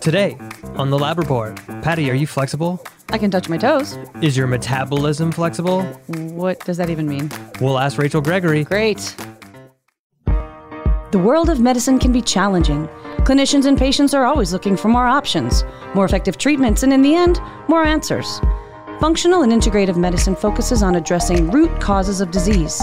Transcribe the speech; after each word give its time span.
Today 0.00 0.38
on 0.76 0.88
the 0.88 0.98
Lab 0.98 1.18
Report, 1.18 1.56
Patty, 1.82 2.10
are 2.10 2.14
you 2.14 2.26
flexible? 2.26 2.82
I 3.10 3.18
can 3.18 3.30
touch 3.30 3.50
my 3.50 3.58
toes. 3.58 3.98
Is 4.22 4.34
your 4.34 4.46
metabolism 4.46 5.30
flexible? 5.30 5.82
What 6.06 6.64
does 6.64 6.78
that 6.78 6.88
even 6.88 7.06
mean? 7.06 7.30
We'll 7.60 7.78
ask 7.78 7.98
Rachel 7.98 8.22
Gregory. 8.22 8.64
Great. 8.64 9.14
The 10.24 11.20
world 11.22 11.50
of 11.50 11.60
medicine 11.60 11.98
can 11.98 12.12
be 12.12 12.22
challenging. 12.22 12.88
Clinicians 13.26 13.66
and 13.66 13.76
patients 13.76 14.14
are 14.14 14.24
always 14.24 14.54
looking 14.54 14.74
for 14.74 14.88
more 14.88 15.06
options, 15.06 15.64
more 15.94 16.06
effective 16.06 16.38
treatments, 16.38 16.82
and 16.82 16.94
in 16.94 17.02
the 17.02 17.14
end, 17.14 17.38
more 17.68 17.84
answers. 17.84 18.40
Functional 19.00 19.42
and 19.42 19.52
integrative 19.52 19.98
medicine 19.98 20.34
focuses 20.34 20.82
on 20.82 20.94
addressing 20.94 21.50
root 21.50 21.78
causes 21.78 22.22
of 22.22 22.30
disease. 22.30 22.80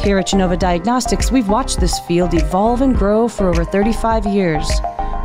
Here 0.00 0.18
at 0.18 0.26
Genova 0.26 0.58
Diagnostics, 0.58 1.32
we've 1.32 1.48
watched 1.48 1.80
this 1.80 1.98
field 2.00 2.34
evolve 2.34 2.82
and 2.82 2.94
grow 2.94 3.26
for 3.26 3.48
over 3.48 3.64
35 3.64 4.26
years. 4.26 4.68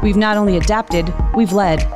We've 0.01 0.17
not 0.17 0.35
only 0.35 0.57
adapted, 0.57 1.13
we've 1.35 1.53
led. 1.53 1.87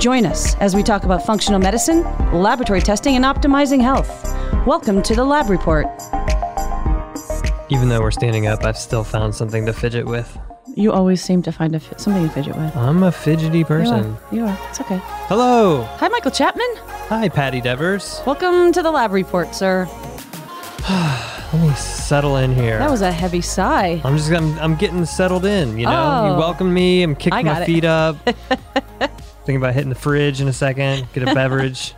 Join 0.00 0.24
us 0.24 0.54
as 0.56 0.74
we 0.74 0.82
talk 0.82 1.04
about 1.04 1.26
functional 1.26 1.60
medicine, 1.60 2.02
laboratory 2.32 2.80
testing, 2.80 3.14
and 3.14 3.26
optimizing 3.26 3.82
health. 3.82 4.24
Welcome 4.66 5.02
to 5.02 5.14
the 5.14 5.24
Lab 5.24 5.50
Report. 5.50 5.86
Even 7.68 7.90
though 7.90 8.00
we're 8.00 8.10
standing 8.10 8.46
up, 8.46 8.64
I've 8.64 8.78
still 8.78 9.04
found 9.04 9.34
something 9.34 9.66
to 9.66 9.74
fidget 9.74 10.06
with. 10.06 10.38
You 10.74 10.92
always 10.92 11.22
seem 11.22 11.42
to 11.42 11.52
find 11.52 11.74
a 11.74 11.80
fi- 11.80 11.96
something 11.98 12.26
to 12.26 12.30
fidget 12.32 12.56
with. 12.56 12.74
I'm 12.74 13.02
a 13.02 13.12
fidgety 13.12 13.58
You 13.58 13.64
person. 13.66 14.16
are. 14.16 14.34
You 14.34 14.46
are. 14.46 14.58
It's 14.70 14.80
okay. 14.80 15.00
Hello. 15.28 15.82
Hi, 15.98 16.08
Michael 16.08 16.30
Chapman. 16.30 16.68
Hi, 17.08 17.28
Patty 17.28 17.60
Devers. 17.60 18.22
Welcome 18.26 18.72
to 18.72 18.82
the 18.82 18.90
Lab 18.90 19.12
Report, 19.12 19.54
sir. 19.54 19.86
Let 21.52 21.60
me 21.68 21.74
settle 21.74 22.36
in 22.38 22.54
here. 22.54 22.78
That 22.78 22.90
was 22.90 23.02
a 23.02 23.12
heavy 23.12 23.42
sigh. 23.42 24.00
I'm 24.04 24.16
just 24.16 24.30
I'm, 24.32 24.58
I'm 24.58 24.74
getting 24.74 25.04
settled 25.04 25.44
in, 25.44 25.78
you 25.78 25.84
know? 25.84 26.24
You 26.26 26.32
Oh. 26.32 26.38
welcomed 26.38 26.72
me, 26.72 27.02
I'm 27.02 27.14
kicking 27.14 27.44
my 27.44 27.60
it. 27.62 27.66
feet 27.66 27.84
up. 27.84 28.16
Thinking 29.44 29.56
about 29.56 29.74
hitting 29.74 29.90
the 29.90 29.94
fridge 29.94 30.40
in 30.40 30.48
a 30.48 30.52
second, 30.52 31.06
get 31.12 31.28
a 31.28 31.34
beverage. 31.34 31.94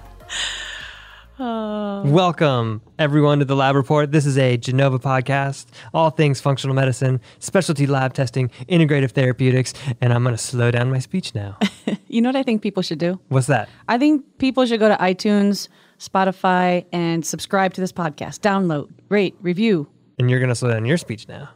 Oh. 1.39 2.03
Welcome, 2.07 2.81
everyone, 2.99 3.39
to 3.41 3.45
the 3.45 3.55
Lab 3.55 3.77
Report. 3.77 4.11
This 4.11 4.27
is 4.27 4.39
a 4.39 4.57
Genova 4.57 4.99
podcast, 4.99 5.67
all 5.93 6.11
things 6.11 6.41
functional 6.41 6.75
medicine, 6.75 7.21
specialty 7.39 7.87
lab 7.87 8.13
testing, 8.13 8.51
integrative 8.69 9.13
therapeutics, 9.13 9.73
and 10.01 10.13
I'm 10.13 10.23
going 10.25 10.35
to 10.35 10.43
slow 10.43 10.71
down 10.73 10.91
my 10.91 10.99
speech 10.99 11.35
now. 11.35 11.59
You 12.07 12.21
know 12.23 12.29
what 12.29 12.37
I 12.37 12.45
think 12.45 12.63
people 12.63 12.81
should 12.85 13.01
do? 13.01 13.19
What's 13.29 13.49
that? 13.49 13.69
I 13.89 13.99
think 13.99 14.25
people 14.39 14.65
should 14.67 14.79
go 14.79 14.89
to 14.89 14.95
iTunes, 14.99 15.67
Spotify, 16.09 16.85
and 16.93 17.25
subscribe 17.25 17.75
to 17.75 17.81
this 17.81 17.93
podcast. 17.93 18.41
Download, 18.41 18.91
rate, 19.09 19.35
review. 19.41 19.89
And 20.19 20.31
you're 20.31 20.41
going 20.41 20.51
to 20.51 20.55
slow 20.55 20.71
down 20.71 20.85
your 20.85 20.99
speech 20.99 21.29
now? 21.29 21.51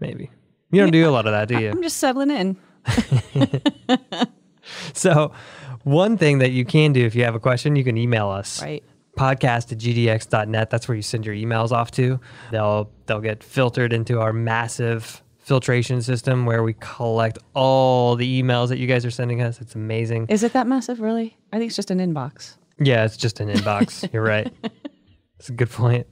Maybe. 0.00 0.30
You 0.70 0.80
don't 0.80 0.90
do 0.90 1.08
a 1.08 1.10
lot 1.10 1.26
of 1.26 1.32
that, 1.32 1.48
do 1.48 1.60
you? 1.60 1.70
I'm 1.70 1.82
just 1.82 1.98
settling 1.98 2.30
in. 2.30 2.56
So, 4.92 5.32
one 5.84 6.16
thing 6.16 6.38
that 6.38 6.50
you 6.50 6.64
can 6.64 6.92
do 6.92 7.04
if 7.04 7.14
you 7.14 7.24
have 7.24 7.34
a 7.34 7.40
question, 7.40 7.76
you 7.76 7.84
can 7.84 7.96
email 7.96 8.28
us. 8.28 8.62
Right. 8.62 8.84
Podcast 9.16 9.72
at 9.72 9.78
gdx.net. 9.78 10.70
That's 10.70 10.88
where 10.88 10.94
you 10.96 11.02
send 11.02 11.26
your 11.26 11.34
emails 11.34 11.70
off 11.70 11.90
to. 11.92 12.18
They'll 12.50 12.90
they'll 13.06 13.20
get 13.20 13.44
filtered 13.44 13.92
into 13.92 14.20
our 14.20 14.32
massive 14.32 15.22
filtration 15.38 16.00
system 16.00 16.46
where 16.46 16.62
we 16.62 16.74
collect 16.74 17.38
all 17.54 18.16
the 18.16 18.42
emails 18.42 18.68
that 18.68 18.78
you 18.78 18.86
guys 18.86 19.04
are 19.04 19.10
sending 19.10 19.42
us. 19.42 19.60
It's 19.60 19.74
amazing. 19.74 20.26
Is 20.28 20.42
it 20.42 20.52
that 20.54 20.66
massive, 20.66 21.00
really? 21.00 21.36
I 21.52 21.58
think 21.58 21.68
it's 21.68 21.76
just 21.76 21.90
an 21.90 21.98
inbox. 21.98 22.56
Yeah, 22.78 23.04
it's 23.04 23.16
just 23.16 23.40
an 23.40 23.48
inbox. 23.48 24.08
You're 24.12 24.22
right. 24.22 24.52
It's 25.38 25.48
a 25.48 25.52
good 25.52 25.70
point. 25.70 26.06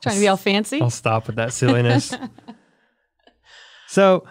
Trying 0.00 0.14
to 0.16 0.20
be 0.20 0.28
all 0.28 0.36
fancy. 0.36 0.80
I'll 0.80 0.90
stop 0.90 1.26
with 1.26 1.36
that 1.36 1.52
silliness. 1.52 2.14
so, 3.88 4.24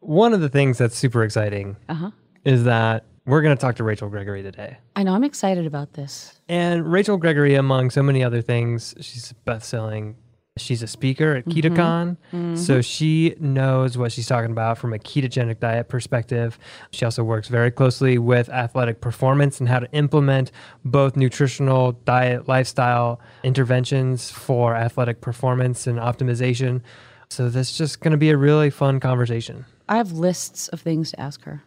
one 0.00 0.32
of 0.32 0.40
the 0.40 0.48
things 0.48 0.78
that's 0.78 0.96
super 0.96 1.22
exciting 1.24 1.76
Uh-huh. 1.88 2.10
is 2.44 2.64
that 2.64 3.04
we're 3.26 3.42
going 3.42 3.56
to 3.56 3.60
talk 3.60 3.76
to 3.76 3.84
Rachel 3.84 4.08
Gregory 4.08 4.42
today. 4.42 4.78
I 4.96 5.02
know. 5.02 5.12
I'm 5.12 5.24
excited 5.24 5.66
about 5.66 5.92
this. 5.94 6.40
And 6.48 6.90
Rachel 6.90 7.16
Gregory, 7.18 7.54
among 7.56 7.90
so 7.90 8.02
many 8.02 8.24
other 8.24 8.40
things, 8.42 8.94
she's 9.00 9.32
best 9.44 9.68
selling. 9.68 10.16
She's 10.60 10.82
a 10.82 10.86
speaker 10.86 11.34
at 11.36 11.46
mm-hmm. 11.46 11.74
KetoCon. 11.74 12.16
Mm-hmm. 12.32 12.56
So 12.56 12.80
she 12.80 13.34
knows 13.38 13.96
what 13.96 14.12
she's 14.12 14.26
talking 14.26 14.50
about 14.50 14.78
from 14.78 14.92
a 14.92 14.98
ketogenic 14.98 15.60
diet 15.60 15.88
perspective. 15.88 16.58
She 16.90 17.04
also 17.04 17.24
works 17.24 17.48
very 17.48 17.70
closely 17.70 18.18
with 18.18 18.48
athletic 18.48 19.00
performance 19.00 19.60
and 19.60 19.68
how 19.68 19.80
to 19.80 19.90
implement 19.92 20.50
both 20.84 21.16
nutritional, 21.16 21.92
diet, 21.92 22.48
lifestyle 22.48 23.20
interventions 23.42 24.30
for 24.30 24.74
athletic 24.74 25.20
performance 25.20 25.86
and 25.86 25.98
optimization. 25.98 26.82
So 27.30 27.48
this 27.48 27.70
is 27.70 27.78
just 27.78 28.00
going 28.00 28.12
to 28.12 28.18
be 28.18 28.30
a 28.30 28.36
really 28.36 28.70
fun 28.70 29.00
conversation. 29.00 29.64
I 29.88 29.96
have 29.96 30.12
lists 30.12 30.68
of 30.68 30.80
things 30.80 31.10
to 31.12 31.20
ask 31.20 31.42
her. 31.44 31.62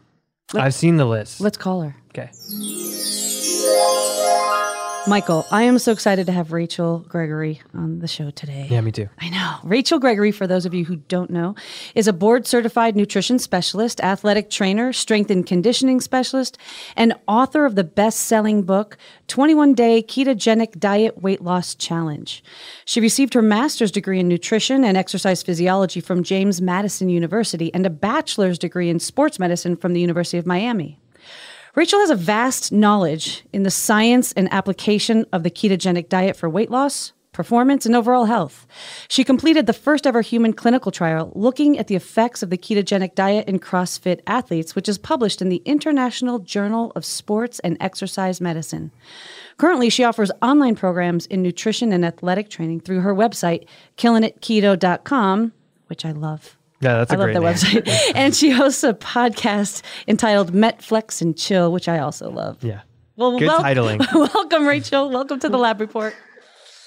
I've 0.53 0.73
seen 0.73 0.97
the 0.97 1.05
list. 1.05 1.39
Let's 1.39 1.57
call 1.57 1.81
her. 1.81 1.95
Okay. 2.09 2.29
Michael, 5.07 5.47
I 5.49 5.63
am 5.63 5.79
so 5.79 5.91
excited 5.91 6.27
to 6.27 6.31
have 6.31 6.51
Rachel 6.51 6.99
Gregory 6.99 7.59
on 7.73 7.99
the 7.99 8.07
show 8.07 8.29
today. 8.29 8.67
Yeah, 8.69 8.81
me 8.81 8.91
too. 8.91 9.09
I 9.19 9.29
know. 9.29 9.55
Rachel 9.63 9.97
Gregory, 9.97 10.31
for 10.31 10.45
those 10.45 10.63
of 10.67 10.75
you 10.75 10.85
who 10.85 10.97
don't 10.97 11.31
know, 11.31 11.55
is 11.95 12.07
a 12.07 12.13
board 12.13 12.45
certified 12.45 12.95
nutrition 12.95 13.39
specialist, 13.39 13.99
athletic 14.01 14.51
trainer, 14.51 14.93
strength 14.93 15.31
and 15.31 15.43
conditioning 15.43 16.01
specialist, 16.01 16.59
and 16.95 17.15
author 17.27 17.65
of 17.65 17.73
the 17.73 17.83
best 17.83 18.19
selling 18.19 18.61
book, 18.61 18.95
21 19.27 19.73
Day 19.73 20.03
Ketogenic 20.03 20.77
Diet 20.77 21.19
Weight 21.19 21.41
Loss 21.41 21.75
Challenge. 21.75 22.43
She 22.85 23.01
received 23.01 23.33
her 23.33 23.41
master's 23.41 23.91
degree 23.91 24.19
in 24.19 24.27
nutrition 24.27 24.85
and 24.85 24.97
exercise 24.97 25.41
physiology 25.41 25.99
from 25.99 26.21
James 26.21 26.61
Madison 26.61 27.09
University 27.09 27.73
and 27.73 27.87
a 27.87 27.89
bachelor's 27.89 28.59
degree 28.59 28.89
in 28.89 28.99
sports 28.99 29.39
medicine 29.39 29.75
from 29.75 29.93
the 29.93 30.01
University 30.01 30.37
of 30.37 30.45
Miami. 30.45 30.99
Rachel 31.73 32.01
has 32.01 32.09
a 32.09 32.15
vast 32.15 32.73
knowledge 32.73 33.45
in 33.53 33.63
the 33.63 33.71
science 33.71 34.33
and 34.33 34.51
application 34.51 35.25
of 35.31 35.43
the 35.43 35.51
ketogenic 35.51 36.09
diet 36.09 36.35
for 36.35 36.49
weight 36.49 36.69
loss, 36.69 37.13
performance, 37.31 37.85
and 37.85 37.95
overall 37.95 38.25
health. 38.25 38.67
She 39.07 39.23
completed 39.23 39.67
the 39.67 39.73
first 39.73 40.05
ever 40.05 40.19
human 40.19 40.51
clinical 40.51 40.91
trial 40.91 41.31
looking 41.33 41.79
at 41.79 41.87
the 41.87 41.95
effects 41.95 42.43
of 42.43 42.49
the 42.49 42.57
ketogenic 42.57 43.15
diet 43.15 43.47
in 43.47 43.57
CrossFit 43.57 44.19
athletes, 44.27 44.75
which 44.75 44.89
is 44.89 44.97
published 44.97 45.41
in 45.41 45.47
the 45.47 45.61
International 45.63 46.39
Journal 46.39 46.91
of 46.93 47.05
Sports 47.05 47.59
and 47.59 47.77
Exercise 47.79 48.41
Medicine. 48.41 48.91
Currently, 49.55 49.89
she 49.89 50.03
offers 50.03 50.31
online 50.41 50.75
programs 50.75 51.25
in 51.27 51.41
nutrition 51.41 51.93
and 51.93 52.03
athletic 52.03 52.49
training 52.49 52.81
through 52.81 52.99
her 52.99 53.15
website, 53.15 53.65
killingitketo.com, 53.95 55.53
which 55.87 56.03
I 56.03 56.11
love. 56.11 56.57
Yeah, 56.81 56.97
that's 56.97 57.11
a 57.11 57.15
I 57.15 57.17
love 57.17 57.25
great 57.25 57.33
the 57.35 57.39
name. 57.39 57.53
website. 57.53 58.11
and 58.15 58.35
she 58.35 58.49
hosts 58.49 58.83
a 58.83 58.93
podcast 58.93 59.83
entitled 60.07 60.51
Metflex 60.51 61.21
and 61.21 61.37
Chill, 61.37 61.71
which 61.71 61.87
I 61.87 61.99
also 61.99 62.29
love. 62.31 62.63
Yeah. 62.63 62.81
Well, 63.15 63.37
Good 63.37 63.47
wel- 63.47 63.59
titling. 63.59 64.05
welcome, 64.33 64.65
Rachel. 64.67 65.09
Welcome 65.09 65.39
to 65.41 65.49
the 65.49 65.57
Lab 65.57 65.79
Report. 65.79 66.15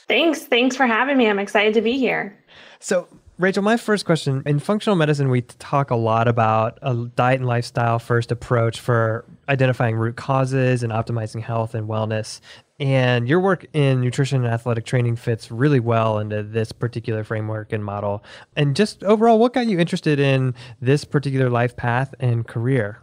Thanks. 0.08 0.40
Thanks 0.40 0.76
for 0.76 0.86
having 0.86 1.16
me. 1.16 1.28
I'm 1.28 1.38
excited 1.38 1.74
to 1.74 1.80
be 1.80 1.96
here. 1.98 2.36
So, 2.80 3.06
Rachel, 3.38 3.62
my 3.62 3.76
first 3.76 4.04
question 4.04 4.42
in 4.46 4.58
functional 4.58 4.96
medicine, 4.96 5.28
we 5.28 5.42
talk 5.42 5.90
a 5.90 5.96
lot 5.96 6.28
about 6.28 6.78
a 6.82 6.94
diet 7.16 7.40
and 7.40 7.48
lifestyle 7.48 7.98
first 7.98 8.30
approach 8.30 8.80
for 8.80 9.24
identifying 9.48 9.96
root 9.96 10.16
causes 10.16 10.82
and 10.82 10.92
optimizing 10.92 11.40
health 11.42 11.74
and 11.74 11.88
wellness. 11.88 12.40
And 12.80 13.28
your 13.28 13.38
work 13.38 13.66
in 13.72 14.00
nutrition 14.00 14.44
and 14.44 14.52
athletic 14.52 14.84
training 14.84 15.16
fits 15.16 15.50
really 15.50 15.78
well 15.78 16.18
into 16.18 16.42
this 16.42 16.72
particular 16.72 17.22
framework 17.22 17.72
and 17.72 17.84
model. 17.84 18.24
And 18.56 18.74
just 18.74 19.04
overall, 19.04 19.38
what 19.38 19.52
got 19.52 19.66
you 19.66 19.78
interested 19.78 20.18
in 20.18 20.54
this 20.80 21.04
particular 21.04 21.48
life 21.50 21.76
path 21.76 22.14
and 22.18 22.46
career? 22.46 23.00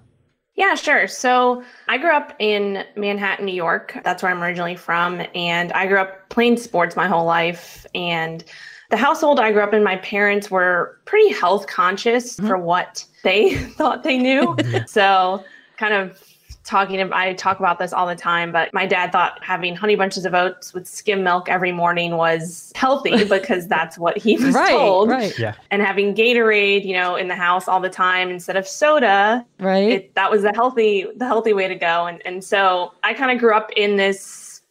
Yeah, 0.55 0.75
sure. 0.75 1.07
So 1.07 1.63
I 1.87 1.97
grew 1.97 2.13
up 2.13 2.35
in 2.39 2.83
Manhattan, 2.97 3.45
New 3.45 3.53
York. 3.53 3.97
That's 4.03 4.21
where 4.21 4.31
I'm 4.31 4.43
originally 4.43 4.75
from. 4.75 5.21
And 5.33 5.71
I 5.71 5.87
grew 5.87 5.99
up 5.99 6.29
playing 6.29 6.57
sports 6.57 6.97
my 6.97 7.07
whole 7.07 7.25
life. 7.25 7.85
And 7.95 8.43
the 8.89 8.97
household 8.97 9.39
I 9.39 9.53
grew 9.53 9.63
up 9.63 9.73
in, 9.73 9.83
my 9.83 9.95
parents 9.97 10.51
were 10.51 10.99
pretty 11.05 11.33
health 11.33 11.67
conscious 11.67 12.35
mm-hmm. 12.35 12.47
for 12.47 12.57
what 12.57 13.05
they 13.23 13.55
thought 13.77 14.03
they 14.03 14.17
knew. 14.17 14.57
so, 14.85 15.43
kind 15.77 15.93
of 15.93 16.21
talking 16.63 17.01
about, 17.01 17.17
I 17.17 17.33
talk 17.33 17.59
about 17.59 17.79
this 17.79 17.91
all 17.91 18.05
the 18.07 18.15
time, 18.15 18.51
but 18.51 18.73
my 18.73 18.85
dad 18.85 19.11
thought 19.11 19.43
having 19.43 19.75
honey 19.75 19.95
bunches 19.95 20.25
of 20.25 20.33
oats 20.33 20.73
with 20.73 20.87
skim 20.87 21.23
milk 21.23 21.49
every 21.49 21.71
morning 21.71 22.17
was 22.17 22.71
healthy 22.75 23.23
because 23.29 23.67
that's 23.67 23.97
what 23.97 24.17
he 24.17 24.37
was 24.37 24.53
Right, 24.53 24.69
told. 24.69 25.09
right, 25.09 25.37
Yeah. 25.39 25.55
And 25.71 25.81
having 25.81 26.13
Gatorade, 26.13 26.85
you 26.85 26.93
know, 26.93 27.15
in 27.15 27.27
the 27.27 27.35
house 27.35 27.67
all 27.67 27.79
the 27.79 27.89
time 27.89 28.29
instead 28.29 28.57
of 28.57 28.67
soda, 28.67 29.45
right. 29.59 29.89
it, 29.91 30.15
that 30.15 30.29
was 30.29 30.43
the 30.43 30.53
healthy 30.53 31.07
the 31.15 31.25
healthy 31.25 31.53
way 31.53 31.67
to 31.67 31.75
go 31.75 32.05
and 32.05 32.21
and 32.25 32.43
so 32.43 32.93
i 33.03 33.13
kind 33.13 33.31
of 33.31 33.37
grew 33.39 33.53
up 33.53 33.71
in 33.75 33.95
this 33.97 34.61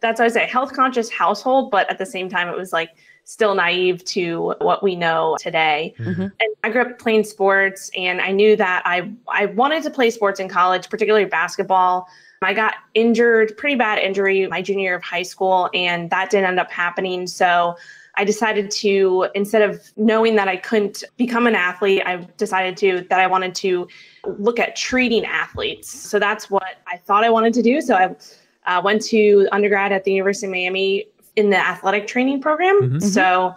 that's 0.00 0.18
what 0.20 0.26
i 0.26 0.28
say 0.28 0.46
health 0.46 0.72
conscious 0.72 1.10
household 1.10 1.70
but 1.70 1.88
at 1.90 1.98
the 1.98 2.06
same 2.06 2.28
time 2.28 2.48
it 2.48 2.56
was 2.56 2.72
like 2.72 2.90
still 3.28 3.54
naive 3.54 4.02
to 4.06 4.54
what 4.60 4.82
we 4.82 4.96
know 4.96 5.36
today 5.38 5.94
Mhm. 5.98 6.32
and 6.40 6.50
i 6.64 6.70
grew 6.70 6.80
up 6.80 6.98
playing 6.98 7.22
sports 7.24 7.90
and 7.94 8.22
i 8.22 8.32
knew 8.32 8.56
that 8.56 8.82
i 8.86 9.10
i 9.28 9.44
wanted 9.46 9.82
to 9.82 9.90
play 9.90 10.08
sports 10.10 10.40
in 10.40 10.48
college 10.48 10.88
particularly 10.88 11.26
basketball 11.26 12.08
I 12.40 12.54
got 12.54 12.74
injured, 12.94 13.56
pretty 13.56 13.74
bad 13.74 13.98
injury 13.98 14.46
my 14.46 14.62
junior 14.62 14.84
year 14.90 14.94
of 14.94 15.02
high 15.02 15.24
school, 15.24 15.68
and 15.74 16.08
that 16.10 16.30
didn't 16.30 16.46
end 16.46 16.60
up 16.60 16.70
happening. 16.70 17.26
So 17.26 17.76
I 18.14 18.22
decided 18.24 18.70
to, 18.70 19.26
instead 19.34 19.62
of 19.62 19.82
knowing 19.96 20.36
that 20.36 20.46
I 20.46 20.56
couldn't 20.56 21.02
become 21.16 21.48
an 21.48 21.56
athlete, 21.56 22.00
I 22.06 22.18
decided 22.36 22.76
to, 22.76 23.04
that 23.10 23.18
I 23.18 23.26
wanted 23.26 23.56
to 23.56 23.88
look 24.38 24.60
at 24.60 24.76
treating 24.76 25.24
athletes. 25.24 25.88
So 25.90 26.20
that's 26.20 26.48
what 26.48 26.76
I 26.86 26.96
thought 26.96 27.24
I 27.24 27.30
wanted 27.30 27.54
to 27.54 27.62
do. 27.62 27.80
So 27.80 27.96
I 27.96 28.14
uh, 28.72 28.80
went 28.82 29.02
to 29.06 29.48
undergrad 29.50 29.90
at 29.90 30.04
the 30.04 30.12
University 30.12 30.46
of 30.46 30.52
Miami 30.52 31.06
in 31.38 31.50
the 31.50 31.56
athletic 31.56 32.08
training 32.08 32.40
program. 32.40 32.80
Mm-hmm. 32.82 32.98
So 32.98 33.54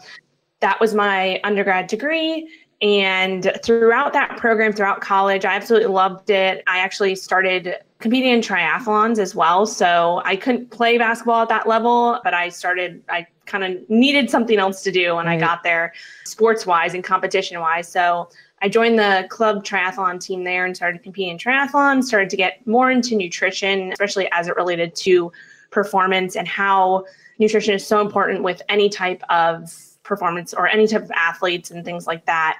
that 0.59 0.79
was 0.79 0.93
my 0.93 1.41
undergrad 1.43 1.87
degree. 1.87 2.47
And 2.79 3.51
throughout 3.63 4.13
that 4.13 4.37
program, 4.37 4.71
throughout 4.71 5.01
college, 5.01 5.45
I 5.45 5.55
absolutely 5.55 5.89
loved 5.89 6.29
it. 6.29 6.63
I 6.67 6.77
actually 6.77 7.15
started 7.15 7.75
competing 7.99 8.33
in 8.33 8.41
triathlons 8.41 9.17
as 9.17 9.33
well. 9.33 9.65
So 9.65 10.21
I 10.25 10.35
couldn't 10.35 10.69
play 10.69 10.99
basketball 10.99 11.41
at 11.41 11.49
that 11.49 11.67
level, 11.67 12.19
but 12.23 12.35
I 12.35 12.49
started, 12.49 13.03
I 13.09 13.25
kind 13.47 13.63
of 13.63 13.89
needed 13.89 14.29
something 14.29 14.59
else 14.59 14.83
to 14.83 14.91
do 14.91 15.15
when 15.15 15.25
right. 15.25 15.37
I 15.37 15.39
got 15.39 15.63
there, 15.63 15.93
sports 16.23 16.67
wise 16.67 16.93
and 16.93 17.03
competition 17.03 17.59
wise. 17.59 17.87
So 17.87 18.29
I 18.61 18.69
joined 18.69 18.99
the 18.99 19.25
club 19.29 19.63
triathlon 19.63 20.19
team 20.19 20.43
there 20.43 20.65
and 20.65 20.75
started 20.75 21.01
competing 21.01 21.31
in 21.31 21.37
triathlon, 21.39 22.03
started 22.03 22.29
to 22.29 22.37
get 22.37 22.65
more 22.67 22.91
into 22.91 23.15
nutrition, 23.15 23.91
especially 23.91 24.27
as 24.31 24.47
it 24.47 24.55
related 24.55 24.95
to 24.97 25.31
performance 25.71 26.35
and 26.35 26.47
how 26.47 27.05
nutrition 27.41 27.73
is 27.73 27.85
so 27.85 27.99
important 27.99 28.43
with 28.43 28.61
any 28.69 28.87
type 28.87 29.21
of 29.29 29.73
performance 30.03 30.53
or 30.53 30.67
any 30.67 30.87
type 30.87 31.03
of 31.03 31.11
athletes 31.11 31.71
and 31.71 31.83
things 31.83 32.07
like 32.07 32.25
that. 32.25 32.59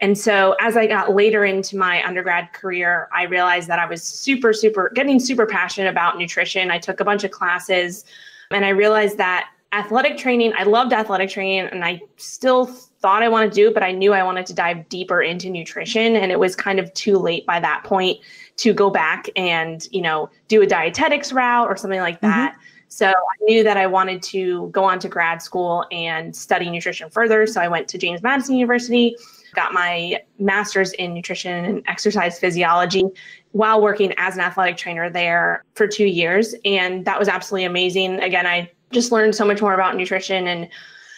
And 0.00 0.18
so 0.18 0.56
as 0.60 0.76
I 0.76 0.86
got 0.86 1.14
later 1.14 1.46
into 1.46 1.78
my 1.78 2.04
undergrad 2.04 2.52
career, 2.52 3.08
I 3.14 3.22
realized 3.22 3.68
that 3.68 3.78
I 3.78 3.86
was 3.86 4.02
super, 4.02 4.52
super 4.52 4.90
getting 4.94 5.18
super 5.18 5.46
passionate 5.46 5.88
about 5.88 6.18
nutrition. 6.18 6.70
I 6.70 6.78
took 6.78 7.00
a 7.00 7.04
bunch 7.04 7.24
of 7.24 7.30
classes 7.30 8.04
and 8.50 8.64
I 8.64 8.70
realized 8.70 9.16
that 9.16 9.48
athletic 9.72 10.18
training, 10.18 10.52
I 10.56 10.64
loved 10.64 10.92
athletic 10.92 11.30
training 11.30 11.70
and 11.72 11.84
I 11.84 12.00
still 12.16 12.66
thought 12.66 13.22
I 13.22 13.28
wanted 13.28 13.52
to 13.52 13.54
do 13.54 13.68
it, 13.68 13.74
but 13.74 13.82
I 13.82 13.92
knew 13.92 14.12
I 14.12 14.22
wanted 14.22 14.46
to 14.46 14.54
dive 14.54 14.88
deeper 14.88 15.22
into 15.22 15.48
nutrition. 15.48 16.16
And 16.16 16.30
it 16.30 16.38
was 16.38 16.54
kind 16.54 16.78
of 16.78 16.92
too 16.94 17.18
late 17.18 17.46
by 17.46 17.60
that 17.60 17.84
point 17.84 18.18
to 18.58 18.72
go 18.72 18.90
back 18.90 19.28
and, 19.36 19.86
you 19.92 20.02
know, 20.02 20.30
do 20.48 20.62
a 20.62 20.66
dietetics 20.66 21.32
route 21.32 21.68
or 21.68 21.76
something 21.76 22.00
like 22.00 22.20
that. 22.20 22.52
Mm-hmm. 22.52 22.75
So 22.88 23.08
I 23.08 23.36
knew 23.42 23.64
that 23.64 23.76
I 23.76 23.86
wanted 23.86 24.22
to 24.24 24.68
go 24.68 24.84
on 24.84 24.98
to 25.00 25.08
grad 25.08 25.42
school 25.42 25.84
and 25.90 26.34
study 26.34 26.70
nutrition 26.70 27.10
further. 27.10 27.46
So 27.46 27.60
I 27.60 27.68
went 27.68 27.88
to 27.88 27.98
James 27.98 28.22
Madison 28.22 28.56
University 28.56 29.16
got 29.56 29.72
my 29.72 30.22
master's 30.38 30.92
in 30.92 31.14
nutrition 31.14 31.64
and 31.64 31.82
exercise 31.88 32.38
physiology 32.38 33.04
while 33.52 33.82
working 33.82 34.14
as 34.18 34.34
an 34.34 34.40
athletic 34.40 34.76
trainer 34.76 35.10
there 35.10 35.64
for 35.74 35.88
two 35.88 36.04
years. 36.04 36.54
And 36.64 37.04
that 37.06 37.18
was 37.18 37.26
absolutely 37.26 37.64
amazing. 37.64 38.20
Again, 38.20 38.46
I 38.46 38.70
just 38.92 39.10
learned 39.10 39.34
so 39.34 39.44
much 39.44 39.60
more 39.60 39.74
about 39.74 39.96
nutrition. 39.96 40.46
And 40.46 40.68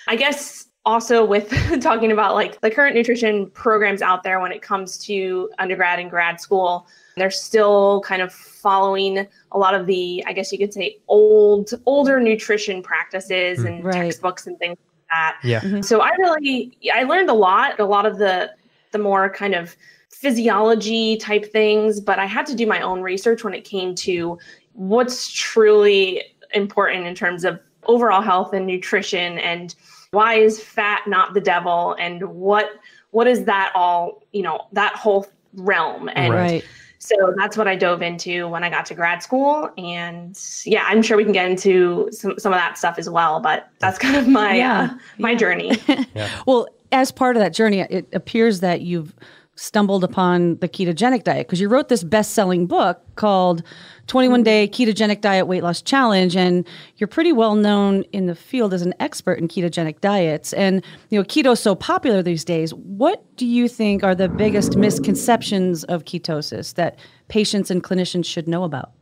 I 0.07 0.17
guess 0.17 0.67
also 0.87 1.25
with 1.25 1.51
talking 1.83 2.13
about 2.13 2.35
like 2.35 2.59
the 2.63 2.71
current 2.71 2.95
nutrition 2.95 3.51
programs 3.51 4.01
out 4.01 4.23
there 4.23 4.41
when 4.41 4.53
it 4.53 4.63
comes 4.63 4.97
to 4.99 5.51
undergrad 5.59 5.99
and 5.99 6.09
grad 6.09 6.41
school, 6.41 6.87
they're 7.17 7.31
still 7.31 8.01
kind 8.03 8.23
of 8.23 8.33
following 8.59 9.27
a 9.53 9.59
lot 9.59 9.75
of 9.75 9.87
the, 9.87 10.25
I 10.27 10.33
guess 10.33 10.53
you 10.53 10.59
could 10.59 10.75
say, 10.75 10.99
old, 11.09 11.71
older 11.87 12.21
nutrition 12.21 12.83
practices 12.83 13.65
and 13.65 13.85
right. 13.85 13.95
textbooks 13.95 14.47
and 14.47 14.59
things 14.59 14.77
like 14.79 15.09
that. 15.11 15.39
Yeah. 15.43 15.61
Mm-hmm. 15.61 15.83
So 15.83 16.01
I 16.01 16.11
really 16.19 16.77
I 16.93 17.05
learned 17.05 17.31
a 17.31 17.35
lot, 17.35 17.79
a 17.81 17.85
lot 17.85 18.07
of 18.07 18.19
the 18.19 18.51
the 18.91 18.99
more 18.99 19.29
kind 19.31 19.55
of 19.55 19.77
physiology 20.11 21.17
type 21.17 21.51
things, 21.53 22.01
but 22.01 22.19
I 22.19 22.27
had 22.27 22.47
to 22.47 22.55
do 22.55 22.67
my 22.67 22.81
own 22.81 23.03
research 23.03 23.45
when 23.45 23.55
it 23.55 23.65
came 23.65 23.95
to 23.97 24.39
what's 24.73 25.31
truly 25.31 26.23
important 26.55 27.07
in 27.07 27.15
terms 27.15 27.45
of 27.45 27.61
overall 27.85 28.23
health 28.23 28.53
and 28.53 28.67
nutrition 28.67 29.39
and 29.39 29.75
why 30.11 30.35
is 30.35 30.63
fat 30.63 31.03
not 31.07 31.35
the 31.35 31.41
devil 31.41 31.95
and 31.99 32.23
what 32.23 32.71
what 33.11 33.27
is 33.27 33.45
that 33.45 33.73
all, 33.75 34.23
you 34.33 34.43
know, 34.43 34.67
that 34.73 34.95
whole 34.95 35.27
realm 35.55 36.11
and 36.15 36.35
right. 36.35 36.65
So 36.99 37.15
that's 37.37 37.57
what 37.57 37.69
I 37.69 37.77
dove 37.77 38.03
into 38.03 38.49
when 38.49 38.65
I 38.65 38.71
got 38.71 38.87
to 38.87 38.95
grad 38.95 39.23
school. 39.23 39.71
And 39.79 40.39
yeah, 40.65 40.85
I'm 40.87 41.03
sure 41.03 41.17
we 41.17 41.25
can 41.25 41.33
get 41.33 41.49
into 41.49 42.09
some, 42.11 42.39
some 42.39 42.53
of 42.53 42.59
that 42.59 42.77
stuff 42.77 42.97
as 42.99 43.09
well, 43.09 43.41
but 43.41 43.69
that's 43.79 43.99
kind 43.99 44.17
of 44.17 44.27
my, 44.27 44.57
yeah. 44.57 44.83
uh, 44.83 44.99
my 45.19 45.31
yeah. 45.31 45.37
journey. 45.39 45.79
yeah. 46.15 46.29
Well, 46.47 46.69
as 46.91 47.13
part 47.13 47.37
of 47.37 47.43
that 47.43 47.53
journey, 47.53 47.81
it 47.81 48.09
appears 48.13 48.61
that 48.61 48.81
you've 48.81 49.15
stumbled 49.55 50.05
upon 50.05 50.57
the 50.59 50.69
ketogenic 50.69 51.25
diet 51.25 51.47
because 51.47 51.61
you 51.61 51.69
wrote 51.69 51.89
this 51.89 52.05
best-selling 52.05 52.67
book 52.67 53.03
called 53.17 53.63
21 54.09 54.43
day 54.43 54.67
ketogenic 54.67 55.21
diet 55.21 55.47
weight 55.47 55.63
loss 55.63 55.81
challenge 55.81 56.35
and 56.35 56.67
you're 56.97 57.07
pretty 57.07 57.33
well 57.33 57.55
known 57.55 58.03
in 58.13 58.27
the 58.27 58.35
field 58.35 58.75
as 58.75 58.83
an 58.83 58.95
expert 59.01 59.39
in 59.39 59.47
ketogenic 59.47 60.01
diets. 60.01 60.53
And 60.55 60.83
you 61.11 61.19
know 61.19 61.25
keto's 61.25 61.61
so 61.61 61.75
popular 61.75 62.23
these 62.23 62.45
days. 62.45 62.75
What 62.75 63.23
do 63.37 63.47
you 63.47 63.69
think 63.69 64.03
are 64.03 64.15
the 64.15 64.29
biggest 64.29 64.77
misconceptions 64.77 65.85
of 65.85 66.05
ketosis 66.05 66.75
that 66.75 66.99
patients 67.29 67.71
and 67.71 67.85
clinicians 67.85 68.25
should 68.25 68.49
know 68.49 68.65
about? 68.65 68.93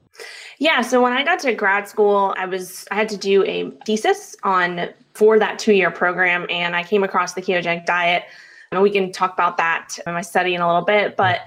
Yeah 0.58 0.81
so 0.81 1.03
when 1.03 1.12
i 1.12 1.23
got 1.23 1.38
to 1.41 1.53
grad 1.55 1.87
school 1.87 2.35
i 2.38 2.47
was 2.47 2.87
i 2.91 2.94
had 2.94 3.08
to 3.11 3.19
do 3.19 3.44
a 3.44 3.70
thesis 3.85 4.35
on 4.44 4.88
for 5.12 5.38
that 5.38 5.58
two 5.58 5.75
year 5.75 5.91
program 5.91 6.47
and 6.49 6.75
i 6.75 6.82
came 6.82 7.05
across 7.05 7.35
the 7.35 7.43
ketogenic 7.43 7.87
diet. 7.87 8.25
And 8.73 8.82
we 8.82 8.91
can 8.91 9.12
talk 9.12 9.32
about 9.32 9.56
that 9.58 9.97
in 10.06 10.12
my 10.12 10.23
study 10.23 10.55
in 10.55 10.61
a 10.61 10.67
little 10.67 10.85
bit. 10.85 11.17
But 11.17 11.47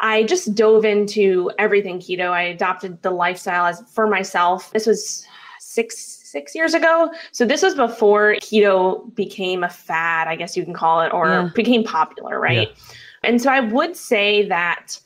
I 0.00 0.24
just 0.24 0.54
dove 0.54 0.84
into 0.84 1.50
everything 1.58 1.98
keto. 1.98 2.30
I 2.30 2.42
adopted 2.42 3.02
the 3.02 3.10
lifestyle 3.10 3.66
as 3.66 3.82
for 3.92 4.06
myself. 4.06 4.70
This 4.72 4.86
was 4.86 5.26
six 5.58 6.16
six 6.26 6.54
years 6.54 6.74
ago. 6.74 7.10
So 7.32 7.46
this 7.46 7.62
was 7.62 7.74
before 7.74 8.34
keto 8.42 9.14
became 9.14 9.64
a 9.64 9.68
fad, 9.70 10.28
I 10.28 10.36
guess 10.36 10.56
you 10.56 10.64
can 10.64 10.74
call 10.74 11.00
it, 11.00 11.12
or 11.12 11.26
yeah. 11.26 11.50
became 11.54 11.84
popular, 11.84 12.38
right? 12.38 12.68
Yeah. 12.68 12.94
And 13.24 13.40
so 13.40 13.50
I 13.50 13.60
would 13.60 13.96
say 13.96 14.46
that 14.48 15.00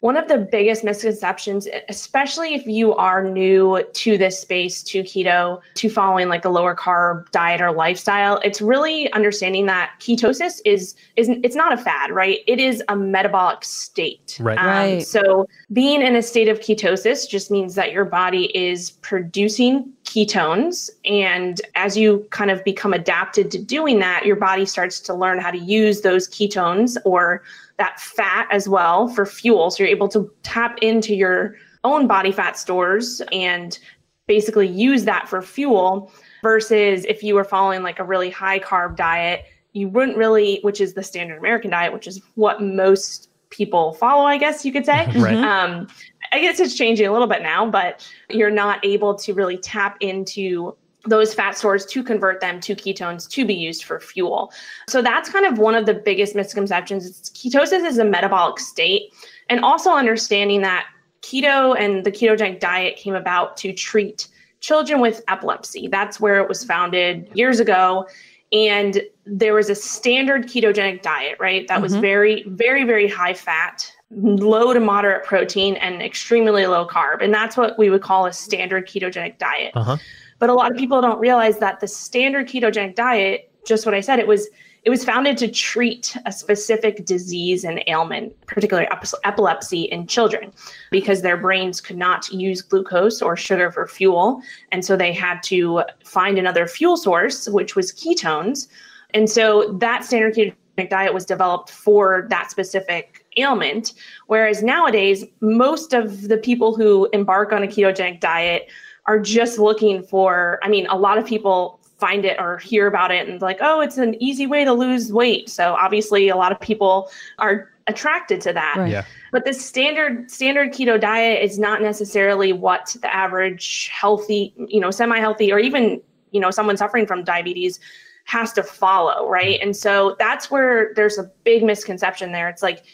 one 0.00 0.16
of 0.16 0.28
the 0.28 0.38
biggest 0.38 0.84
misconceptions, 0.84 1.66
especially 1.88 2.54
if 2.54 2.66
you 2.66 2.94
are 2.94 3.24
new 3.24 3.82
to 3.94 4.18
this 4.18 4.38
space, 4.38 4.82
to 4.82 5.02
keto, 5.02 5.60
to 5.74 5.88
following 5.88 6.28
like 6.28 6.44
a 6.44 6.50
lower 6.50 6.76
carb 6.76 7.30
diet 7.30 7.62
or 7.62 7.72
lifestyle, 7.72 8.38
it's 8.44 8.60
really 8.60 9.10
understanding 9.12 9.64
that 9.66 9.92
ketosis 9.98 10.60
is 10.66 10.94
is 11.16 11.30
it's 11.42 11.56
not 11.56 11.72
a 11.72 11.78
fad, 11.78 12.10
right? 12.10 12.40
It 12.46 12.60
is 12.60 12.82
a 12.88 12.96
metabolic 12.96 13.64
state. 13.64 14.36
Right. 14.38 14.58
Um, 14.58 14.66
right. 14.66 15.06
So 15.06 15.48
being 15.72 16.02
in 16.02 16.14
a 16.14 16.22
state 16.22 16.48
of 16.48 16.60
ketosis 16.60 17.28
just 17.28 17.50
means 17.50 17.74
that 17.76 17.92
your 17.92 18.04
body 18.04 18.56
is 18.56 18.90
producing 18.90 19.92
ketones, 20.04 20.90
and 21.04 21.60
as 21.74 21.96
you 21.96 22.26
kind 22.30 22.50
of 22.50 22.62
become 22.64 22.92
adapted 22.92 23.50
to 23.50 23.58
doing 23.58 23.98
that, 24.00 24.26
your 24.26 24.36
body 24.36 24.66
starts 24.66 25.00
to 25.00 25.14
learn 25.14 25.40
how 25.40 25.50
to 25.50 25.58
use 25.58 26.02
those 26.02 26.28
ketones 26.28 26.96
or 27.04 27.42
that 27.78 28.00
fat 28.00 28.48
as 28.50 28.68
well 28.68 29.08
for 29.08 29.26
fuel. 29.26 29.70
So 29.70 29.82
you're 29.82 29.90
able 29.90 30.08
to 30.08 30.30
tap 30.42 30.78
into 30.82 31.14
your 31.14 31.56
own 31.84 32.06
body 32.06 32.32
fat 32.32 32.58
stores 32.58 33.22
and 33.32 33.78
basically 34.26 34.66
use 34.66 35.04
that 35.04 35.28
for 35.28 35.40
fuel 35.42 36.10
versus 36.42 37.04
if 37.04 37.22
you 37.22 37.34
were 37.34 37.44
following 37.44 37.82
like 37.82 37.98
a 37.98 38.04
really 38.04 38.30
high 38.30 38.58
carb 38.58 38.96
diet, 38.96 39.44
you 39.72 39.88
wouldn't 39.88 40.16
really, 40.16 40.60
which 40.62 40.80
is 40.80 40.94
the 40.94 41.02
standard 41.02 41.38
American 41.38 41.70
diet, 41.70 41.92
which 41.92 42.06
is 42.06 42.20
what 42.34 42.62
most 42.62 43.28
people 43.50 43.92
follow, 43.92 44.24
I 44.24 44.38
guess 44.38 44.64
you 44.64 44.72
could 44.72 44.86
say. 44.86 45.06
right. 45.16 45.36
Um, 45.36 45.86
I 46.32 46.40
guess 46.40 46.58
it's 46.58 46.74
changing 46.74 47.06
a 47.06 47.12
little 47.12 47.28
bit 47.28 47.42
now, 47.42 47.70
but 47.70 48.10
you're 48.30 48.50
not 48.50 48.84
able 48.84 49.14
to 49.16 49.32
really 49.32 49.58
tap 49.58 49.96
into 50.00 50.76
those 51.06 51.34
fat 51.34 51.56
stores 51.56 51.86
to 51.86 52.02
convert 52.02 52.40
them 52.40 52.60
to 52.60 52.74
ketones 52.74 53.28
to 53.30 53.44
be 53.44 53.54
used 53.54 53.84
for 53.84 54.00
fuel. 54.00 54.52
So 54.88 55.02
that's 55.02 55.28
kind 55.28 55.46
of 55.46 55.58
one 55.58 55.74
of 55.74 55.86
the 55.86 55.94
biggest 55.94 56.34
misconceptions. 56.34 57.06
It's 57.06 57.30
ketosis 57.30 57.84
is 57.84 57.98
a 57.98 58.04
metabolic 58.04 58.58
state 58.58 59.12
and 59.48 59.60
also 59.60 59.90
understanding 59.90 60.62
that 60.62 60.86
keto 61.22 61.78
and 61.78 62.04
the 62.04 62.12
ketogenic 62.12 62.60
diet 62.60 62.96
came 62.96 63.14
about 63.14 63.56
to 63.58 63.72
treat 63.72 64.28
children 64.60 65.00
with 65.00 65.22
epilepsy. 65.28 65.88
That's 65.88 66.20
where 66.20 66.40
it 66.40 66.48
was 66.48 66.64
founded 66.64 67.28
years 67.34 67.60
ago 67.60 68.06
and 68.52 69.02
there 69.24 69.54
was 69.54 69.68
a 69.68 69.74
standard 69.74 70.46
ketogenic 70.46 71.02
diet, 71.02 71.36
right? 71.40 71.66
That 71.66 71.74
mm-hmm. 71.74 71.82
was 71.82 71.96
very 71.96 72.44
very 72.46 72.84
very 72.84 73.08
high 73.08 73.34
fat 73.34 73.90
low 74.10 74.72
to 74.72 74.80
moderate 74.80 75.24
protein 75.24 75.74
and 75.76 76.00
extremely 76.00 76.66
low 76.66 76.86
carb. 76.86 77.22
And 77.22 77.34
that's 77.34 77.56
what 77.56 77.78
we 77.78 77.90
would 77.90 78.02
call 78.02 78.26
a 78.26 78.32
standard 78.32 78.86
ketogenic 78.86 79.38
diet. 79.38 79.72
Uh-huh. 79.74 79.96
But 80.38 80.50
a 80.50 80.54
lot 80.54 80.70
of 80.70 80.76
people 80.76 81.00
don't 81.00 81.18
realize 81.18 81.58
that 81.58 81.80
the 81.80 81.88
standard 81.88 82.48
ketogenic 82.48 82.94
diet, 82.94 83.50
just 83.66 83.86
what 83.86 83.94
I 83.94 84.00
said, 84.00 84.18
it 84.18 84.26
was 84.26 84.48
it 84.86 84.90
was 84.90 85.04
founded 85.04 85.36
to 85.38 85.48
treat 85.48 86.16
a 86.26 86.32
specific 86.32 87.04
disease 87.04 87.64
and 87.64 87.82
ailment, 87.88 88.40
particularly 88.46 88.88
epilepsy 89.24 89.82
in 89.82 90.06
children, 90.06 90.52
because 90.92 91.22
their 91.22 91.36
brains 91.36 91.80
could 91.80 91.96
not 91.96 92.30
use 92.30 92.62
glucose 92.62 93.20
or 93.20 93.36
sugar 93.36 93.72
for 93.72 93.88
fuel. 93.88 94.40
And 94.70 94.84
so 94.84 94.96
they 94.96 95.12
had 95.12 95.42
to 95.44 95.82
find 96.04 96.38
another 96.38 96.68
fuel 96.68 96.96
source, 96.96 97.48
which 97.48 97.74
was 97.74 97.92
ketones. 97.92 98.68
And 99.12 99.28
so 99.28 99.76
that 99.80 100.04
standard 100.04 100.36
ketogenic 100.36 100.88
diet 100.88 101.12
was 101.12 101.26
developed 101.26 101.72
for 101.72 102.28
that 102.30 102.52
specific 102.52 103.26
ailment. 103.36 103.94
Whereas 104.28 104.62
nowadays, 104.62 105.24
most 105.40 105.94
of 105.94 106.28
the 106.28 106.38
people 106.38 106.76
who 106.76 107.08
embark 107.12 107.52
on 107.52 107.64
a 107.64 107.66
ketogenic 107.66 108.20
diet 108.20 108.70
are 109.06 109.18
just 109.20 109.58
looking 109.58 110.02
for, 110.02 110.58
I 110.62 110.68
mean, 110.68 110.86
a 110.88 110.96
lot 110.96 111.18
of 111.18 111.26
people 111.26 111.80
find 111.98 112.24
it 112.24 112.38
or 112.38 112.58
hear 112.58 112.86
about 112.86 113.10
it 113.10 113.28
and 113.28 113.40
like, 113.40 113.58
oh, 113.60 113.80
it's 113.80 113.96
an 113.98 114.20
easy 114.22 114.46
way 114.46 114.64
to 114.64 114.72
lose 114.72 115.12
weight. 115.12 115.48
So 115.48 115.74
obviously 115.74 116.28
a 116.28 116.36
lot 116.36 116.52
of 116.52 116.60
people 116.60 117.10
are 117.38 117.70
attracted 117.86 118.40
to 118.42 118.52
that. 118.52 118.76
Right. 118.76 118.90
Yeah. 118.90 119.04
But 119.32 119.44
the 119.44 119.54
standard 119.54 120.30
standard 120.30 120.72
keto 120.72 121.00
diet 121.00 121.42
is 121.42 121.58
not 121.58 121.80
necessarily 121.80 122.52
what 122.52 122.96
the 123.00 123.14
average 123.14 123.88
healthy, 123.88 124.52
you 124.68 124.80
know, 124.80 124.90
semi-healthy 124.90 125.52
or 125.52 125.58
even, 125.58 126.00
you 126.32 126.40
know, 126.40 126.50
someone 126.50 126.76
suffering 126.76 127.06
from 127.06 127.24
diabetes 127.24 127.80
has 128.24 128.52
to 128.54 128.62
follow, 128.62 129.28
right? 129.28 129.58
Mm-hmm. 129.60 129.68
And 129.68 129.76
so 129.76 130.16
that's 130.18 130.50
where 130.50 130.92
there's 130.96 131.16
a 131.16 131.30
big 131.44 131.62
misconception 131.62 132.32
there. 132.32 132.48
It's 132.48 132.62
like 132.62 132.84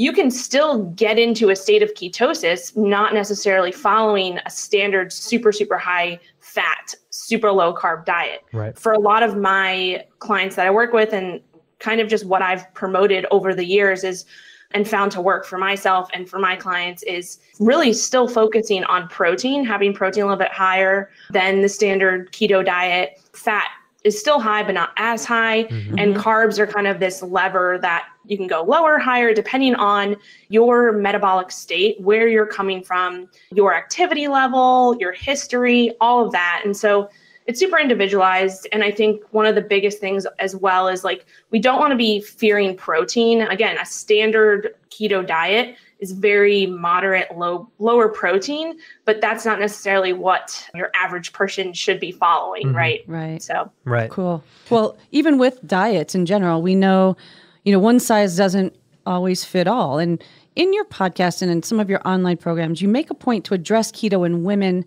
you 0.00 0.14
can 0.14 0.30
still 0.30 0.84
get 0.92 1.18
into 1.18 1.50
a 1.50 1.56
state 1.56 1.82
of 1.82 1.92
ketosis, 1.92 2.74
not 2.74 3.12
necessarily 3.12 3.70
following 3.70 4.38
a 4.46 4.50
standard 4.50 5.12
super, 5.12 5.52
super 5.52 5.76
high 5.76 6.18
fat, 6.38 6.94
super 7.10 7.52
low 7.52 7.74
carb 7.74 8.06
diet. 8.06 8.42
Right. 8.50 8.78
For 8.78 8.92
a 8.92 8.98
lot 8.98 9.22
of 9.22 9.36
my 9.36 10.06
clients 10.18 10.56
that 10.56 10.66
I 10.66 10.70
work 10.70 10.94
with, 10.94 11.12
and 11.12 11.38
kind 11.80 12.00
of 12.00 12.08
just 12.08 12.24
what 12.24 12.40
I've 12.40 12.72
promoted 12.72 13.26
over 13.30 13.54
the 13.54 13.66
years 13.66 14.02
is 14.02 14.24
and 14.70 14.88
found 14.88 15.12
to 15.12 15.20
work 15.20 15.44
for 15.44 15.58
myself 15.58 16.08
and 16.14 16.26
for 16.26 16.38
my 16.38 16.56
clients 16.56 17.02
is 17.02 17.38
really 17.58 17.92
still 17.92 18.26
focusing 18.26 18.84
on 18.84 19.06
protein, 19.08 19.66
having 19.66 19.92
protein 19.92 20.22
a 20.22 20.26
little 20.26 20.38
bit 20.38 20.52
higher 20.52 21.10
than 21.28 21.60
the 21.60 21.68
standard 21.68 22.32
keto 22.32 22.64
diet. 22.64 23.20
Fat 23.34 23.68
is 24.04 24.18
still 24.18 24.40
high, 24.40 24.62
but 24.62 24.72
not 24.72 24.92
as 24.96 25.26
high. 25.26 25.64
Mm-hmm. 25.64 25.98
And 25.98 26.14
mm-hmm. 26.14 26.22
carbs 26.22 26.58
are 26.58 26.66
kind 26.66 26.86
of 26.86 27.00
this 27.00 27.22
lever 27.22 27.78
that 27.82 28.08
you 28.26 28.36
can 28.36 28.46
go 28.46 28.62
lower, 28.62 28.98
higher, 28.98 29.32
depending 29.34 29.74
on 29.74 30.16
your 30.48 30.92
metabolic 30.92 31.50
state, 31.50 32.00
where 32.00 32.28
you're 32.28 32.46
coming 32.46 32.82
from, 32.82 33.28
your 33.54 33.74
activity 33.74 34.28
level, 34.28 34.96
your 35.00 35.12
history, 35.12 35.94
all 36.00 36.24
of 36.24 36.32
that. 36.32 36.62
And 36.64 36.76
so 36.76 37.10
it's 37.46 37.58
super 37.58 37.78
individualized. 37.78 38.68
And 38.72 38.84
I 38.84 38.92
think 38.92 39.22
one 39.32 39.46
of 39.46 39.54
the 39.54 39.62
biggest 39.62 39.98
things 39.98 40.26
as 40.38 40.54
well 40.54 40.88
is 40.88 41.02
like, 41.02 41.26
we 41.50 41.58
don't 41.58 41.80
want 41.80 41.90
to 41.90 41.96
be 41.96 42.20
fearing 42.20 42.76
protein. 42.76 43.42
Again, 43.42 43.78
a 43.78 43.86
standard 43.86 44.74
keto 44.90 45.26
diet 45.26 45.76
is 45.98 46.12
very 46.12 46.66
moderate, 46.66 47.36
low, 47.36 47.68
lower 47.78 48.08
protein, 48.08 48.78
but 49.04 49.20
that's 49.20 49.44
not 49.44 49.58
necessarily 49.58 50.12
what 50.12 50.66
your 50.74 50.90
average 50.94 51.32
person 51.32 51.72
should 51.72 52.00
be 52.00 52.12
following, 52.12 52.68
mm-hmm. 52.68 52.76
right? 52.76 53.00
Right. 53.06 53.42
So 53.42 53.70
Right. 53.84 54.10
Cool. 54.10 54.42
Well, 54.70 54.96
even 55.10 55.36
with 55.38 55.66
diets 55.66 56.14
in 56.14 56.26
general, 56.26 56.62
we 56.62 56.74
know, 56.74 57.16
you 57.64 57.72
know, 57.72 57.78
one 57.78 58.00
size 58.00 58.36
doesn't 58.36 58.76
always 59.06 59.44
fit 59.44 59.66
all. 59.66 59.98
And 59.98 60.22
in 60.56 60.72
your 60.72 60.84
podcast 60.84 61.42
and 61.42 61.50
in 61.50 61.62
some 61.62 61.80
of 61.80 61.88
your 61.88 62.00
online 62.06 62.36
programs, 62.36 62.82
you 62.82 62.88
make 62.88 63.10
a 63.10 63.14
point 63.14 63.44
to 63.46 63.54
address 63.54 63.92
keto 63.92 64.26
in 64.26 64.44
women 64.44 64.84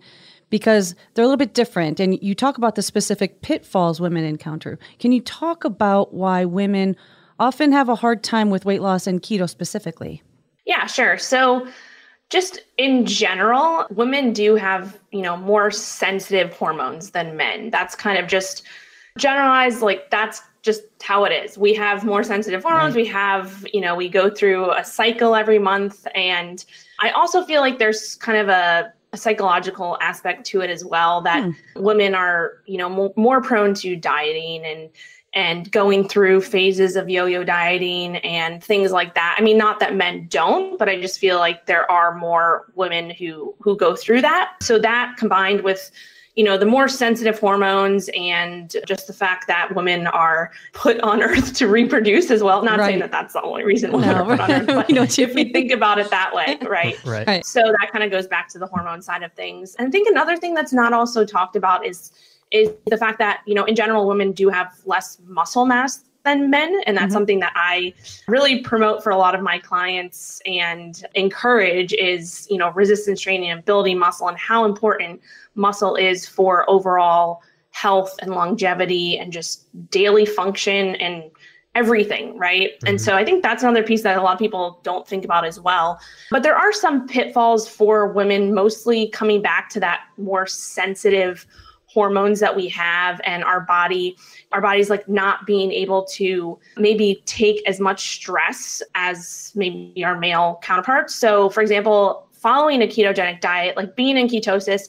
because 0.50 0.94
they're 1.14 1.24
a 1.24 1.28
little 1.28 1.36
bit 1.36 1.54
different. 1.54 1.98
And 1.98 2.20
you 2.22 2.34
talk 2.34 2.58
about 2.58 2.74
the 2.74 2.82
specific 2.82 3.42
pitfalls 3.42 4.00
women 4.00 4.24
encounter. 4.24 4.78
Can 4.98 5.12
you 5.12 5.20
talk 5.20 5.64
about 5.64 6.14
why 6.14 6.44
women 6.44 6.96
often 7.38 7.72
have 7.72 7.88
a 7.88 7.94
hard 7.94 8.22
time 8.22 8.50
with 8.50 8.64
weight 8.64 8.82
loss 8.82 9.06
and 9.06 9.20
keto 9.20 9.48
specifically? 9.48 10.22
Yeah, 10.64 10.86
sure. 10.86 11.18
So 11.18 11.66
just 12.30 12.60
in 12.78 13.06
general, 13.06 13.86
women 13.90 14.32
do 14.32 14.54
have, 14.54 14.98
you 15.12 15.22
know, 15.22 15.36
more 15.36 15.70
sensitive 15.70 16.52
hormones 16.52 17.10
than 17.10 17.36
men. 17.36 17.70
That's 17.70 17.94
kind 17.94 18.18
of 18.18 18.28
just 18.28 18.62
generalized, 19.18 19.82
like 19.82 20.10
that's 20.10 20.40
just 20.64 20.82
how 21.02 21.24
it 21.24 21.32
is. 21.32 21.58
We 21.58 21.74
have 21.74 22.04
more 22.04 22.24
sensitive 22.24 22.62
hormones. 22.62 22.96
We 22.96 23.04
have, 23.06 23.66
you 23.72 23.82
know, 23.82 23.94
we 23.94 24.08
go 24.08 24.30
through 24.30 24.72
a 24.72 24.82
cycle 24.82 25.34
every 25.34 25.58
month. 25.58 26.06
And 26.14 26.64
I 27.00 27.10
also 27.10 27.44
feel 27.44 27.60
like 27.60 27.78
there's 27.78 28.14
kind 28.16 28.38
of 28.38 28.48
a, 28.48 28.90
a 29.12 29.16
psychological 29.18 29.98
aspect 30.00 30.46
to 30.46 30.62
it 30.62 30.70
as 30.70 30.82
well 30.82 31.20
that 31.20 31.44
hmm. 31.44 31.50
women 31.76 32.14
are, 32.14 32.62
you 32.64 32.78
know, 32.78 32.88
mo- 32.88 33.12
more 33.14 33.42
prone 33.42 33.74
to 33.74 33.94
dieting 33.94 34.64
and 34.64 34.88
and 35.34 35.70
going 35.72 36.08
through 36.08 36.40
phases 36.40 36.94
of 36.94 37.10
yo-yo 37.10 37.42
dieting 37.42 38.18
and 38.18 38.62
things 38.62 38.92
like 38.92 39.16
that. 39.16 39.34
I 39.36 39.42
mean, 39.42 39.58
not 39.58 39.80
that 39.80 39.96
men 39.96 40.28
don't, 40.30 40.78
but 40.78 40.88
I 40.88 41.00
just 41.00 41.18
feel 41.18 41.38
like 41.38 41.66
there 41.66 41.90
are 41.90 42.14
more 42.14 42.66
women 42.74 43.10
who 43.10 43.54
who 43.60 43.76
go 43.76 43.96
through 43.96 44.22
that. 44.22 44.54
So 44.62 44.78
that 44.78 45.16
combined 45.18 45.62
with 45.62 45.90
you 46.34 46.44
know 46.44 46.58
the 46.58 46.66
more 46.66 46.88
sensitive 46.88 47.38
hormones 47.38 48.10
and 48.16 48.76
just 48.86 49.06
the 49.06 49.12
fact 49.12 49.46
that 49.46 49.74
women 49.74 50.06
are 50.08 50.50
put 50.72 50.98
on 51.00 51.22
earth 51.22 51.54
to 51.54 51.68
reproduce 51.68 52.30
as 52.30 52.42
well 52.42 52.62
not 52.62 52.78
Right. 52.78 52.86
saying 52.88 53.00
that 53.00 53.12
that's 53.12 53.34
the 53.34 53.42
only 53.42 53.64
reason 53.64 53.92
women 53.92 54.08
No. 54.08 54.14
are 54.16 54.24
put 54.24 54.40
on 54.40 54.50
earth 54.50 54.66
but 54.66 54.88
We 54.88 54.94
know 54.94 55.02
what 55.02 55.18
if 55.18 55.34
we 55.34 55.52
think 55.52 55.70
about 55.70 55.98
it 55.98 56.10
that 56.10 56.34
way 56.34 56.58
right 56.62 57.02
Right. 57.04 57.26
Right. 57.26 57.46
so 57.46 57.60
that 57.60 57.90
kind 57.92 58.04
of 58.04 58.10
goes 58.10 58.26
back 58.26 58.48
to 58.50 58.58
the 58.58 58.66
hormone 58.66 59.02
side 59.02 59.22
of 59.22 59.32
things. 59.32 59.74
And 59.78 59.88
I 59.88 59.90
think 59.90 60.08
another 60.08 60.36
thing 60.36 60.54
that's 60.54 60.72
not 60.72 60.92
also 60.92 61.24
talked 61.24 61.56
about 61.56 61.86
is 61.86 62.12
is 62.50 62.70
the 62.86 62.96
fact 62.96 63.18
that, 63.18 63.40
you 63.46 63.54
know, 63.54 63.64
in 63.64 63.74
general 63.74 64.06
women 64.06 64.30
do 64.32 64.48
have 64.48 64.72
less 64.84 65.18
muscle 65.26 65.66
mass 65.66 66.04
than 66.24 66.50
men 66.50 66.80
and 66.86 66.96
that's 66.96 67.06
mm-hmm. 67.06 67.12
something 67.12 67.40
that 67.40 67.52
I 67.54 67.92
really 68.28 68.60
promote 68.60 69.02
for 69.02 69.10
a 69.10 69.16
lot 69.16 69.34
of 69.34 69.42
my 69.42 69.58
clients 69.58 70.40
and 70.46 71.04
encourage 71.14 71.92
is, 71.94 72.46
you 72.50 72.56
know, 72.56 72.70
resistance 72.72 73.20
training 73.20 73.50
and 73.50 73.64
building 73.64 73.98
muscle 73.98 74.28
and 74.28 74.38
how 74.38 74.64
important 74.64 75.20
muscle 75.54 75.96
is 75.96 76.26
for 76.26 76.68
overall 76.68 77.42
health 77.70 78.14
and 78.22 78.30
longevity 78.30 79.18
and 79.18 79.32
just 79.32 79.66
daily 79.90 80.24
function 80.24 80.94
and 80.96 81.30
everything, 81.74 82.38
right? 82.38 82.70
And 82.86 82.98
mm-hmm. 82.98 83.04
so 83.04 83.16
I 83.16 83.24
think 83.24 83.42
that's 83.42 83.62
another 83.62 83.82
piece 83.82 84.02
that 84.02 84.16
a 84.16 84.22
lot 84.22 84.32
of 84.32 84.38
people 84.38 84.80
don't 84.84 85.06
think 85.06 85.24
about 85.24 85.44
as 85.44 85.58
well. 85.58 85.98
But 86.30 86.44
there 86.44 86.56
are 86.56 86.72
some 86.72 87.08
pitfalls 87.08 87.68
for 87.68 88.12
women, 88.12 88.54
mostly 88.54 89.08
coming 89.08 89.42
back 89.42 89.68
to 89.70 89.80
that 89.80 90.02
more 90.16 90.46
sensitive 90.46 91.46
hormones 91.94 92.40
that 92.40 92.54
we 92.56 92.68
have 92.68 93.20
and 93.24 93.44
our 93.44 93.60
body 93.60 94.16
our 94.50 94.60
body's 94.60 94.90
like 94.90 95.08
not 95.08 95.46
being 95.46 95.70
able 95.70 96.04
to 96.04 96.58
maybe 96.76 97.22
take 97.24 97.62
as 97.68 97.78
much 97.78 98.16
stress 98.16 98.82
as 98.96 99.52
maybe 99.54 100.04
our 100.04 100.18
male 100.18 100.58
counterparts 100.60 101.14
so 101.14 101.48
for 101.48 101.60
example 101.62 102.26
following 102.32 102.82
a 102.82 102.86
ketogenic 102.86 103.40
diet 103.40 103.76
like 103.76 103.94
being 103.94 104.16
in 104.16 104.26
ketosis 104.26 104.88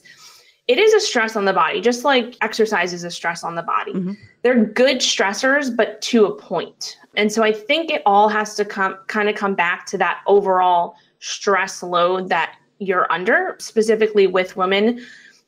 it 0.68 0.78
is 0.78 0.92
a 0.94 1.00
stress 1.00 1.36
on 1.36 1.44
the 1.44 1.52
body 1.52 1.80
just 1.80 2.04
like 2.04 2.36
exercise 2.40 2.92
is 2.92 3.04
a 3.04 3.10
stress 3.10 3.44
on 3.44 3.54
the 3.54 3.62
body. 3.62 3.92
Mm-hmm. 3.92 4.12
They're 4.42 4.64
good 4.64 4.98
stressors 4.98 5.74
but 5.74 6.00
to 6.02 6.26
a 6.26 6.30
point. 6.30 6.36
point 6.38 6.96
and 7.16 7.32
so 7.32 7.42
i 7.42 7.52
think 7.52 7.90
it 7.90 8.02
all 8.06 8.28
has 8.28 8.54
to 8.54 8.64
come 8.64 8.96
kind 9.08 9.28
of 9.28 9.34
come 9.34 9.54
back 9.54 9.86
to 9.86 9.98
that 9.98 10.22
overall 10.26 10.94
stress 11.18 11.82
load 11.82 12.28
that 12.28 12.56
you're 12.78 13.10
under 13.10 13.56
specifically 13.58 14.26
with 14.26 14.56
women 14.56 15.04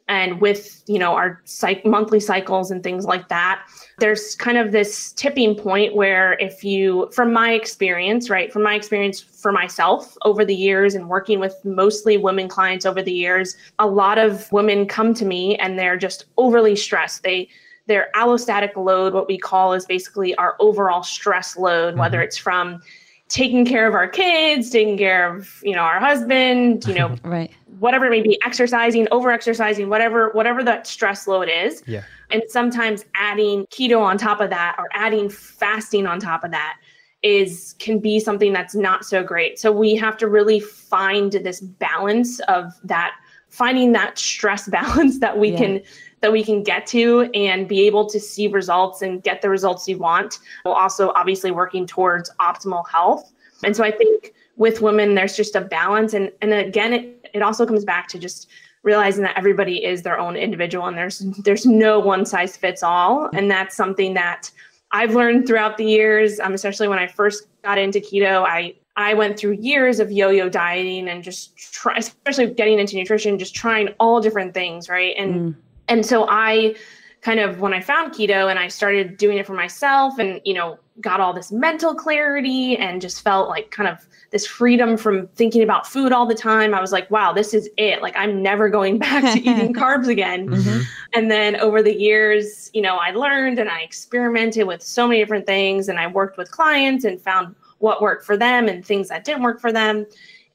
and 0.08 0.40
with 0.40 0.82
you 0.86 0.98
know 0.98 1.14
our 1.14 1.40
psych- 1.44 1.84
monthly 1.84 2.20
cycles 2.20 2.70
and 2.70 2.82
things 2.82 3.04
like 3.04 3.28
that 3.28 3.62
there's 3.98 4.34
kind 4.36 4.56
of 4.56 4.72
this 4.72 5.12
tipping 5.12 5.54
point 5.54 5.94
where 5.94 6.34
if 6.34 6.64
you 6.64 7.08
from 7.12 7.32
my 7.32 7.52
experience 7.52 8.30
right 8.30 8.52
from 8.52 8.62
my 8.62 8.74
experience 8.74 9.20
for 9.20 9.52
myself 9.52 10.16
over 10.24 10.44
the 10.44 10.54
years 10.54 10.94
and 10.94 11.08
working 11.08 11.38
with 11.38 11.56
mostly 11.64 12.16
women 12.16 12.48
clients 12.48 12.86
over 12.86 13.02
the 13.02 13.12
years 13.12 13.56
a 13.78 13.86
lot 13.86 14.18
of 14.18 14.50
women 14.52 14.86
come 14.86 15.14
to 15.14 15.24
me 15.24 15.56
and 15.56 15.78
they're 15.78 15.96
just 15.96 16.24
overly 16.36 16.76
stressed. 16.76 17.22
They 17.22 17.48
their 17.86 18.10
allostatic 18.14 18.76
load 18.76 19.14
what 19.14 19.26
we 19.28 19.38
call 19.38 19.72
is 19.72 19.86
basically 19.86 20.34
our 20.34 20.56
overall 20.60 21.02
stress 21.02 21.56
load 21.56 21.96
whether 21.96 22.18
mm-hmm. 22.18 22.24
it's 22.24 22.36
from 22.36 22.82
taking 23.28 23.64
care 23.66 23.86
of 23.86 23.94
our 23.94 24.08
kids 24.08 24.70
taking 24.70 24.96
care 24.96 25.34
of 25.34 25.60
you 25.62 25.74
know 25.74 25.82
our 25.82 25.98
husband 26.00 26.86
you 26.86 26.94
know 26.94 27.14
Right. 27.24 27.50
whatever 27.78 28.06
it 28.06 28.10
may 28.10 28.22
be 28.22 28.38
exercising 28.44 29.06
over 29.10 29.30
exercising 29.30 29.88
whatever 29.88 30.30
whatever 30.30 30.64
that 30.64 30.86
stress 30.86 31.26
load 31.26 31.48
is 31.48 31.82
Yeah. 31.86 32.04
and 32.30 32.42
sometimes 32.48 33.04
adding 33.14 33.66
keto 33.66 34.00
on 34.00 34.16
top 34.18 34.40
of 34.40 34.50
that 34.50 34.76
or 34.78 34.88
adding 34.92 35.28
fasting 35.28 36.06
on 36.06 36.20
top 36.20 36.42
of 36.42 36.50
that 36.52 36.78
is 37.22 37.74
can 37.78 37.98
be 37.98 38.18
something 38.20 38.52
that's 38.52 38.74
not 38.74 39.04
so 39.04 39.22
great 39.22 39.58
so 39.58 39.72
we 39.72 39.94
have 39.96 40.16
to 40.18 40.26
really 40.28 40.60
find 40.60 41.32
this 41.32 41.60
balance 41.60 42.40
of 42.40 42.72
that 42.84 43.12
finding 43.50 43.92
that 43.92 44.18
stress 44.18 44.68
balance 44.78 45.18
that 45.20 45.38
we 45.38 45.50
Yeah. 45.50 45.58
can 45.58 45.82
that 46.20 46.32
we 46.32 46.42
can 46.44 46.62
get 46.62 46.86
to 46.86 47.30
and 47.34 47.68
be 47.68 47.86
able 47.86 48.06
to 48.06 48.18
see 48.18 48.48
results 48.48 49.02
and 49.02 49.22
get 49.22 49.42
the 49.42 49.48
results 49.48 49.88
you 49.88 49.98
want 49.98 50.38
while 50.62 50.74
also 50.74 51.12
obviously 51.14 51.50
working 51.50 51.86
towards 51.86 52.30
optimal 52.40 52.88
health. 52.88 53.32
And 53.64 53.74
so 53.74 53.84
i 53.84 53.90
think 53.90 54.34
with 54.56 54.80
women 54.80 55.14
there's 55.14 55.36
just 55.36 55.54
a 55.54 55.60
balance. 55.60 56.14
And 56.14 56.32
and 56.42 56.52
again 56.52 56.92
it, 56.92 57.30
it 57.34 57.42
also 57.42 57.66
comes 57.66 57.84
back 57.84 58.08
to 58.08 58.18
just 58.18 58.48
realizing 58.82 59.22
that 59.24 59.36
everybody 59.36 59.84
is 59.84 60.02
their 60.02 60.18
own 60.18 60.36
individual 60.36 60.86
and 60.86 60.96
there's 60.96 61.20
there's 61.44 61.66
no 61.66 61.98
one 61.98 62.24
size 62.24 62.56
fits 62.56 62.82
all. 62.82 63.30
And 63.32 63.50
that's 63.50 63.76
something 63.76 64.14
that 64.14 64.50
i've 64.90 65.14
learned 65.14 65.46
throughout 65.46 65.76
the 65.76 65.84
years 65.84 66.40
um, 66.40 66.54
especially 66.54 66.88
when 66.88 66.98
i 66.98 67.06
first 67.06 67.46
got 67.62 67.76
into 67.76 68.00
keto. 68.00 68.44
I 68.46 68.74
i 68.96 69.12
went 69.12 69.38
through 69.38 69.58
years 69.60 70.00
of 70.00 70.10
yo-yo 70.10 70.48
dieting 70.48 71.08
and 71.08 71.22
just 71.22 71.56
try 71.58 71.94
especially 71.98 72.54
getting 72.54 72.78
into 72.78 72.96
nutrition 72.96 73.38
just 73.38 73.54
trying 73.54 73.88
all 74.00 74.20
different 74.20 74.54
things 74.54 74.88
right? 74.88 75.14
And 75.18 75.54
and 75.88 76.04
so 76.04 76.26
i 76.28 76.74
kind 77.20 77.40
of 77.40 77.60
when 77.60 77.74
I 77.74 77.80
found 77.80 78.14
keto 78.14 78.48
and 78.48 78.58
I 78.58 78.68
started 78.68 79.16
doing 79.16 79.38
it 79.38 79.46
for 79.46 79.54
myself 79.54 80.18
and, 80.18 80.40
you 80.44 80.54
know, 80.54 80.78
got 81.00 81.20
all 81.20 81.32
this 81.32 81.50
mental 81.50 81.94
clarity 81.94 82.76
and 82.76 83.00
just 83.00 83.22
felt 83.22 83.48
like 83.48 83.70
kind 83.70 83.88
of 83.88 84.06
this 84.30 84.46
freedom 84.46 84.96
from 84.96 85.26
thinking 85.28 85.62
about 85.62 85.86
food 85.86 86.12
all 86.12 86.26
the 86.26 86.34
time. 86.34 86.74
I 86.74 86.80
was 86.80 86.92
like, 86.92 87.10
wow, 87.10 87.32
this 87.32 87.54
is 87.54 87.68
it. 87.76 88.02
Like, 88.02 88.16
I'm 88.16 88.42
never 88.42 88.68
going 88.68 88.98
back 89.06 89.22
to 89.34 89.40
eating 89.40 89.74
carbs 89.74 90.08
again. 90.08 90.48
Mm-hmm. 90.48 90.82
And 91.14 91.30
then 91.30 91.56
over 91.56 91.82
the 91.82 91.94
years, 91.94 92.70
you 92.72 92.82
know, 92.82 92.96
I 92.96 93.10
learned 93.10 93.58
and 93.58 93.68
I 93.68 93.80
experimented 93.80 94.66
with 94.66 94.82
so 94.82 95.08
many 95.08 95.20
different 95.20 95.46
things 95.46 95.88
and 95.88 95.98
I 95.98 96.06
worked 96.06 96.38
with 96.38 96.50
clients 96.50 97.04
and 97.04 97.20
found 97.20 97.54
what 97.78 98.00
worked 98.00 98.24
for 98.24 98.36
them 98.36 98.68
and 98.68 98.84
things 98.84 99.08
that 99.08 99.24
didn't 99.24 99.42
work 99.42 99.60
for 99.60 99.72
them. 99.72 100.06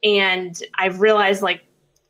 And 0.04 0.62
I've 0.76 1.02
realized, 1.02 1.42
like, 1.42 1.64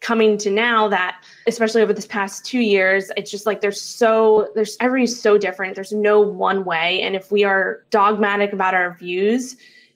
coming 0.03 0.38
to 0.38 0.51
now 0.51 0.88
that 0.89 1.24
especially 1.48 1.81
over 1.81 1.93
this 1.93 2.05
past 2.05 2.45
two 2.45 2.60
years 2.60 3.10
it's 3.17 3.31
just 3.31 3.45
like 3.45 3.62
there's 3.62 3.81
so 3.81 4.50
there's 4.53 4.77
everybody's 4.79 5.19
so 5.19 5.38
different. 5.38 5.74
There's 5.74 5.93
no 5.93 6.19
one 6.19 6.65
way. 6.65 7.01
And 7.01 7.15
if 7.15 7.31
we 7.31 7.43
are 7.43 7.83
dogmatic 7.89 8.53
about 8.53 8.75
our 8.75 8.93
views 8.93 9.55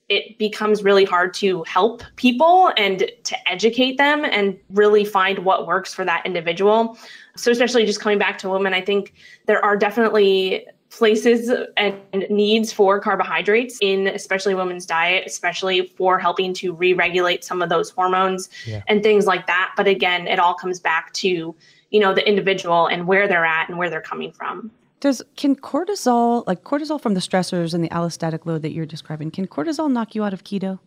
it 0.10 0.38
becomes 0.38 0.86
really 0.86 1.04
hard 1.04 1.34
to 1.34 1.64
help 1.64 2.02
people 2.16 2.72
and 2.78 3.12
to 3.26 3.52
educate 3.52 3.98
them 3.98 4.24
and 4.24 4.58
really 4.70 5.04
find 5.04 5.40
what 5.40 5.68
works 5.68 5.94
for 5.94 6.06
that 6.06 6.26
individual. 6.26 6.98
So 7.36 7.52
especially 7.52 7.86
just 7.86 8.00
coming 8.00 8.18
back 8.18 8.38
to 8.40 8.50
women 8.50 8.74
i 8.74 8.82
think 8.82 9.14
there 9.46 9.64
are 9.64 9.76
definitely 9.76 10.66
places 10.90 11.52
and 11.76 11.96
needs 12.30 12.72
for 12.72 13.00
carbohydrates 13.00 13.78
in 13.82 14.08
especially 14.08 14.56
women's 14.56 14.86
diet, 14.86 15.24
especially 15.26 15.88
for 15.98 16.18
helping 16.18 16.54
to 16.56 16.74
re-regulate 16.74 17.44
some 17.44 17.62
of 17.62 17.70
those 17.70 17.90
hormones 17.90 18.50
yeah. 18.66 18.82
and 18.88 19.04
things 19.04 19.26
like 19.26 19.48
that. 19.48 19.74
But 19.76 19.88
again, 19.88 20.28
it 20.28 20.40
all 20.40 20.54
comes 20.54 20.80
back 20.80 21.14
to, 21.14 21.56
you 21.90 22.00
know, 22.00 22.14
the 22.14 22.28
individual 22.28 22.88
and 22.88 23.06
where 23.08 23.28
they're 23.28 23.46
at 23.46 23.70
and 23.70 23.78
where 23.78 23.90
they're 23.90 24.02
coming 24.02 24.32
from. 24.32 24.72
Does 25.00 25.22
can 25.36 25.56
cortisol, 25.56 26.46
like 26.48 26.64
cortisol 26.64 27.00
from 27.00 27.14
the 27.14 27.20
stressors 27.20 27.74
and 27.74 27.84
the 27.84 27.90
allostatic 27.90 28.46
load 28.46 28.64
that 28.64 28.72
you're 28.72 28.86
describing, 28.86 29.30
can 29.30 29.46
cortisol 29.46 29.92
knock 29.92 30.16
you 30.16 30.24
out 30.24 30.34
of 30.34 30.44
keto? 30.44 30.80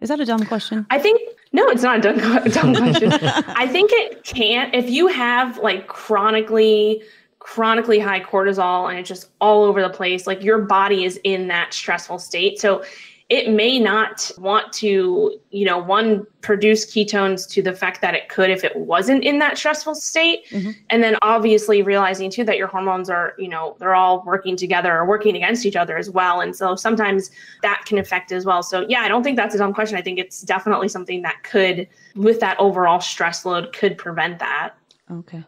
Is 0.00 0.08
that 0.08 0.20
a 0.20 0.24
dumb 0.24 0.44
question? 0.46 0.86
I 0.90 0.98
think 0.98 1.20
no, 1.52 1.68
it's 1.68 1.82
not 1.82 1.98
a 1.98 2.00
dumb, 2.00 2.18
dumb 2.50 2.74
question. 2.74 3.12
I 3.12 3.66
think 3.66 3.90
it 3.92 4.24
can 4.24 4.72
if 4.72 4.88
you 4.88 5.08
have 5.08 5.58
like 5.58 5.88
chronically 5.88 7.02
chronically 7.48 7.98
high 7.98 8.20
cortisol 8.20 8.90
and 8.90 8.98
it's 8.98 9.08
just 9.08 9.30
all 9.40 9.64
over 9.64 9.80
the 9.80 9.88
place. 9.88 10.26
Like 10.26 10.44
your 10.44 10.58
body 10.58 11.04
is 11.04 11.18
in 11.24 11.48
that 11.48 11.72
stressful 11.72 12.18
state. 12.18 12.60
So 12.60 12.84
it 13.30 13.50
may 13.50 13.80
not 13.80 14.30
want 14.36 14.70
to, 14.74 15.40
you 15.50 15.64
know, 15.64 15.78
one 15.78 16.26
produce 16.42 16.84
ketones 16.84 17.48
to 17.50 17.62
the 17.62 17.72
fact 17.72 18.02
that 18.02 18.14
it 18.14 18.28
could 18.28 18.50
if 18.50 18.64
it 18.64 18.76
wasn't 18.76 19.24
in 19.24 19.38
that 19.38 19.56
stressful 19.56 19.94
state. 19.94 20.46
Mm-hmm. 20.50 20.72
And 20.90 21.02
then 21.02 21.16
obviously 21.22 21.80
realizing 21.80 22.30
too 22.30 22.44
that 22.44 22.58
your 22.58 22.68
hormones 22.68 23.08
are, 23.08 23.32
you 23.38 23.48
know, 23.48 23.76
they're 23.78 23.94
all 23.94 24.22
working 24.26 24.54
together 24.54 24.94
or 24.94 25.06
working 25.06 25.34
against 25.34 25.64
each 25.64 25.76
other 25.76 25.96
as 25.96 26.10
well. 26.10 26.42
And 26.42 26.54
so 26.54 26.76
sometimes 26.76 27.30
that 27.62 27.82
can 27.86 27.96
affect 27.96 28.30
as 28.30 28.44
well. 28.44 28.62
So 28.62 28.84
yeah, 28.90 29.00
I 29.00 29.08
don't 29.08 29.22
think 29.22 29.38
that's 29.38 29.54
a 29.54 29.58
dumb 29.58 29.72
question. 29.72 29.96
I 29.96 30.02
think 30.02 30.18
it's 30.18 30.42
definitely 30.42 30.88
something 30.88 31.22
that 31.22 31.44
could, 31.44 31.88
with 32.14 32.40
that 32.40 32.60
overall 32.60 33.00
stress 33.00 33.46
load, 33.46 33.72
could 33.72 33.96
prevent 33.96 34.38
that. 34.38 34.74
Okay. 35.10 35.42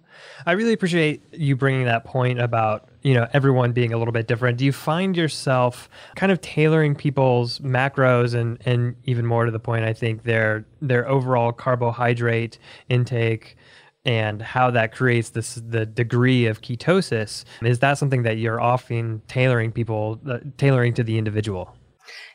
I 0.47 0.53
really 0.53 0.73
appreciate 0.73 1.23
you 1.33 1.55
bringing 1.55 1.85
that 1.85 2.05
point 2.05 2.41
about, 2.41 2.89
you 3.03 3.13
know, 3.13 3.29
everyone 3.35 3.73
being 3.73 3.93
a 3.93 3.99
little 3.99 4.13
bit 4.13 4.27
different. 4.27 4.57
Do 4.57 4.65
you 4.65 4.73
find 4.73 5.15
yourself 5.17 5.91
kind 6.17 6.33
of 6.33 6.41
tailoring 6.41 6.95
people's 6.95 7.59
macros 7.59 8.35
and 8.35 8.59
and 8.65 8.97
even 9.05 9.27
more 9.27 9.45
to 9.45 9.51
the 9.51 9.59
point 9.59 9.85
I 9.85 9.93
think 9.93 10.23
their 10.23 10.65
their 10.81 11.07
overall 11.09 11.53
carbohydrate 11.53 12.59
intake 12.89 13.57
and 14.05 14.41
how 14.41 14.71
that 14.71 14.93
creates 14.93 15.31
this 15.31 15.61
the 15.67 15.85
degree 15.85 16.47
of 16.47 16.63
ketosis 16.63 17.45
is 17.63 17.81
that 17.81 17.99
something 17.99 18.23
that 18.23 18.39
you're 18.39 18.61
often 18.61 19.21
tailoring 19.29 19.71
people 19.71 20.19
uh, 20.27 20.39
tailoring 20.57 20.95
to 20.95 21.05
the 21.05 21.19
individual 21.19 21.77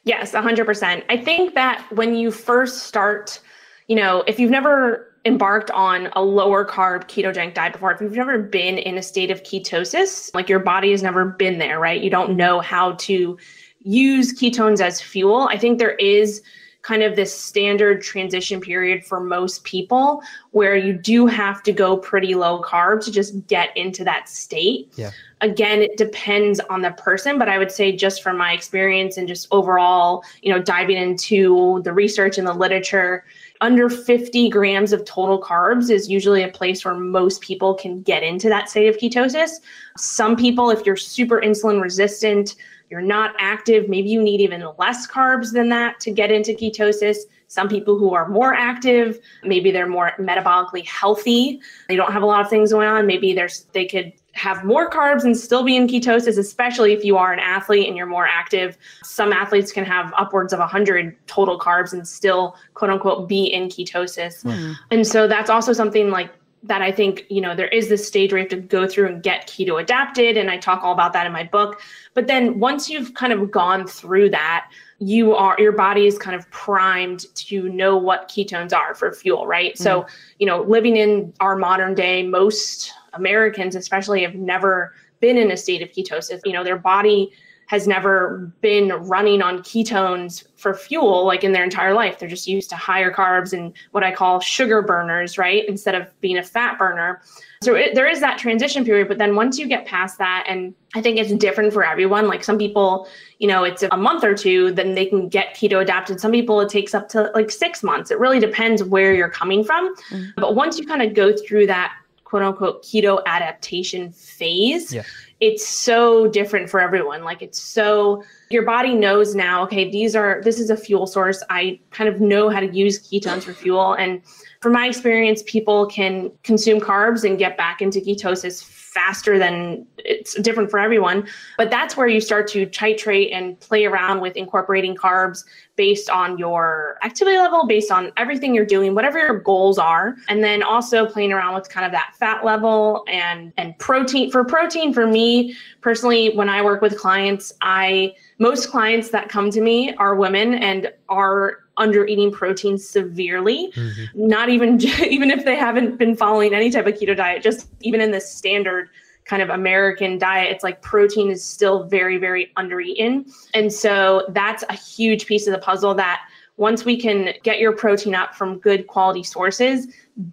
yes 0.04 0.34
100% 0.34 1.04
i 1.10 1.18
think 1.18 1.56
that 1.56 1.84
when 1.92 2.16
you 2.16 2.30
first 2.30 2.84
start 2.84 3.40
you 3.88 3.96
know 3.96 4.24
if 4.28 4.40
you've 4.40 4.52
never 4.52 5.15
embarked 5.26 5.72
on 5.72 6.10
a 6.14 6.22
lower 6.22 6.64
carb 6.64 7.06
ketogenic 7.06 7.54
diet 7.56 7.74
before, 7.74 7.92
if 7.92 8.00
you've 8.00 8.14
never 8.14 8.38
been 8.38 8.78
in 8.78 8.98
a 8.98 9.04
state 9.04 9.32
of 9.32 9.44
ketosis, 9.44 10.34
like 10.36 10.48
your 10.48 10.60
body 10.60 10.92
has 10.92 11.02
never 11.02 11.26
been 11.26 11.58
there, 11.58 11.80
right? 11.80 12.02
You 12.02 12.10
don't 12.12 12.38
know 12.38 12.60
how 12.60 12.94
to 12.94 13.38
use 13.82 14.34
ketones 14.34 14.82
as 14.82 15.02
fuel. 15.02 15.48
I 15.52 15.58
think 15.58 15.80
there 15.80 15.96
is 15.96 16.42
kind 16.86 17.02
of 17.02 17.16
this 17.16 17.36
standard 17.36 18.04
transition 18.04 18.62
period 18.62 19.04
for 19.04 19.20
most 19.20 19.64
people 19.64 20.22
where 20.52 20.76
you 20.76 20.94
do 20.94 21.26
have 21.26 21.64
to 21.64 21.72
go 21.72 21.98
pretty 21.98 22.36
low 22.36 22.62
carb 22.62 23.04
to 23.04 23.12
just 23.12 23.48
get 23.48 23.76
into 23.76 24.04
that 24.04 24.30
state. 24.30 24.94
Yeah. 24.96 25.10
Again, 25.42 25.82
it 25.82 25.98
depends 25.98 26.60
on 26.60 26.84
the 26.84 26.92
person, 26.92 27.40
but 27.40 27.50
I 27.50 27.58
would 27.58 27.72
say 27.72 27.96
just 27.96 28.22
from 28.22 28.38
my 28.38 28.54
experience 28.54 29.18
and 29.18 29.28
just 29.28 29.48
overall, 29.50 30.24
you 30.44 30.54
know, 30.54 30.62
diving 30.62 30.98
into 30.98 31.82
the 31.84 31.92
research 31.92 32.38
and 32.38 32.48
the 32.48 32.54
literature, 32.54 33.26
under 33.62 33.90
50 33.90 34.50
grams 34.50 34.94
of 34.94 35.06
total 35.06 35.42
carbs 35.42 35.90
is 35.90 36.10
usually 36.10 36.44
a 36.44 36.50
place 36.50 36.84
where 36.84 36.96
most 36.96 37.42
people 37.42 37.74
can 37.74 38.02
get 38.02 38.24
into 38.24 38.50
that 38.50 38.70
state 38.70 38.88
of 38.88 38.98
ketosis. 38.98 39.62
Some 39.98 40.36
people, 40.36 40.70
if 40.70 40.86
you're 40.86 40.96
super 40.96 41.42
insulin 41.42 41.82
resistant, 41.82 42.56
you're 42.90 43.02
not 43.02 43.36
active, 43.40 43.90
maybe 43.90 44.10
you 44.10 44.22
need 44.22 44.42
even 44.42 44.64
less 44.78 45.08
carbs 45.08 45.52
than 45.54 45.70
that 45.70 46.00
to 46.02 46.12
get 46.12 46.32
into 46.32 46.54
ketosis. 46.54 47.18
Some 47.48 47.70
people 47.70 47.98
who 47.98 48.14
are 48.14 48.28
more 48.28 48.54
active, 48.54 49.20
maybe 49.44 49.72
they're 49.72 49.88
more 49.88 50.12
metabolically 50.20 50.86
healthy. 50.86 51.62
They 51.88 51.96
don't 51.96 52.12
have 52.12 52.24
a 52.24 52.26
lot 52.26 52.42
of 52.42 52.50
things 52.50 52.72
going 52.72 52.88
on. 52.88 53.06
Maybe 53.06 53.34
there's 53.34 53.66
they 53.74 53.86
could 53.86 54.14
have 54.34 54.66
more 54.66 54.90
carbs 54.90 55.24
and 55.24 55.36
still 55.38 55.64
be 55.64 55.78
in 55.78 55.88
ketosis, 55.88 56.38
especially 56.38 56.92
if 56.92 57.06
you 57.06 57.18
are 57.18 57.32
an 57.32 57.40
athlete 57.40 57.88
and 57.88 57.96
you're 57.96 58.06
more 58.06 58.28
active. 58.28 58.78
Some 59.04 59.32
athletes 59.32 59.72
can 59.72 59.86
have 59.86 60.14
upwards 60.18 60.52
of 60.52 60.60
100 60.60 61.16
total 61.28 61.58
carbs 61.58 61.94
and 61.94 62.06
still, 62.06 62.58
quote 62.74 62.92
unquote, 62.92 63.30
be 63.30 63.46
in 63.46 63.70
ketosis. 63.70 64.44
Mm. 64.44 64.76
And 64.92 65.08
so 65.08 65.28
that's 65.28 65.50
also 65.50 65.72
something 65.72 66.10
like 66.10 66.32
that 66.68 66.82
I 66.82 66.92
think, 66.92 67.26
you 67.30 67.42
know, 67.42 67.56
there 67.56 67.68
is 67.68 67.90
this 67.90 68.08
stage 68.08 68.32
where 68.32 68.40
you 68.40 68.44
have 68.44 68.50
to 68.50 68.58
go 68.58 68.88
through 68.88 69.08
and 69.08 69.24
get 69.24 69.48
keto 69.48 69.82
adapted. 69.82 70.38
And 70.38 70.50
I 70.50 70.58
talk 70.58 70.84
all 70.84 70.94
about 70.94 71.14
that 71.14 71.26
in 71.26 71.32
my 71.32 71.44
book. 71.44 71.82
But 72.14 72.28
then 72.28 72.60
once 72.60 72.90
you've 72.90 73.14
kind 73.14 73.32
of 73.32 73.52
gone 73.52 73.88
through 73.88 74.32
that, 74.32 74.70
you 75.00 75.36
are 75.36 75.56
your 75.60 75.74
body 75.74 76.08
is 76.08 76.18
kind 76.18 76.36
of 76.36 76.50
primed 76.52 77.26
to 77.36 77.68
know 77.70 77.98
what 77.98 78.30
ketones 78.30 78.74
are 78.74 78.96
for 78.96 79.12
fuel, 79.12 79.46
right? 79.46 79.74
Mm. 79.74 79.78
So, 79.78 80.08
you 80.40 80.46
know, 80.46 80.62
living 80.64 80.96
in 80.96 81.34
our 81.40 81.56
modern 81.56 81.96
day, 81.96 82.24
most 82.24 82.94
Americans, 83.14 83.76
especially, 83.76 84.22
have 84.24 84.36
never 84.36 84.94
been 85.20 85.38
in 85.38 85.52
a 85.52 85.58
state 85.58 85.82
of 85.82 85.90
ketosis. 85.90 86.40
You 86.46 86.54
know, 86.54 86.64
their 86.64 86.78
body 86.78 87.32
has 87.68 87.88
never 87.88 88.52
been 88.62 88.90
running 88.90 89.42
on 89.42 89.60
ketones 89.60 90.44
for 90.56 90.74
fuel 90.74 91.26
like 91.26 91.44
in 91.44 91.52
their 91.52 91.64
entire 91.64 91.94
life. 91.94 92.20
They're 92.20 92.30
just 92.30 92.48
used 92.48 92.70
to 92.70 92.76
higher 92.76 93.12
carbs 93.12 93.54
and 93.54 93.74
what 93.92 94.04
I 94.04 94.12
call 94.12 94.40
sugar 94.40 94.82
burners, 94.82 95.38
right? 95.38 95.68
Instead 95.68 95.96
of 95.96 96.20
being 96.22 96.38
a 96.38 96.44
fat 96.44 96.78
burner. 96.78 97.22
So 97.62 97.74
it, 97.74 97.96
there 97.96 98.08
is 98.08 98.20
that 98.20 98.38
transition 98.38 98.86
period. 98.86 99.08
But 99.08 99.18
then 99.18 99.36
once 99.36 99.58
you 99.58 99.68
get 99.68 99.86
past 99.86 100.18
that, 100.20 100.46
and 100.48 100.76
I 100.94 101.02
think 101.02 101.18
it's 101.18 101.34
different 101.34 101.74
for 101.74 101.84
everyone. 101.84 102.28
Like 102.28 102.44
some 102.44 102.58
people, 102.58 103.08
you 103.40 103.48
know, 103.48 103.64
it's 103.64 103.84
a 103.84 103.98
month 103.98 104.24
or 104.24 104.36
two, 104.36 104.72
then 104.72 104.94
they 104.94 105.08
can 105.08 105.28
get 105.28 105.56
keto 105.56 105.82
adapted. 105.82 106.20
Some 106.20 106.32
people, 106.32 106.62
it 106.62 106.70
takes 106.70 106.94
up 106.94 107.10
to 107.10 107.32
like 107.34 107.50
six 107.50 107.82
months. 107.82 108.12
It 108.12 108.20
really 108.20 108.40
depends 108.40 108.84
where 108.84 109.14
you're 109.14 109.30
coming 109.30 109.64
from. 109.64 109.96
Mm-hmm. 109.96 110.30
But 110.38 110.56
once 110.56 110.78
you 110.78 110.86
kind 110.86 111.02
of 111.02 111.16
go 111.16 111.36
through 111.36 111.68
that 111.68 111.94
quote 112.26 112.44
unquote 112.44 112.84
keto 112.84 113.24
adaptation 113.26 114.12
phase. 114.12 114.94
Yeah. 114.94 115.04
It's 115.42 115.68
so 115.68 116.28
different 116.28 116.70
for 116.70 116.80
everyone. 116.80 117.24
Like 117.24 117.42
it's 117.42 117.62
so 117.62 118.24
your 118.50 118.64
body 118.64 118.94
knows 118.94 119.36
now, 119.36 119.64
okay, 119.64 119.90
these 119.92 120.16
are 120.16 120.42
this 120.44 120.60
is 120.60 120.70
a 120.70 120.78
fuel 120.78 121.08
source. 121.08 121.44
I 121.50 121.80
kind 121.92 122.10
of 122.10 122.22
know 122.22 122.50
how 122.50 122.62
to 122.62 122.68
use 122.68 123.00
ketones 123.00 123.44
for 123.44 123.54
fuel. 123.54 123.94
And 123.94 124.22
from 124.62 124.74
my 124.74 124.88
experience, 124.88 125.44
people 125.46 125.88
can 125.88 126.32
consume 126.44 126.80
carbs 126.80 127.28
and 127.28 127.38
get 127.38 127.58
back 127.58 127.82
into 127.82 128.00
ketosis 128.00 128.64
faster 128.96 129.38
than 129.38 129.86
it's 129.98 130.36
different 130.36 130.72
for 130.72 130.80
everyone. 130.80 131.28
But 131.58 131.70
that's 131.70 131.98
where 131.98 132.08
you 132.08 132.22
start 132.22 132.48
to 132.52 132.66
titrate 132.66 133.36
and 133.36 133.60
play 133.60 133.84
around 133.84 134.22
with 134.22 134.38
incorporating 134.38 134.96
carbs 134.96 135.44
based 135.76 136.10
on 136.10 136.38
your 136.38 136.98
activity 137.04 137.38
level, 137.38 137.68
based 137.68 137.92
on 137.92 138.14
everything 138.16 138.56
you're 138.56 138.66
doing, 138.66 138.96
whatever 138.96 139.20
your 139.20 139.38
goals 139.38 139.78
are. 139.78 140.16
And 140.30 140.42
then 140.42 140.64
also 140.64 141.06
playing 141.06 141.34
around 141.34 141.56
with 141.56 141.68
kind 141.68 141.86
of 141.86 141.92
that 141.92 142.16
fat 142.18 142.46
level 142.46 143.04
and 143.10 143.52
and 143.58 143.78
protein. 143.80 144.32
For 144.32 144.46
protein, 144.46 144.94
for 144.94 145.06
me 145.06 145.56
personally, 145.82 146.34
when 146.34 146.48
I 146.48 146.62
work 146.62 146.82
with 146.82 146.98
clients, 146.98 147.52
I 147.62 148.16
most 148.40 148.70
clients 148.70 149.10
that 149.10 149.28
come 149.28 149.52
to 149.52 149.60
me 149.60 149.94
are 149.96 150.16
women 150.16 150.54
and 150.54 150.90
are 151.10 151.65
under 151.78 152.06
eating 152.06 152.32
protein 152.32 152.78
severely 152.78 153.72
mm-hmm. 153.72 154.28
not 154.28 154.50
even 154.50 154.82
even 155.08 155.30
if 155.30 155.46
they 155.46 155.56
haven't 155.56 155.98
been 155.98 156.16
following 156.16 156.54
any 156.54 156.70
type 156.70 156.88
of 156.88 156.94
keto 156.94 157.16
diet 157.16 157.42
just 157.42 157.68
even 157.82 158.02
in 158.02 158.12
the 158.12 158.22
standard 158.22 158.90
kind 159.26 159.42
of 159.42 159.50
american 159.50 160.18
diet 160.18 160.52
it's 160.52 160.64
like 160.64 160.82
protein 160.82 161.32
is 161.32 161.44
still 161.44 161.84
very 161.84 162.18
very 162.18 162.52
under 162.58 162.80
eaten 162.80 163.26
and 163.54 163.72
so 163.72 164.26
that's 164.30 164.64
a 164.70 164.74
huge 164.74 165.26
piece 165.26 165.48
of 165.48 165.54
the 165.54 165.60
puzzle 165.60 165.94
that 165.94 166.22
once 166.58 166.86
we 166.86 166.98
can 166.98 167.34
get 167.44 167.60
your 167.60 167.74
protein 167.74 168.16
up 168.16 168.34
from 168.34 168.60
good 168.60 168.88
quality 168.88 169.24
sources, 169.24 169.88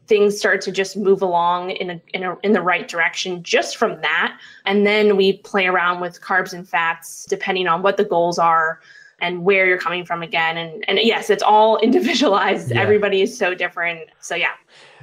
things 0.06 0.38
start 0.38 0.60
to 0.60 0.70
just 0.70 0.96
move 0.96 1.20
along 1.20 1.70
in 1.70 1.90
a, 1.90 2.02
in 2.14 2.22
a, 2.22 2.36
in 2.42 2.52
the 2.52 2.60
right 2.60 2.86
direction 2.86 3.42
just 3.42 3.76
from 3.76 4.00
that. 4.02 4.38
And 4.64 4.86
then 4.86 5.16
we 5.16 5.38
play 5.38 5.66
around 5.66 6.00
with 6.00 6.20
carbs 6.20 6.52
and 6.52 6.68
fats 6.68 7.26
depending 7.26 7.66
on 7.66 7.82
what 7.82 7.96
the 7.96 8.04
goals 8.04 8.38
are 8.38 8.80
and 9.22 9.44
where 9.44 9.66
you're 9.66 9.78
coming 9.78 10.04
from 10.04 10.22
again. 10.22 10.58
And 10.58 10.84
and 10.88 10.98
yes, 11.02 11.30
it's 11.30 11.42
all 11.42 11.78
individualized. 11.82 12.70
Yeah. 12.70 12.82
Everybody 12.82 13.22
is 13.22 13.36
so 13.36 13.54
different. 13.54 14.10
So 14.20 14.34
yeah. 14.34 14.52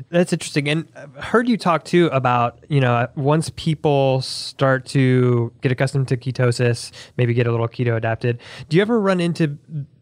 That's 0.10 0.32
interesting. 0.32 0.70
And 0.70 0.88
I've 0.96 1.16
heard 1.24 1.50
you 1.50 1.58
talk 1.58 1.84
too 1.86 2.08
about, 2.08 2.60
you 2.70 2.80
know, 2.80 3.08
once 3.16 3.52
people 3.56 4.22
start 4.22 4.86
to 4.88 5.52
get 5.62 5.72
accustomed 5.72 6.08
to 6.10 6.18
ketosis, 6.18 6.92
maybe 7.18 7.34
get 7.34 7.48
a 7.48 7.52
little 7.52 7.68
keto 7.68 7.96
adapted, 7.96 8.40
do 8.70 8.78
you 8.78 8.82
ever 8.82 9.00
run 9.00 9.20
into 9.20 9.58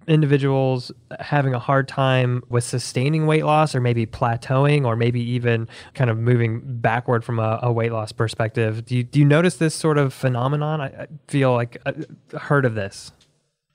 individuals 0.08 0.92
having 1.20 1.54
a 1.54 1.60
hard 1.60 1.88
time 1.88 2.42
with 2.48 2.64
sustaining 2.64 3.28
weight 3.28 3.44
loss 3.44 3.76
or 3.76 3.82
maybe 3.82 4.06
plateauing 4.06 4.86
or 4.86 4.96
maybe 4.96 5.22
even 5.22 5.68
kind 5.96 6.10
of 6.10 6.18
moving 6.18 6.62
backward 6.64 7.26
from 7.26 7.40
a, 7.40 7.60
a 7.62 7.72
weight 7.72 7.92
loss 7.92 8.14
perspective 8.14 8.86
do 8.86 8.96
you, 8.96 9.04
do 9.04 9.20
you 9.20 9.26
notice 9.26 9.58
this 9.58 9.76
sort 9.76 9.98
of 9.98 10.14
phenomenon 10.14 10.80
i, 10.80 10.86
I 10.86 11.08
feel 11.28 11.54
like 11.54 11.78
i 11.86 11.94
heard 12.38 12.64
of 12.64 12.74
this 12.74 13.12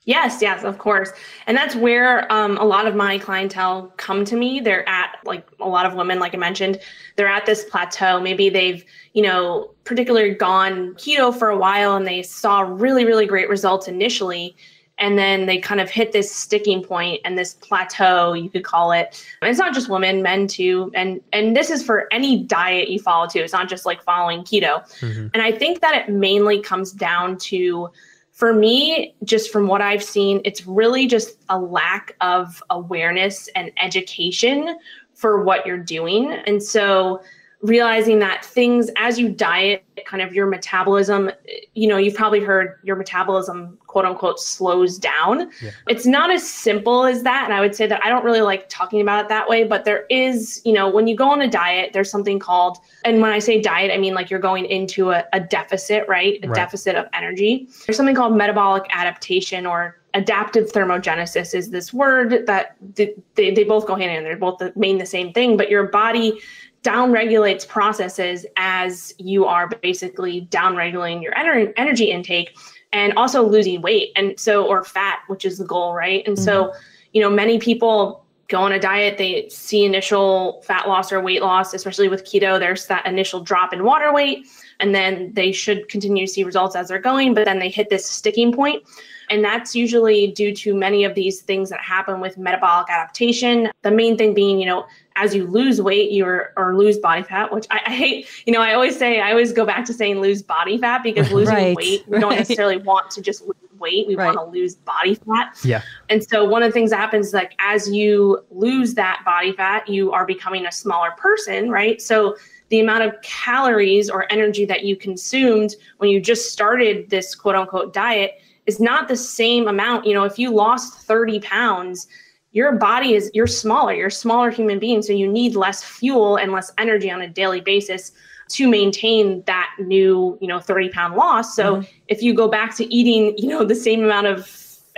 Yes, 0.05 0.41
yes, 0.41 0.63
of 0.63 0.77
course. 0.79 1.11
And 1.47 1.55
that's 1.55 1.75
where 1.75 2.31
um, 2.31 2.57
a 2.57 2.63
lot 2.65 2.87
of 2.87 2.95
my 2.95 3.17
clientele 3.17 3.93
come 3.97 4.25
to 4.25 4.35
me. 4.35 4.59
They're 4.59 4.87
at, 4.87 5.17
like 5.23 5.47
a 5.59 5.67
lot 5.67 5.85
of 5.85 5.93
women, 5.93 6.19
like 6.19 6.33
I 6.33 6.37
mentioned, 6.37 6.79
they're 7.15 7.27
at 7.27 7.45
this 7.45 7.63
plateau. 7.63 8.19
Maybe 8.19 8.49
they've, 8.49 8.83
you 9.13 9.21
know, 9.21 9.71
particularly 9.85 10.33
gone 10.33 10.93
keto 10.95 11.33
for 11.33 11.49
a 11.49 11.57
while 11.57 11.95
and 11.95 12.05
they 12.05 12.21
saw 12.21 12.61
really, 12.61 13.05
really 13.05 13.25
great 13.25 13.47
results 13.47 13.87
initially. 13.87 14.55
And 14.99 15.17
then 15.17 15.47
they 15.47 15.57
kind 15.57 15.81
of 15.81 15.89
hit 15.89 16.11
this 16.11 16.33
sticking 16.33 16.83
point 16.83 17.19
and 17.25 17.37
this 17.37 17.55
plateau, 17.55 18.33
you 18.33 18.49
could 18.49 18.63
call 18.63 18.91
it. 18.91 19.25
And 19.41 19.49
it's 19.49 19.59
not 19.59 19.73
just 19.73 19.89
women, 19.89 20.21
men 20.21 20.47
too. 20.47 20.91
And 20.93 21.19
and 21.33 21.57
this 21.57 21.71
is 21.71 21.83
for 21.83 22.07
any 22.13 22.43
diet 22.43 22.89
you 22.89 22.99
follow 22.99 23.25
too. 23.25 23.39
It's 23.39 23.53
not 23.53 23.67
just 23.67 23.87
like 23.87 24.03
following 24.03 24.41
keto. 24.41 24.83
Mm-hmm. 24.99 25.27
And 25.33 25.41
I 25.41 25.51
think 25.51 25.81
that 25.81 25.95
it 25.95 26.13
mainly 26.13 26.61
comes 26.61 26.91
down 26.91 27.37
to 27.39 27.89
for 28.33 28.51
me, 28.51 29.13
just 29.23 29.51
from 29.51 29.67
what 29.67 29.79
I've 29.79 30.03
seen, 30.03 30.41
it's 30.43 30.65
really 30.65 31.05
just 31.07 31.37
a 31.49 31.59
lack 31.59 32.15
of 32.19 32.63
awareness 32.71 33.47
and 33.55 33.71
education 33.79 34.75
for 35.13 35.43
what 35.43 35.67
you're 35.67 35.77
doing. 35.77 36.31
And 36.31 36.61
so 36.61 37.21
realizing 37.63 38.19
that 38.19 38.43
things 38.43 38.89
as 38.97 39.17
you 39.17 39.29
diet 39.29 39.85
kind 40.05 40.21
of 40.21 40.33
your 40.33 40.45
metabolism 40.45 41.31
you 41.73 41.87
know 41.87 41.95
you've 41.95 42.13
probably 42.13 42.41
heard 42.41 42.77
your 42.83 42.97
metabolism 42.97 43.77
quote 43.87 44.03
unquote 44.03 44.37
slows 44.37 44.97
down 44.97 45.49
yeah. 45.61 45.71
it's 45.87 46.05
not 46.05 46.29
as 46.29 46.47
simple 46.47 47.05
as 47.05 47.23
that 47.23 47.45
and 47.45 47.53
i 47.53 47.61
would 47.61 47.73
say 47.73 47.87
that 47.87 48.03
i 48.03 48.09
don't 48.09 48.25
really 48.25 48.41
like 48.41 48.67
talking 48.67 48.99
about 48.99 49.23
it 49.23 49.29
that 49.29 49.47
way 49.47 49.63
but 49.63 49.85
there 49.85 50.05
is 50.09 50.61
you 50.65 50.73
know 50.73 50.89
when 50.89 51.07
you 51.07 51.15
go 51.15 51.29
on 51.29 51.41
a 51.41 51.47
diet 51.47 51.93
there's 51.93 52.11
something 52.11 52.37
called 52.37 52.79
and 53.05 53.21
when 53.21 53.31
i 53.31 53.39
say 53.39 53.61
diet 53.61 53.91
i 53.91 53.97
mean 53.97 54.13
like 54.13 54.29
you're 54.29 54.41
going 54.41 54.65
into 54.65 55.11
a, 55.11 55.23
a 55.31 55.39
deficit 55.39 56.05
right 56.09 56.39
a 56.43 56.47
right. 56.47 56.55
deficit 56.55 56.97
of 56.97 57.05
energy 57.13 57.69
there's 57.87 57.95
something 57.95 58.15
called 58.15 58.35
metabolic 58.35 58.83
adaptation 58.91 59.65
or 59.65 60.01
adaptive 60.15 60.71
thermogenesis 60.71 61.55
is 61.55 61.69
this 61.69 61.93
word 61.93 62.45
that 62.45 62.75
they, 62.95 63.15
they 63.35 63.63
both 63.63 63.87
go 63.87 63.95
hand 63.95 64.11
in 64.11 64.15
hand 64.15 64.25
they're 64.25 64.37
both 64.37 64.59
the, 64.59 64.73
mean 64.75 64.97
the 64.97 65.05
same 65.05 65.31
thing 65.31 65.55
but 65.55 65.69
your 65.69 65.87
body 65.87 66.39
downregulates 66.83 67.67
processes 67.67 68.45
as 68.57 69.13
you 69.17 69.45
are 69.45 69.67
basically 69.67 70.47
downregulating 70.51 71.21
your 71.23 71.33
ener- 71.33 71.73
energy 71.77 72.11
intake 72.11 72.57
and 72.91 73.13
also 73.13 73.41
losing 73.47 73.81
weight 73.81 74.11
and 74.15 74.39
so 74.39 74.65
or 74.65 74.83
fat 74.83 75.19
which 75.27 75.45
is 75.45 75.57
the 75.57 75.65
goal 75.65 75.93
right? 75.93 76.25
And 76.27 76.35
mm-hmm. 76.35 76.43
so 76.43 76.73
you 77.13 77.21
know 77.21 77.29
many 77.29 77.57
people 77.57 78.25
go 78.49 78.59
on 78.59 78.73
a 78.73 78.79
diet 78.79 79.17
they 79.17 79.47
see 79.49 79.85
initial 79.85 80.61
fat 80.63 80.87
loss 80.87 81.11
or 81.11 81.21
weight 81.21 81.41
loss 81.41 81.73
especially 81.73 82.09
with 82.09 82.25
keto 82.25 82.59
there's 82.59 82.85
that 82.87 83.05
initial 83.07 83.39
drop 83.39 83.71
in 83.71 83.85
water 83.85 84.13
weight 84.13 84.45
and 84.79 84.93
then 84.93 85.31
they 85.33 85.51
should 85.51 85.87
continue 85.87 86.27
to 86.27 86.31
see 86.31 86.43
results 86.43 86.75
as 86.75 86.89
they're 86.89 86.99
going 86.99 87.33
but 87.33 87.45
then 87.45 87.59
they 87.59 87.69
hit 87.69 87.89
this 87.89 88.05
sticking 88.05 88.51
point. 88.51 88.83
And 89.29 89.43
that's 89.43 89.75
usually 89.75 90.27
due 90.27 90.53
to 90.55 90.75
many 90.75 91.05
of 91.05 91.15
these 91.15 91.41
things 91.41 91.69
that 91.69 91.79
happen 91.79 92.19
with 92.19 92.37
metabolic 92.37 92.89
adaptation. 92.89 93.71
The 93.81 93.91
main 93.91 94.17
thing 94.17 94.33
being 94.33 94.59
you 94.59 94.65
know 94.65 94.85
as 95.15 95.35
you 95.35 95.45
lose 95.45 95.81
weight 95.81 96.11
you 96.11 96.25
or 96.25 96.75
lose 96.75 96.97
body 96.97 97.23
fat 97.23 97.53
which 97.53 97.65
I, 97.69 97.81
I, 97.85 97.91
hate 97.91 98.27
you 98.45 98.53
know 98.53 98.61
i 98.61 98.73
always 98.73 98.97
say 98.97 99.19
i 99.19 99.31
always 99.31 99.51
go 99.53 99.65
back 99.65 99.85
to 99.85 99.93
saying 99.93 100.19
lose 100.19 100.41
body 100.41 100.77
fat 100.77 101.03
because 101.03 101.31
losing 101.31 101.55
right, 101.55 101.75
weight 101.75 102.03
we 102.07 102.13
right. 102.13 102.21
don't 102.21 102.35
necessarily 102.35 102.77
want 102.77 103.11
to 103.11 103.21
just 103.21 103.43
lose 103.43 103.55
weight 103.83 104.07
we 104.07 104.15
right. 104.15 104.33
want 104.33 104.37
to 104.37 104.57
lose 104.57 104.75
body 104.75 105.15
fat. 105.15 105.59
Yeah. 105.63 105.81
And 106.09 106.23
so 106.23 106.45
one 106.45 106.63
of 106.63 106.69
the 106.69 106.73
things 106.73 106.89
that 106.91 106.97
happens 106.97 107.33
like 107.33 107.53
as 107.59 107.89
you 107.89 108.43
lose 108.49 108.93
that 108.95 109.21
body 109.25 109.51
fat 109.51 109.87
you 109.87 110.11
are 110.11 110.25
becoming 110.25 110.65
a 110.65 110.71
smaller 110.71 111.11
person 111.11 111.69
right? 111.69 112.01
So 112.01 112.35
the 112.69 112.79
amount 112.79 113.03
of 113.03 113.21
calories 113.21 114.09
or 114.09 114.31
energy 114.31 114.65
that 114.65 114.83
you 114.83 114.95
consumed 114.95 115.75
when 115.97 116.09
you 116.09 116.19
just 116.19 116.51
started 116.51 117.09
this 117.09 117.35
quote 117.35 117.55
unquote 117.55 117.93
diet 117.93 118.39
is 118.65 118.79
not 118.79 119.07
the 119.07 119.17
same 119.17 119.67
amount. 119.67 120.05
You 120.05 120.13
know 120.13 120.23
if 120.23 120.39
you 120.39 120.51
lost 120.51 120.99
30 121.01 121.41
pounds 121.41 122.07
your 122.53 122.71
body 122.73 123.13
is 123.13 123.29
you're 123.33 123.47
smaller 123.47 123.93
you're 123.93 124.07
a 124.07 124.11
smaller 124.11 124.49
human 124.49 124.79
being 124.79 125.01
so 125.01 125.11
you 125.11 125.27
need 125.27 125.55
less 125.55 125.83
fuel 125.83 126.37
and 126.37 126.51
less 126.51 126.71
energy 126.77 127.11
on 127.11 127.21
a 127.21 127.27
daily 127.27 127.61
basis 127.61 128.13
to 128.49 128.67
maintain 128.67 129.43
that 129.45 129.71
new 129.79 130.37
you 130.41 130.47
know 130.47 130.59
30 130.59 130.89
pound 130.89 131.15
loss. 131.15 131.55
So 131.55 131.77
mm-hmm. 131.77 131.91
if 132.07 132.21
you 132.21 132.33
go 132.33 132.47
back 132.47 132.75
to 132.77 132.93
eating 132.93 133.37
you 133.37 133.49
know 133.49 133.63
the 133.63 133.75
same 133.75 134.03
amount 134.03 134.27
of 134.27 134.49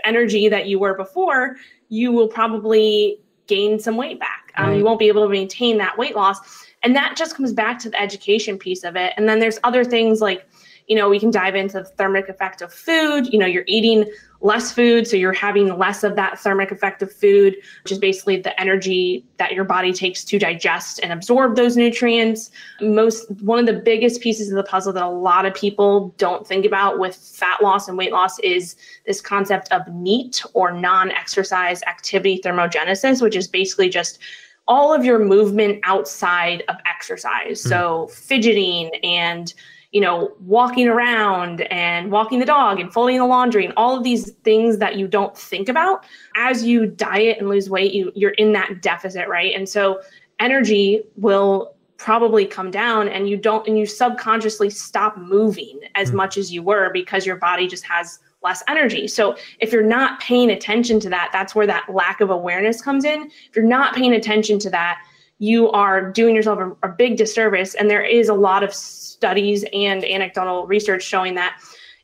energy 0.04 0.50
that 0.50 0.68
you 0.68 0.78
were 0.78 0.94
before 0.94 1.56
you 1.90 2.12
will 2.12 2.28
probably 2.28 3.20
gain 3.48 3.80
some 3.80 3.96
weight 3.96 4.20
back. 4.20 4.52
Um, 4.58 4.76
you 4.76 4.84
won't 4.84 5.00
be 5.00 5.08
able 5.08 5.24
to 5.24 5.30
maintain 5.30 5.78
that 5.78 5.98
weight 5.98 6.16
loss. 6.16 6.40
And 6.84 6.96
that 6.96 7.16
just 7.16 7.36
comes 7.36 7.54
back 7.54 7.80
to 7.80 7.90
the 7.90 8.00
education 8.00 8.58
piece 8.58 8.84
of 8.84 8.96
it. 8.96 9.14
And 9.18 9.28
then 9.28 9.40
there's 9.40 9.60
other 9.64 9.84
things 9.84 10.22
like 10.22 10.48
you 10.88 10.96
know, 10.96 11.10
we 11.10 11.20
can 11.20 11.32
dive 11.32 11.56
into 11.56 11.80
the 11.80 11.86
thermic 11.86 12.30
effect 12.30 12.62
of 12.62 12.72
food. 12.72 13.32
You 13.32 13.40
know, 13.40 13.46
you're 13.46 13.64
eating 13.68 14.06
less 14.42 14.72
food, 14.72 15.08
so 15.08 15.18
you're 15.18 15.34
having 15.34 15.76
less 15.78 16.04
of 16.04 16.16
that 16.16 16.40
thermic 16.40 16.70
effect 16.72 17.02
of 17.02 17.12
food, 17.12 17.56
which 17.84 17.92
is 17.92 17.98
basically 17.98 18.40
the 18.40 18.60
energy 18.62 19.26
that 19.38 19.54
your 19.54 19.64
body 19.64 19.92
takes 19.92 20.24
to 20.26 20.38
digest 20.38 21.00
and 21.02 21.12
absorb 21.12 21.56
those 21.56 21.76
nutrients. 21.76 22.52
Most 22.82 23.30
one 23.42 23.58
of 23.58 23.66
the 23.66 23.82
biggest 23.82 24.22
pieces 24.22 24.50
of 24.50 24.56
the 24.56 24.64
puzzle 24.64 24.94
that 24.94 25.04
a 25.04 25.10
lot 25.10 25.46
of 25.46 25.56
people 25.56 26.14
don't 26.18 26.46
think 26.46 26.66
about 26.66 27.00
with 27.00 27.16
fat 27.16 27.64
loss 27.64 27.88
and 27.88 27.98
weight 27.98 28.12
loss 28.12 28.38
is 28.40 28.76
this 29.08 29.22
concept 29.22 29.72
of 29.72 29.88
NEAT 29.88 30.44
or 30.54 30.72
non-exercise 30.72 31.82
activity 31.84 32.40
thermogenesis, 32.44 33.22
which 33.22 33.36
is 33.36 33.48
basically 33.48 33.90
just 33.90 34.20
all 34.68 34.94
of 34.94 35.06
your 35.06 35.20
movement 35.20 35.80
outside 35.84 36.64
of 36.68 36.76
exercise. 36.86 37.64
Mm. 37.64 37.70
So 37.70 38.08
fidgeting 38.08 38.92
and 39.04 39.54
you 39.96 40.02
know, 40.02 40.34
walking 40.42 40.90
around 40.90 41.62
and 41.72 42.12
walking 42.12 42.40
the 42.40 42.46
dog 42.46 42.82
and 42.82 42.92
folding 42.92 43.18
the 43.18 43.26
laundry 43.26 43.64
and 43.64 43.74
all 43.78 43.96
of 43.96 44.04
these 44.04 44.32
things 44.44 44.78
that 44.78 44.98
you 44.98 45.08
don't 45.08 45.38
think 45.38 45.70
about 45.70 46.04
as 46.36 46.66
you 46.66 46.86
diet 46.86 47.38
and 47.40 47.48
lose 47.48 47.70
weight, 47.70 47.94
you 47.94 48.12
you're 48.14 48.32
in 48.32 48.52
that 48.52 48.82
deficit, 48.82 49.30
right? 49.30 49.56
And 49.56 49.70
so 49.70 50.02
energy 50.42 51.02
will 51.16 51.76
probably 51.96 52.46
come 52.46 52.72
down 52.72 53.08
and 53.08 53.30
you 53.30 53.38
don't 53.38 53.66
and 53.70 53.80
you 53.80 53.86
subconsciously 53.86 54.70
stop 54.70 55.18
moving 55.18 55.80
as 55.96 56.12
mm. 56.12 56.16
much 56.16 56.36
as 56.36 56.52
you 56.52 56.62
were 56.62 56.90
because 56.92 57.26
your 57.26 57.38
body 57.38 57.66
just 57.66 57.86
has 57.86 58.20
less 58.44 58.64
energy. 58.68 59.08
So 59.08 59.38
if 59.60 59.72
you're 59.72 59.82
not 59.82 60.20
paying 60.20 60.52
attention 60.52 61.00
to 61.00 61.10
that, 61.12 61.30
that's 61.32 61.56
where 61.56 61.68
that 61.68 61.88
lack 61.88 62.20
of 62.20 62.32
awareness 62.32 62.82
comes 62.82 63.06
in. 63.06 63.32
If 63.50 63.56
you're 63.56 63.64
not 63.64 63.96
paying 63.96 64.12
attention 64.12 64.60
to 64.60 64.70
that, 64.72 65.02
you 65.40 65.70
are 65.72 66.12
doing 66.12 66.36
yourself 66.36 66.60
a, 66.60 66.88
a 66.88 66.90
big 66.90 67.18
disservice 67.18 67.76
and 67.76 67.90
there 67.90 68.04
is 68.04 68.30
a 68.30 68.34
lot 68.34 68.64
of 68.64 68.74
studies 68.74 69.66
and 69.74 70.04
anecdotal 70.06 70.66
research 70.68 71.04
showing 71.04 71.36
that 71.36 71.60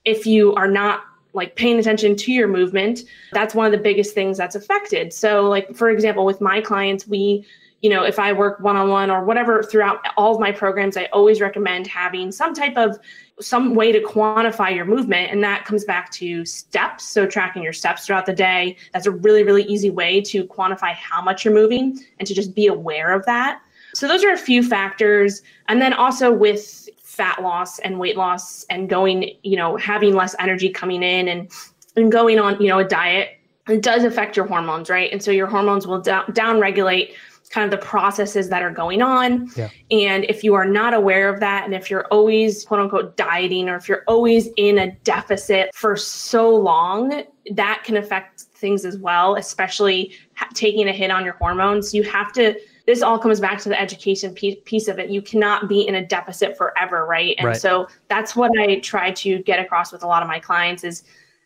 if 0.05 0.25
you 0.25 0.53
are 0.55 0.67
not 0.67 1.03
like 1.33 1.55
paying 1.55 1.79
attention 1.79 2.15
to 2.15 2.31
your 2.31 2.47
movement, 2.47 3.01
that's 3.31 3.55
one 3.55 3.65
of 3.65 3.71
the 3.71 3.77
biggest 3.77 4.13
things 4.13 4.37
that's 4.37 4.55
affected. 4.55 5.13
So, 5.13 5.47
like, 5.47 5.73
for 5.75 5.89
example, 5.89 6.25
with 6.25 6.41
my 6.41 6.59
clients, 6.59 7.07
we 7.07 7.45
you 7.81 7.89
know, 7.89 8.03
if 8.03 8.19
I 8.19 8.31
work 8.31 8.59
one 8.59 8.77
on 8.77 8.89
one 8.89 9.09
or 9.09 9.23
whatever 9.25 9.63
throughout 9.63 10.05
all 10.15 10.35
of 10.35 10.39
my 10.39 10.51
programs, 10.51 10.97
I 10.97 11.05
always 11.05 11.41
recommend 11.41 11.87
having 11.87 12.31
some 12.31 12.53
type 12.53 12.77
of 12.77 12.99
some 13.39 13.73
way 13.73 13.91
to 13.91 13.99
quantify 13.99 14.73
your 14.73 14.85
movement. 14.85 15.31
And 15.31 15.43
that 15.43 15.65
comes 15.65 15.83
back 15.83 16.11
to 16.11 16.45
steps. 16.45 17.05
So, 17.05 17.25
tracking 17.25 17.63
your 17.63 17.73
steps 17.73 18.05
throughout 18.05 18.27
the 18.27 18.33
day. 18.33 18.77
That's 18.93 19.07
a 19.07 19.11
really, 19.11 19.43
really 19.43 19.63
easy 19.63 19.89
way 19.89 20.21
to 20.21 20.45
quantify 20.45 20.93
how 20.93 21.21
much 21.21 21.43
you're 21.43 21.53
moving 21.53 21.99
and 22.19 22.27
to 22.27 22.35
just 22.35 22.53
be 22.53 22.67
aware 22.67 23.13
of 23.13 23.25
that. 23.25 23.61
So, 23.95 24.07
those 24.07 24.23
are 24.23 24.31
a 24.31 24.37
few 24.37 24.61
factors. 24.61 25.41
And 25.67 25.81
then 25.81 25.93
also 25.93 26.31
with 26.31 26.87
fat 27.01 27.41
loss 27.41 27.79
and 27.79 27.99
weight 27.99 28.15
loss 28.15 28.63
and 28.65 28.87
going, 28.89 29.31
you 29.41 29.57
know, 29.57 29.75
having 29.77 30.13
less 30.13 30.35
energy 30.37 30.69
coming 30.69 31.01
in 31.01 31.27
and, 31.27 31.51
and 31.95 32.11
going 32.11 32.37
on, 32.37 32.61
you 32.61 32.67
know, 32.67 32.79
a 32.79 32.85
diet, 32.85 33.39
it 33.67 33.81
does 33.81 34.03
affect 34.03 34.37
your 34.37 34.45
hormones, 34.45 34.89
right? 34.89 35.11
And 35.11 35.21
so 35.21 35.31
your 35.31 35.47
hormones 35.47 35.85
will 35.85 35.99
down, 35.99 36.31
down 36.33 36.59
regulate 36.59 37.15
kind 37.51 37.65
of 37.65 37.79
the 37.79 37.85
processes 37.85 38.49
that 38.49 38.63
are 38.63 38.71
going 38.71 39.01
on. 39.01 39.51
Yeah. 39.55 39.69
And 39.91 40.25
if 40.25 40.43
you 40.43 40.53
are 40.53 40.65
not 40.65 40.93
aware 40.93 41.29
of 41.29 41.39
that, 41.41 41.65
and 41.65 41.73
if 41.73 41.89
you're 41.89 42.05
always 42.05 42.65
quote 42.65 42.79
unquote 42.79 43.17
dieting, 43.17 43.69
or 43.69 43.75
if 43.75 43.87
you're 43.87 44.03
always 44.07 44.47
in 44.57 44.79
a 44.79 44.91
deficit 45.03 45.75
for 45.75 45.95
so 45.97 46.49
long, 46.49 47.23
that 47.51 47.83
can 47.83 47.97
affect 47.97 48.41
things 48.41 48.85
as 48.85 48.97
well, 48.97 49.35
especially 49.35 50.13
ha- 50.35 50.47
taking 50.53 50.87
a 50.87 50.93
hit 50.93 51.11
on 51.11 51.25
your 51.25 51.33
hormones. 51.33 51.93
You 51.93 52.03
have 52.03 52.31
to, 52.33 52.55
this 52.85 53.01
all 53.01 53.19
comes 53.19 53.39
back 53.39 53.59
to 53.61 53.69
the 53.69 53.79
education 53.79 54.33
piece 54.33 54.87
of 54.87 54.97
it. 54.97 55.09
You 55.09 55.21
cannot 55.21 55.67
be 55.67 55.87
in 55.87 55.95
a 55.95 56.05
deficit 56.05 56.57
forever, 56.57 57.05
right? 57.05 57.35
And 57.37 57.47
right. 57.47 57.57
so 57.57 57.87
that's 58.07 58.35
what 58.35 58.51
I 58.57 58.79
try 58.79 59.11
to 59.11 59.39
get 59.39 59.59
across 59.59 59.91
with 59.91 60.03
a 60.03 60.07
lot 60.07 60.23
of 60.23 60.29
my 60.29 60.39
clients 60.39 60.83
is 60.83 61.03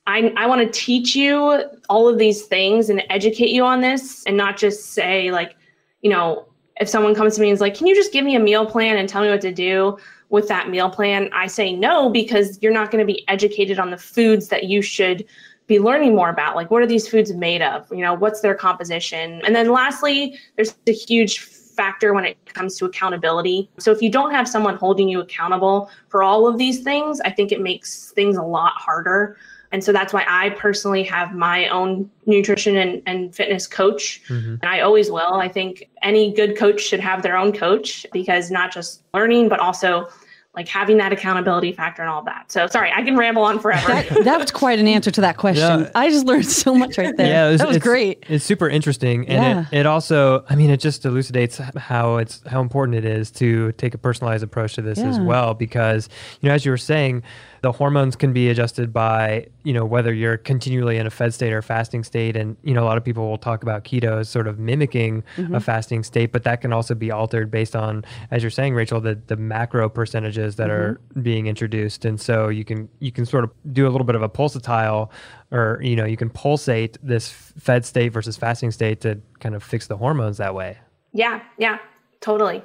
I, 0.07 0.31
I 0.37 0.45
want 0.45 0.61
to 0.61 0.79
teach 0.79 1.15
you 1.15 1.63
all 1.89 2.07
of 2.07 2.19
these 2.19 2.43
things 2.43 2.91
and 2.91 3.03
educate 3.09 3.49
you 3.49 3.63
on 3.63 3.81
this 3.81 4.23
and 4.25 4.37
not 4.37 4.55
just 4.55 4.93
say 4.93 5.31
like, 5.31 5.55
you 6.05 6.11
know, 6.11 6.45
if 6.79 6.87
someone 6.87 7.15
comes 7.15 7.33
to 7.33 7.41
me 7.41 7.49
and 7.49 7.55
is 7.55 7.61
like, 7.61 7.73
can 7.73 7.87
you 7.87 7.95
just 7.95 8.13
give 8.13 8.23
me 8.23 8.35
a 8.35 8.39
meal 8.39 8.63
plan 8.63 8.97
and 8.97 9.09
tell 9.09 9.23
me 9.23 9.29
what 9.29 9.41
to 9.41 9.51
do 9.51 9.97
with 10.29 10.47
that 10.49 10.69
meal 10.69 10.87
plan? 10.87 11.31
I 11.33 11.47
say 11.47 11.75
no, 11.75 12.11
because 12.11 12.59
you're 12.61 12.71
not 12.71 12.91
going 12.91 12.99
to 12.99 13.11
be 13.11 13.27
educated 13.27 13.79
on 13.79 13.89
the 13.89 13.97
foods 13.97 14.49
that 14.49 14.65
you 14.65 14.83
should 14.83 15.25
be 15.65 15.79
learning 15.79 16.15
more 16.15 16.29
about. 16.29 16.55
Like, 16.55 16.69
what 16.69 16.83
are 16.83 16.85
these 16.85 17.07
foods 17.07 17.33
made 17.33 17.63
of? 17.63 17.91
You 17.91 18.01
know, 18.01 18.13
what's 18.13 18.41
their 18.41 18.53
composition? 18.53 19.41
And 19.47 19.55
then 19.55 19.71
lastly, 19.71 20.37
there's 20.57 20.75
a 20.85 20.91
huge 20.91 21.39
factor 21.39 22.13
when 22.13 22.23
it 22.23 22.37
comes 22.53 22.77
to 22.77 22.85
accountability. 22.85 23.67
So 23.79 23.91
if 23.91 23.99
you 23.99 24.11
don't 24.11 24.29
have 24.29 24.47
someone 24.47 24.75
holding 24.75 25.09
you 25.09 25.21
accountable 25.21 25.89
for 26.09 26.21
all 26.21 26.45
of 26.45 26.59
these 26.59 26.83
things, 26.83 27.19
I 27.21 27.31
think 27.31 27.51
it 27.51 27.61
makes 27.61 28.11
things 28.11 28.37
a 28.37 28.43
lot 28.43 28.73
harder. 28.75 29.37
And 29.75 29.83
so 29.83 29.91
that's 29.91 30.13
why 30.13 30.23
I 30.25 30.51
personally 30.51 31.03
have 31.03 31.35
my 31.35 31.67
own 31.67 32.09
nutrition 32.25 32.77
and, 32.77 33.01
and 33.05 33.35
fitness 33.35 33.67
coach. 33.67 34.21
Mm-hmm. 34.29 34.51
And 34.61 34.65
I 34.65 34.79
always 34.79 35.11
will. 35.11 35.33
I 35.33 35.49
think 35.49 35.89
any 36.01 36.33
good 36.33 36.57
coach 36.57 36.79
should 36.79 37.01
have 37.01 37.23
their 37.23 37.35
own 37.35 37.51
coach 37.51 38.05
because 38.13 38.49
not 38.49 38.71
just 38.71 39.03
learning, 39.13 39.49
but 39.49 39.59
also 39.59 40.07
like 40.55 40.69
having 40.69 40.95
that 40.97 41.11
accountability 41.11 41.73
factor 41.73 42.01
and 42.01 42.09
all 42.09 42.23
that. 42.23 42.49
So 42.51 42.67
sorry, 42.67 42.89
I 42.93 43.03
can 43.03 43.17
ramble 43.17 43.43
on 43.43 43.59
forever. 43.59 43.87
that, 43.87 44.23
that 44.23 44.39
was 44.39 44.51
quite 44.51 44.79
an 44.79 44.87
answer 44.87 45.11
to 45.11 45.21
that 45.21 45.35
question. 45.35 45.81
Yeah. 45.81 45.91
I 45.93 46.09
just 46.09 46.25
learned 46.25 46.45
so 46.45 46.73
much 46.73 46.97
right 46.97 47.15
there. 47.17 47.27
Yeah, 47.27 47.49
was, 47.49 47.59
that 47.59 47.67
was 47.67 47.77
it's, 47.77 47.83
great. 47.83 48.23
It's 48.29 48.45
super 48.45 48.69
interesting, 48.69 49.27
and 49.27 49.43
yeah. 49.43 49.65
it, 49.71 49.81
it 49.81 49.85
also, 49.85 50.45
I 50.49 50.55
mean, 50.55 50.69
it 50.69 50.79
just 50.79 51.03
elucidates 51.05 51.57
how 51.57 52.17
it's 52.17 52.41
how 52.47 52.61
important 52.61 52.97
it 52.97 53.03
is 53.03 53.29
to 53.31 53.73
take 53.73 53.93
a 53.93 53.97
personalized 53.97 54.43
approach 54.43 54.75
to 54.75 54.81
this 54.81 54.97
yeah. 54.97 55.09
as 55.09 55.19
well. 55.19 55.53
Because 55.53 56.07
you 56.39 56.47
know, 56.47 56.55
as 56.55 56.63
you 56.63 56.71
were 56.71 56.77
saying, 56.77 57.23
the 57.65 57.71
hormones 57.71 58.15
can 58.15 58.31
be 58.31 58.47
adjusted 58.47 58.93
by 58.93 59.47
you 59.63 59.73
know 59.73 59.83
whether 59.83 60.13
you're 60.13 60.37
continually 60.37 60.97
in 60.97 61.07
a 61.07 61.09
fed 61.09 61.33
state 61.33 61.51
or 61.51 61.63
fasting 61.63 62.03
state 62.03 62.37
and 62.37 62.55
you 62.61 62.75
know 62.75 62.83
a 62.83 62.85
lot 62.85 62.95
of 62.95 63.03
people 63.03 63.27
will 63.27 63.39
talk 63.39 63.63
about 63.63 63.83
keto 63.83 64.19
as 64.19 64.29
sort 64.29 64.45
of 64.45 64.59
mimicking 64.59 65.23
mm-hmm. 65.35 65.55
a 65.55 65.59
fasting 65.59 66.03
state 66.03 66.31
but 66.31 66.43
that 66.43 66.61
can 66.61 66.71
also 66.71 66.93
be 66.93 67.09
altered 67.09 67.49
based 67.49 67.75
on 67.75 68.05
as 68.29 68.43
you're 68.43 68.51
saying 68.51 68.75
rachel 68.75 69.01
the, 69.01 69.19
the 69.25 69.35
macro 69.35 69.89
percentages 69.89 70.57
that 70.57 70.69
mm-hmm. 70.69 70.91
are 70.91 71.21
being 71.23 71.47
introduced 71.47 72.05
and 72.05 72.21
so 72.21 72.49
you 72.49 72.63
can 72.63 72.87
you 72.99 73.11
can 73.11 73.25
sort 73.25 73.43
of 73.43 73.49
do 73.73 73.87
a 73.87 73.89
little 73.89 74.05
bit 74.05 74.15
of 74.15 74.21
a 74.21 74.29
pulsatile 74.29 75.09
or 75.49 75.79
you 75.81 75.95
know 75.95 76.05
you 76.05 76.17
can 76.17 76.29
pulsate 76.29 76.99
this 77.01 77.31
fed 77.31 77.83
state 77.83 78.09
versus 78.09 78.37
fasting 78.37 78.69
state 78.69 79.01
to 79.01 79.19
kind 79.39 79.55
of 79.55 79.63
fix 79.63 79.87
the 79.87 79.97
hormones 79.97 80.37
that 80.37 80.53
way 80.53 80.77
yeah 81.13 81.41
yeah 81.57 81.79
totally 82.21 82.61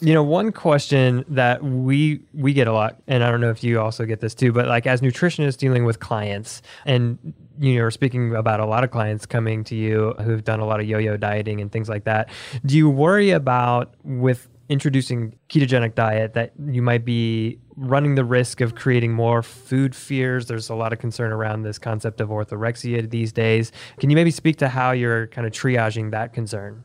you 0.00 0.14
know, 0.14 0.22
one 0.22 0.52
question 0.52 1.24
that 1.28 1.62
we 1.62 2.20
we 2.32 2.52
get 2.52 2.66
a 2.66 2.72
lot, 2.72 2.96
and 3.06 3.22
I 3.22 3.30
don't 3.30 3.40
know 3.40 3.50
if 3.50 3.62
you 3.62 3.80
also 3.80 4.04
get 4.06 4.20
this 4.20 4.34
too, 4.34 4.52
but 4.52 4.66
like 4.66 4.86
as 4.86 5.00
nutritionists 5.00 5.56
dealing 5.56 5.84
with 5.84 6.00
clients, 6.00 6.62
and 6.86 7.34
you 7.58 7.78
know, 7.78 7.90
speaking 7.90 8.34
about 8.34 8.60
a 8.60 8.66
lot 8.66 8.84
of 8.84 8.90
clients 8.90 9.26
coming 9.26 9.64
to 9.64 9.74
you 9.74 10.14
who've 10.22 10.44
done 10.44 10.60
a 10.60 10.64
lot 10.64 10.80
of 10.80 10.86
yo-yo 10.86 11.16
dieting 11.16 11.60
and 11.60 11.70
things 11.70 11.88
like 11.88 12.04
that, 12.04 12.30
do 12.64 12.76
you 12.76 12.88
worry 12.88 13.30
about 13.30 13.94
with 14.04 14.48
introducing 14.70 15.34
ketogenic 15.48 15.96
diet 15.96 16.32
that 16.34 16.52
you 16.66 16.80
might 16.80 17.04
be 17.04 17.58
running 17.76 18.14
the 18.14 18.24
risk 18.24 18.60
of 18.60 18.76
creating 18.76 19.12
more 19.12 19.42
food 19.42 19.96
fears. 19.96 20.46
There's 20.46 20.68
a 20.68 20.76
lot 20.76 20.92
of 20.92 21.00
concern 21.00 21.32
around 21.32 21.62
this 21.62 21.78
concept 21.78 22.20
of 22.20 22.28
orthorexia 22.28 23.10
these 23.10 23.32
days. 23.32 23.72
Can 23.98 24.10
you 24.10 24.16
maybe 24.16 24.30
speak 24.30 24.58
to 24.58 24.68
how 24.68 24.92
you're 24.92 25.26
kind 25.26 25.44
of 25.44 25.52
triaging 25.52 26.12
that 26.12 26.32
concern? 26.32 26.84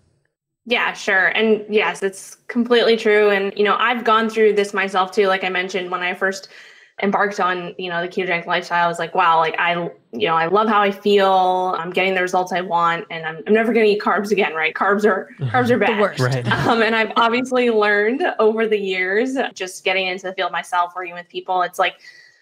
Yeah, 0.65 0.93
sure. 0.93 1.28
And 1.28 1.63
yes, 1.69 2.01
it's 2.01 2.36
completely 2.47 2.97
true. 2.97 3.30
And, 3.30 3.54
you 3.56 3.63
know, 3.63 3.75
I've 3.80 4.04
gone 4.04 4.30
through 4.30 4.54
this 4.54 4.73
myself 4.73 5.12
too. 5.12 5.28
Like 5.28 5.43
I 5.43 5.49
mentioned, 5.49 5.91
when 5.91 6.01
I 6.01 6.15
first 6.15 6.47
embarked 7.04 7.39
on, 7.39 7.75
you 7.78 7.89
know, 7.89 8.01
the 8.01 8.08
ketogenic 8.08 8.47
lifestyle, 8.47 8.86
I 8.86 8.88
was 8.88 8.97
like, 8.97 9.13
wow, 9.13 9.38
like 9.38 9.56
I, 9.60 9.73
you 10.12 10.28
know, 10.28 10.34
I 10.34 10.47
love 10.47 10.67
how 10.67 10.82
I 10.82 10.89
feel. 10.89 11.75
I'm 11.78 11.91
getting 11.91 12.15
the 12.15 12.21
results 12.21 12.51
I 12.51 12.62
want 12.62 13.06
and 13.12 13.25
I'm, 13.25 13.43
I'm 13.45 13.54
never 13.54 13.73
going 13.73 13.86
to 13.86 13.91
eat 13.91 14.01
carbs 14.01 14.32
again, 14.32 14.54
right? 14.54 14.73
Carbs 14.73 15.06
are, 15.06 15.30
carbs 15.39 15.69
are 15.69 15.78
bad. 15.80 15.99
worst. 15.99 16.19
Right. 16.19 16.45
Um, 16.65 16.82
and 16.82 16.95
I've 16.95 17.12
obviously 17.15 17.69
learned 17.69 18.23
over 18.39 18.65
the 18.65 18.80
years, 18.80 19.38
just 19.54 19.84
getting 19.84 20.08
into 20.08 20.25
the 20.25 20.34
field 20.34 20.51
myself, 20.51 20.93
working 20.95 21.13
with 21.13 21.30
people, 21.30 21.62
it's 21.62 21.78
like, 21.78 21.95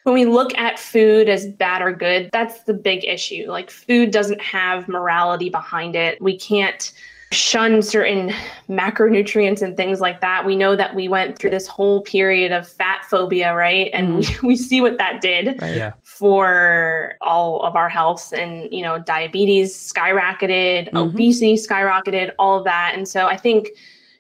when 0.04 0.14
we 0.16 0.26
look 0.26 0.58
at 0.58 0.78
food 0.80 1.30
as 1.30 1.48
bad 1.48 1.82
or 1.82 1.92
good, 1.94 2.30
that's 2.34 2.64
the 2.64 2.74
big 2.74 3.06
issue. 3.06 3.46
Like 3.48 3.72
food 3.72 4.12
doesn't 4.12 4.42
have 4.42 4.90
morality 4.90 5.50
behind 5.50 5.96
it. 5.96 6.22
We 6.22 6.38
can't 6.38 6.92
shun 7.34 7.82
certain 7.82 8.34
macronutrients 8.70 9.62
and 9.62 9.76
things 9.76 10.00
like 10.00 10.22
that. 10.22 10.46
We 10.46 10.56
know 10.56 10.76
that 10.76 10.96
we 10.96 11.08
went 11.08 11.38
through 11.38 11.50
this 11.50 11.68
whole 11.68 12.02
period 12.02 12.52
of 12.52 12.68
fat 12.68 13.06
phobia, 13.10 13.54
right? 13.54 13.90
And 13.94 14.24
mm-hmm. 14.24 14.48
we, 14.48 14.54
we 14.54 14.56
see 14.56 14.82
what 14.82 14.98
that 14.98 15.22
did 15.22 15.62
right. 15.62 15.76
yeah. 15.76 15.94
for 16.04 17.16
all 17.22 17.62
of 17.64 17.76
our 17.76 17.90
health 17.90 18.34
and, 18.34 18.72
you 18.72 18.82
know, 18.82 19.00
diabetes 19.00 19.76
skyrocketed, 19.76 20.88
mm-hmm. 20.88 20.98
obesity 20.98 21.56
skyrocketed, 21.56 22.32
all 22.40 22.58
of 22.58 22.64
that. 22.64 22.94
And 22.96 23.08
so 23.08 23.28
I 23.28 23.38
think 23.38 23.70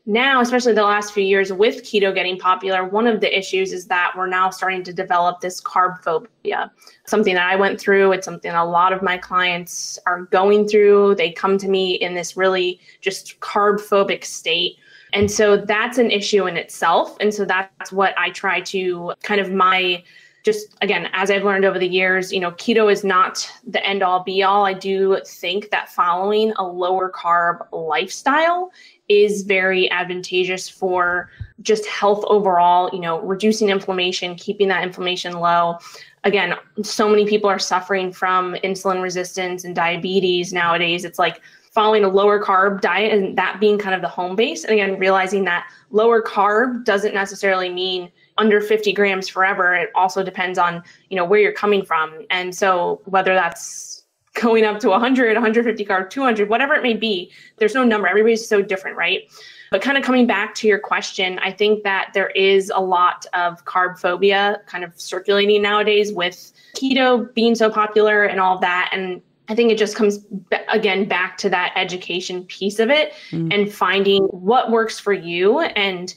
now, 0.05 0.41
especially 0.41 0.73
the 0.73 0.83
last 0.83 1.13
few 1.13 1.23
years 1.23 1.53
with 1.53 1.83
keto 1.83 2.13
getting 2.13 2.37
popular, 2.37 2.83
one 2.83 3.07
of 3.07 3.21
the 3.21 3.37
issues 3.37 3.71
is 3.71 3.87
that 3.87 4.13
we're 4.17 4.27
now 4.27 4.49
starting 4.49 4.83
to 4.83 4.93
develop 4.93 5.39
this 5.39 5.61
carb 5.61 6.03
phobia. 6.03 6.71
Something 7.05 7.35
that 7.35 7.49
I 7.49 7.55
went 7.55 7.79
through, 7.79 8.11
it's 8.11 8.25
something 8.25 8.51
a 8.51 8.65
lot 8.65 8.91
of 8.91 9.01
my 9.01 9.17
clients 9.17 9.97
are 10.05 10.23
going 10.23 10.67
through. 10.67 11.15
They 11.15 11.31
come 11.31 11.57
to 11.57 11.69
me 11.69 11.93
in 11.93 12.15
this 12.15 12.35
really 12.35 12.81
just 12.99 13.39
carb 13.39 13.79
phobic 13.79 14.25
state. 14.25 14.75
And 15.13 15.31
so 15.31 15.55
that's 15.55 15.97
an 15.97 16.11
issue 16.11 16.47
in 16.47 16.57
itself. 16.57 17.15
And 17.21 17.33
so 17.33 17.45
that's 17.45 17.93
what 17.93 18.13
I 18.17 18.31
try 18.31 18.59
to 18.61 19.13
kind 19.23 19.39
of 19.39 19.51
my 19.53 20.03
just 20.43 20.75
again, 20.81 21.07
as 21.13 21.31
I've 21.31 21.43
learned 21.43 21.63
over 21.63 21.79
the 21.79 21.87
years, 21.87 22.31
you 22.33 22.39
know, 22.39 22.51
keto 22.51 22.91
is 22.91 23.03
not 23.03 23.49
the 23.65 23.83
end 23.85 24.03
all 24.03 24.23
be 24.23 24.43
all. 24.43 24.65
I 24.65 24.73
do 24.73 25.19
think 25.25 25.69
that 25.71 25.89
following 25.89 26.51
a 26.57 26.63
lower 26.63 27.09
carb 27.09 27.65
lifestyle 27.71 28.71
is 29.09 29.43
very 29.43 29.89
advantageous 29.91 30.69
for 30.69 31.29
just 31.61 31.85
health 31.85 32.23
overall, 32.27 32.89
you 32.93 32.99
know, 32.99 33.19
reducing 33.21 33.69
inflammation, 33.69 34.35
keeping 34.35 34.67
that 34.69 34.83
inflammation 34.83 35.39
low. 35.39 35.77
Again, 36.23 36.55
so 36.81 37.09
many 37.09 37.25
people 37.25 37.49
are 37.49 37.59
suffering 37.59 38.11
from 38.13 38.55
insulin 38.63 39.01
resistance 39.01 39.65
and 39.65 39.75
diabetes 39.75 40.53
nowadays. 40.53 41.03
It's 41.05 41.19
like 41.19 41.41
following 41.71 42.03
a 42.03 42.07
lower 42.07 42.41
carb 42.41 42.81
diet 42.81 43.11
and 43.11 43.37
that 43.37 43.59
being 43.59 43.77
kind 43.77 43.95
of 43.95 44.01
the 44.01 44.07
home 44.07 44.35
base. 44.35 44.63
And 44.63 44.73
again, 44.73 44.99
realizing 44.99 45.43
that 45.45 45.67
lower 45.89 46.21
carb 46.21 46.85
doesn't 46.85 47.13
necessarily 47.13 47.69
mean 47.69 48.11
under 48.37 48.61
50 48.61 48.93
grams 48.93 49.27
forever. 49.27 49.73
It 49.73 49.89
also 49.95 50.23
depends 50.23 50.57
on, 50.57 50.83
you 51.09 51.17
know, 51.17 51.25
where 51.25 51.39
you're 51.39 51.51
coming 51.51 51.83
from. 51.83 52.25
And 52.29 52.55
so 52.55 53.01
whether 53.05 53.33
that's 53.33 53.92
going 54.33 54.65
up 54.65 54.79
to 54.79 54.89
100, 54.89 55.33
150 55.33 55.85
carb, 55.85 56.09
200, 56.09 56.49
whatever 56.49 56.73
it 56.73 56.83
may 56.83 56.93
be, 56.93 57.31
there's 57.57 57.75
no 57.75 57.83
number. 57.83 58.07
Everybody's 58.07 58.47
so 58.47 58.61
different, 58.61 58.97
right? 58.97 59.29
But 59.71 59.81
kind 59.81 59.97
of 59.97 60.03
coming 60.03 60.27
back 60.27 60.53
to 60.55 60.67
your 60.67 60.79
question, 60.79 61.39
I 61.39 61.51
think 61.51 61.83
that 61.83 62.11
there 62.13 62.29
is 62.29 62.71
a 62.73 62.79
lot 62.79 63.25
of 63.33 63.63
carb 63.65 63.99
phobia 63.99 64.61
kind 64.67 64.83
of 64.83 64.99
circulating 64.99 65.61
nowadays 65.61 66.13
with 66.13 66.51
keto 66.75 67.33
being 67.33 67.55
so 67.55 67.69
popular 67.69 68.23
and 68.23 68.39
all 68.39 68.59
that. 68.59 68.89
And 68.93 69.21
I 69.49 69.55
think 69.55 69.71
it 69.71 69.77
just 69.77 69.95
comes 69.95 70.25
again 70.69 71.07
back 71.07 71.37
to 71.39 71.49
that 71.49 71.73
education 71.75 72.43
piece 72.45 72.79
of 72.79 72.89
it 72.89 73.13
mm. 73.31 73.53
and 73.53 73.71
finding 73.71 74.23
what 74.25 74.71
works 74.71 74.99
for 74.99 75.13
you 75.13 75.59
and 75.59 76.13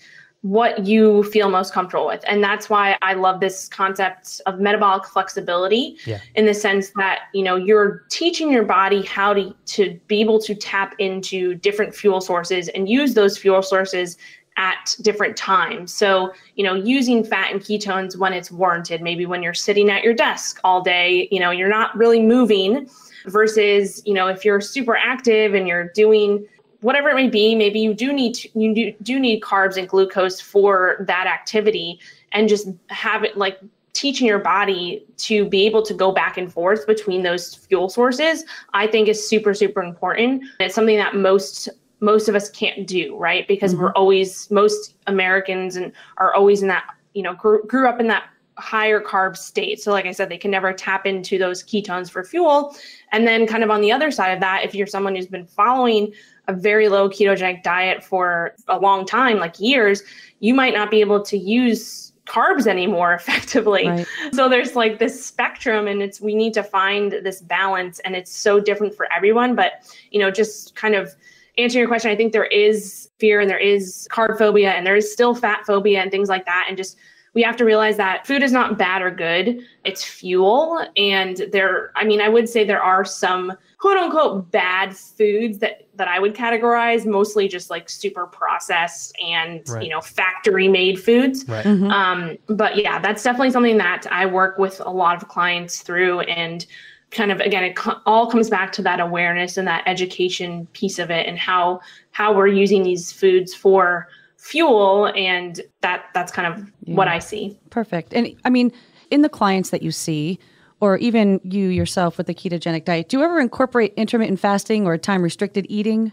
what 0.47 0.87
you 0.87 1.25
feel 1.25 1.49
most 1.49 1.73
comfortable 1.73 2.07
with. 2.07 2.23
And 2.29 2.43
that's 2.43 2.71
why 2.71 2.97
I 3.03 3.15
love 3.15 3.41
this 3.41 3.69
concept 3.69 4.41
of 4.47 4.61
metabolic 4.61 5.05
flexibility 5.05 5.97
yeah. 6.07 6.21
in 6.37 6.47
the 6.47 6.55
sense 6.55 6.91
that, 6.91 7.23
you 7.35 7.43
know, 7.43 7.57
you're 7.57 8.05
teaching 8.11 8.53
your 8.53 8.63
body 8.63 9.03
how 9.03 9.35
to, 9.35 9.53
to 9.67 9.99
be 10.07 10.21
able 10.21 10.39
to 10.43 10.55
tap 10.55 10.95
into 11.01 11.57
different 11.57 11.93
fuel 11.93 12.21
sources 12.21 12.69
and 12.69 12.89
use 12.89 13.15
those 13.15 13.37
fuel 13.37 13.61
sources 13.61 14.19
at 14.57 14.95
different 15.03 15.37
times. 15.37 15.93
So, 15.93 16.33
you 16.55 16.63
know, 16.63 16.75
using 16.75 17.25
fat 17.25 17.51
and 17.51 17.61
ketones 17.61 18.17
when 18.17 18.33
it's 18.33 18.53
warranted, 18.53 19.03
maybe 19.03 19.27
when 19.27 19.43
you're 19.43 19.53
sitting 19.53 19.91
at 19.91 20.05
your 20.05 20.15
desk 20.15 20.61
all 20.63 20.81
day, 20.81 21.27
you 21.33 21.41
know, 21.41 21.51
you're 21.51 21.69
not 21.69 21.95
really 21.97 22.23
moving 22.23 22.89
versus, 23.27 24.01
you 24.07 24.15
know, 24.15 24.29
if 24.29 24.45
you're 24.45 24.61
super 24.61 24.97
active 24.97 25.55
and 25.55 25.67
you're 25.67 25.89
doing 25.89 26.47
whatever 26.87 27.09
it 27.09 27.15
may 27.15 27.29
be 27.29 27.55
maybe 27.55 27.81
you 27.81 27.93
do 27.93 28.13
need 28.13 28.35
to, 28.35 28.49
you 28.59 28.75
do, 28.75 28.95
do 29.03 29.19
need 29.19 29.41
carbs 29.43 29.77
and 29.77 29.89
glucose 29.89 30.41
for 30.41 30.97
that 31.01 31.27
activity 31.27 31.99
and 32.33 32.49
just 32.49 32.69
have 32.89 33.25
it 33.25 33.37
like 33.37 33.59
teaching 33.93 34.27
your 34.27 34.39
body 34.39 35.05
to 35.17 35.49
be 35.49 35.65
able 35.67 35.83
to 35.83 35.95
go 35.95 36.13
back 36.13 36.37
and 36.37 36.53
forth 36.53 36.87
between 36.87 37.23
those 37.23 37.55
fuel 37.55 37.89
sources 37.89 38.45
i 38.73 38.87
think 38.87 39.09
is 39.09 39.29
super 39.29 39.53
super 39.53 39.83
important 39.83 40.45
it's 40.61 40.75
something 40.75 40.97
that 40.97 41.17
most 41.17 41.69
most 42.01 42.29
of 42.29 42.35
us 42.35 42.51
can't 42.51 42.87
do, 42.87 43.17
right? 43.17 43.47
Because 43.49 43.73
mm-hmm. 43.73 43.85
we're 43.85 43.93
always 43.93 44.51
most 44.51 44.97
Americans 45.07 45.77
and 45.77 45.93
are 46.19 46.35
always 46.35 46.63
in 46.63 46.69
that, 46.69 46.85
you 47.15 47.23
know, 47.23 47.35
grew, 47.35 47.65
grew 47.65 47.89
up 47.89 48.01
in 48.01 48.07
that 48.09 48.25
higher 48.59 49.01
carb 49.01 49.37
state. 49.37 49.81
So 49.81 49.93
like 49.93 50.07
I 50.07 50.13
said, 50.13 50.29
they 50.29 50.39
can 50.39 50.51
never 50.51 50.73
tap 50.73 51.07
into 51.07 51.39
those 51.39 51.63
ketones 51.63 52.11
for 52.11 52.25
fuel. 52.25 52.75
And 53.13 53.27
then 53.27 53.47
kind 53.47 53.63
of 53.63 53.71
on 53.71 53.81
the 53.81 53.93
other 53.93 54.11
side 54.11 54.33
of 54.33 54.41
that, 54.41 54.65
if 54.65 54.75
you're 54.75 54.87
someone 54.87 55.15
who's 55.15 55.27
been 55.27 55.47
following 55.47 56.13
a 56.49 56.53
very 56.53 56.89
low 56.89 57.09
ketogenic 57.09 57.63
diet 57.63 58.05
for 58.05 58.55
a 58.69 58.79
long 58.79 59.07
time, 59.07 59.39
like 59.39 59.59
years, 59.59 60.03
you 60.41 60.55
might 60.55 60.75
not 60.75 60.91
be 60.91 61.01
able 61.01 61.23
to 61.23 61.37
use 61.37 62.13
carbs 62.27 62.67
anymore 62.67 63.15
effectively. 63.21 63.89
Right. 63.89 64.07
So 64.33 64.49
there's 64.49 64.77
like 64.77 64.99
this 64.99 65.25
spectrum 65.25 65.87
and 65.87 66.03
it's 66.03 66.21
we 66.21 66.35
need 66.35 66.55
to 66.55 66.63
find 66.63 67.13
this 67.13 67.41
balance 67.41 67.99
and 68.01 68.15
it's 68.15 68.33
so 68.33 68.61
different 68.61 68.95
for 68.95 69.11
everyone, 69.13 69.55
but 69.55 69.73
you 70.11 70.21
know, 70.21 70.31
just 70.31 70.75
kind 70.75 70.95
of 70.95 71.15
answering 71.59 71.81
your 71.81 71.89
question, 71.89 72.11
I 72.11 72.17
think 72.17 72.33
there 72.33 72.47
is 72.47 73.09
fear 73.19 73.41
and 73.41 73.49
there 73.49 73.59
is 73.59 74.07
carb 74.11 74.39
phobia 74.39 74.73
and 74.73 74.87
there 74.87 74.97
is 74.97 75.11
still 75.11 75.35
fat 75.35 75.65
phobia 75.67 76.03
and 76.03 76.11
things 76.11 76.29
like 76.29 76.45
that 76.47 76.67
and 76.69 76.77
just 76.77 76.99
we 77.37 77.43
have 77.43 77.57
to 77.57 77.67
realize 77.67 77.99
that 77.99 78.27
food 78.27 78.43
is 78.43 78.51
not 78.51 78.79
bad 78.79 79.03
or 79.03 79.11
good. 79.11 79.61
It's 79.85 80.03
fuel. 80.03 80.87
And 80.97 81.43
there, 81.53 81.93
I 81.95 82.03
mean, 82.03 82.23
I 82.23 82.31
would 82.31 82.49
say 82.49 82.65
there 82.65 82.83
are 82.83 83.05
some 83.05 83.53
quote 83.79 83.99
unquote 83.99 84.51
bad 84.51 84.97
foods 84.97 85.59
that, 85.59 85.87
that 85.97 86.09
I 86.09 86.19
would 86.19 86.35
categorize, 86.35 87.05
mostly 87.05 87.49
just 87.49 87.71
like 87.71 87.89
super 87.89 88.27
processed 88.27 89.15
and, 89.21 89.69
right. 89.69 89.83
you 89.83 89.91
know, 89.91 90.01
factory 90.01 90.69
made 90.69 91.03
foods. 91.03 91.47
Right. 91.47 91.65
Mm-hmm. 91.65 91.91
Um, 91.91 92.39
but 92.49 92.77
yeah, 92.77 92.99
that's 92.99 93.23
definitely 93.23 93.51
something 93.51 93.77
that 93.79 94.07
I 94.11 94.27
work 94.27 94.59
with 94.59 94.81
a 94.81 94.91
lot 94.91 95.21
of 95.21 95.29
clients 95.29 95.83
through. 95.83 96.21
And 96.21 96.65
kind 97.11 97.31
of 97.31 97.41
again 97.41 97.63
it 97.63 97.77
co- 97.77 98.01
all 98.05 98.29
comes 98.29 98.51
back 98.51 98.73
to 98.73 98.83
that 98.83 99.01
awareness 99.01 99.57
and 99.57 99.67
that 99.67 99.83
education 99.87 100.67
piece 100.73 100.99
of 100.99 101.11
it 101.11 101.27
and 101.27 101.39
how 101.39 101.81
how 102.11 102.35
we're 102.35 102.49
using 102.49 102.83
these 102.83 103.13
foods 103.13 103.55
for 103.55 104.09
fuel 104.39 105.07
and 105.15 105.61
that 105.83 106.07
that's 106.15 106.33
kind 106.33 106.53
of 106.53 106.71
yeah. 106.83 106.97
what 106.97 107.07
i 107.07 107.19
see 107.19 107.57
perfect 107.71 108.13
and 108.13 108.35
i 108.45 108.51
mean 108.51 108.73
in 109.11 109.23
the 109.23 109.29
clients 109.29 109.71
that 109.71 109.83
you 109.83 109.93
see 109.93 110.39
or 110.81 110.97
even 110.99 111.41
you 111.45 111.69
yourself 111.69 112.19
with 112.19 112.27
the 112.27 112.35
ketogenic 112.35 112.85
diet 112.85 113.09
do 113.09 113.19
you 113.19 113.25
ever 113.25 113.41
incorporate 113.41 113.93
intermittent 113.97 114.41
fasting 114.41 114.87
or 114.87 114.97
time 114.99 115.23
restricted 115.23 115.67
eating 115.69 116.13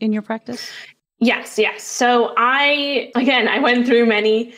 in 0.00 0.12
your 0.12 0.22
practice 0.22 0.70
yes 1.18 1.58
yes 1.58 1.82
so 1.82 2.32
i 2.36 3.10
again 3.14 3.48
i 3.48 3.58
went 3.58 3.86
through 3.86 4.06
many 4.06 4.54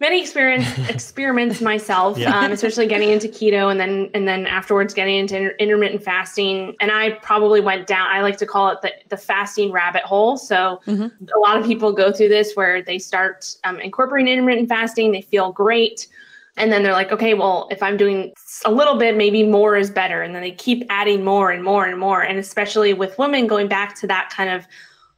many 0.00 0.20
experience 0.20 0.66
experiments 0.88 1.60
myself, 1.60 2.18
yeah. 2.18 2.38
um, 2.38 2.52
especially 2.52 2.86
getting 2.86 3.10
into 3.10 3.28
keto 3.28 3.70
and 3.70 3.80
then 3.80 4.10
and 4.14 4.28
then 4.28 4.46
afterwards 4.46 4.94
getting 4.94 5.16
into 5.16 5.36
inter- 5.36 5.56
intermittent 5.58 6.02
fasting. 6.02 6.76
And 6.80 6.90
I 6.90 7.10
probably 7.22 7.60
went 7.60 7.86
down. 7.86 8.08
I 8.08 8.22
like 8.22 8.36
to 8.38 8.46
call 8.46 8.70
it 8.70 8.80
the 8.82 8.92
the 9.08 9.16
fasting 9.16 9.72
rabbit 9.72 10.02
hole. 10.02 10.36
So 10.36 10.80
mm-hmm. 10.86 11.24
a 11.34 11.38
lot 11.38 11.56
of 11.56 11.66
people 11.66 11.92
go 11.92 12.12
through 12.12 12.28
this 12.28 12.54
where 12.54 12.82
they 12.82 12.98
start 12.98 13.56
um, 13.64 13.80
incorporating 13.80 14.32
intermittent 14.32 14.68
fasting. 14.68 15.12
They 15.12 15.22
feel 15.22 15.52
great. 15.52 16.08
And 16.58 16.72
then 16.72 16.82
they're 16.82 16.92
like, 16.92 17.12
okay, 17.12 17.34
well, 17.34 17.68
if 17.70 17.82
I'm 17.82 17.96
doing 17.96 18.32
a 18.64 18.70
little 18.70 18.96
bit, 18.96 19.16
maybe 19.16 19.42
more 19.42 19.76
is 19.76 19.90
better. 19.90 20.22
And 20.22 20.34
then 20.34 20.42
they 20.42 20.50
keep 20.50 20.84
adding 20.90 21.24
more 21.24 21.50
and 21.50 21.62
more 21.62 21.86
and 21.86 21.98
more. 21.98 22.22
And 22.22 22.38
especially 22.38 22.92
with 22.92 23.18
women 23.18 23.46
going 23.46 23.68
back 23.68 23.98
to 24.00 24.06
that 24.08 24.30
kind 24.30 24.50
of 24.50 24.66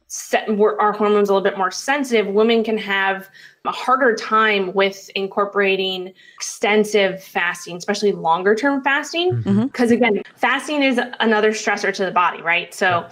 set, 0.07 0.49
our 0.49 0.91
hormones 0.91 1.29
a 1.29 1.33
little 1.33 1.43
bit 1.43 1.57
more 1.57 1.71
sensitive, 1.71 2.27
women 2.27 2.63
can 2.63 2.77
have 2.77 3.29
a 3.65 3.71
harder 3.71 4.15
time 4.15 4.73
with 4.73 5.09
incorporating 5.15 6.13
extensive 6.35 7.23
fasting, 7.23 7.77
especially 7.77 8.11
longer 8.11 8.55
term 8.55 8.83
fasting. 8.83 9.37
Because 9.41 9.91
mm-hmm. 9.91 10.03
again, 10.03 10.23
fasting 10.35 10.83
is 10.83 10.99
another 11.19 11.51
stressor 11.51 11.93
to 11.93 12.05
the 12.05 12.11
body, 12.11 12.41
right? 12.41 12.73
So 12.73 13.07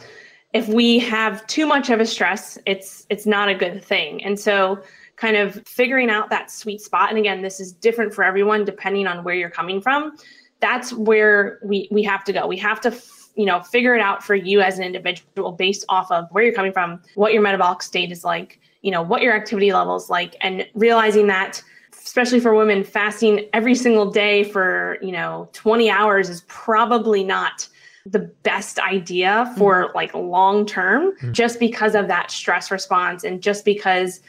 if 0.54 0.68
we 0.68 1.00
have 1.00 1.46
too 1.48 1.68
much 1.68 1.90
of 1.90 2.00
a 2.00 2.06
stress, 2.06 2.58
it's 2.66 3.06
it's 3.10 3.26
not 3.26 3.50
a 3.50 3.56
good 3.56 3.84
thing. 3.84 4.24
And 4.24 4.40
so 4.40 4.82
kind 5.20 5.36
of 5.36 5.62
figuring 5.68 6.10
out 6.10 6.30
that 6.30 6.50
sweet 6.50 6.82
spot. 6.82 7.10
And 7.10 7.18
again, 7.18 7.42
this 7.42 7.60
is 7.60 7.74
different 7.74 8.14
for 8.14 8.24
everyone 8.24 8.66
depending 8.66 9.08
on 9.08 9.24
where 9.24 9.36
you're 9.36 9.50
coming 9.50 9.82
from. 9.82 10.16
That's 10.60 10.94
where 10.94 11.60
we 11.64 11.88
we 11.92 12.04
have 12.04 12.24
to 12.26 12.34
go. 12.34 12.48
We 12.48 12.58
have 12.58 12.82
to 12.82 12.96
you 13.36 13.46
know 13.46 13.62
figure 13.62 13.96
it 13.96 14.02
out 14.02 14.24
for 14.24 14.36
you 14.36 14.62
as 14.62 14.78
an 14.78 14.86
individual 14.86 15.52
based 15.52 15.86
off 15.90 16.12
of 16.12 16.26
where 16.32 16.44
you're 16.44 16.54
coming 16.54 16.74
from, 16.74 17.02
what 17.16 17.34
your 17.34 17.42
metabolic 17.42 17.82
state 17.82 18.12
is 18.12 18.24
like, 18.24 18.60
you 18.82 18.92
know 18.92 19.02
what 19.02 19.22
your 19.22 19.36
activity 19.36 19.74
levels 19.74 20.10
like 20.10 20.36
and 20.42 20.68
realizing 20.74 21.28
that 21.28 21.62
especially 21.92 22.40
for 22.40 22.56
women 22.56 22.84
fasting 22.84 23.48
every 23.54 23.76
single 23.76 24.10
day 24.10 24.44
for 24.44 24.98
you 25.02 25.12
know 25.12 25.50
20 25.54 25.90
hours 25.90 26.30
is 26.30 26.44
probably 26.48 27.24
not 27.24 27.68
the 28.06 28.20
best 28.20 28.80
idea 28.80 29.54
for 29.58 29.86
mm-hmm. 29.86 29.96
like 29.98 30.14
long 30.14 30.66
term 30.66 31.12
mm-hmm. 31.18 31.32
just 31.32 31.60
because 31.60 31.96
of 31.96 32.08
that 32.08 32.32
stress 32.32 32.72
response 32.72 33.24
and 33.24 33.42
just 33.42 33.66
because 33.66 34.22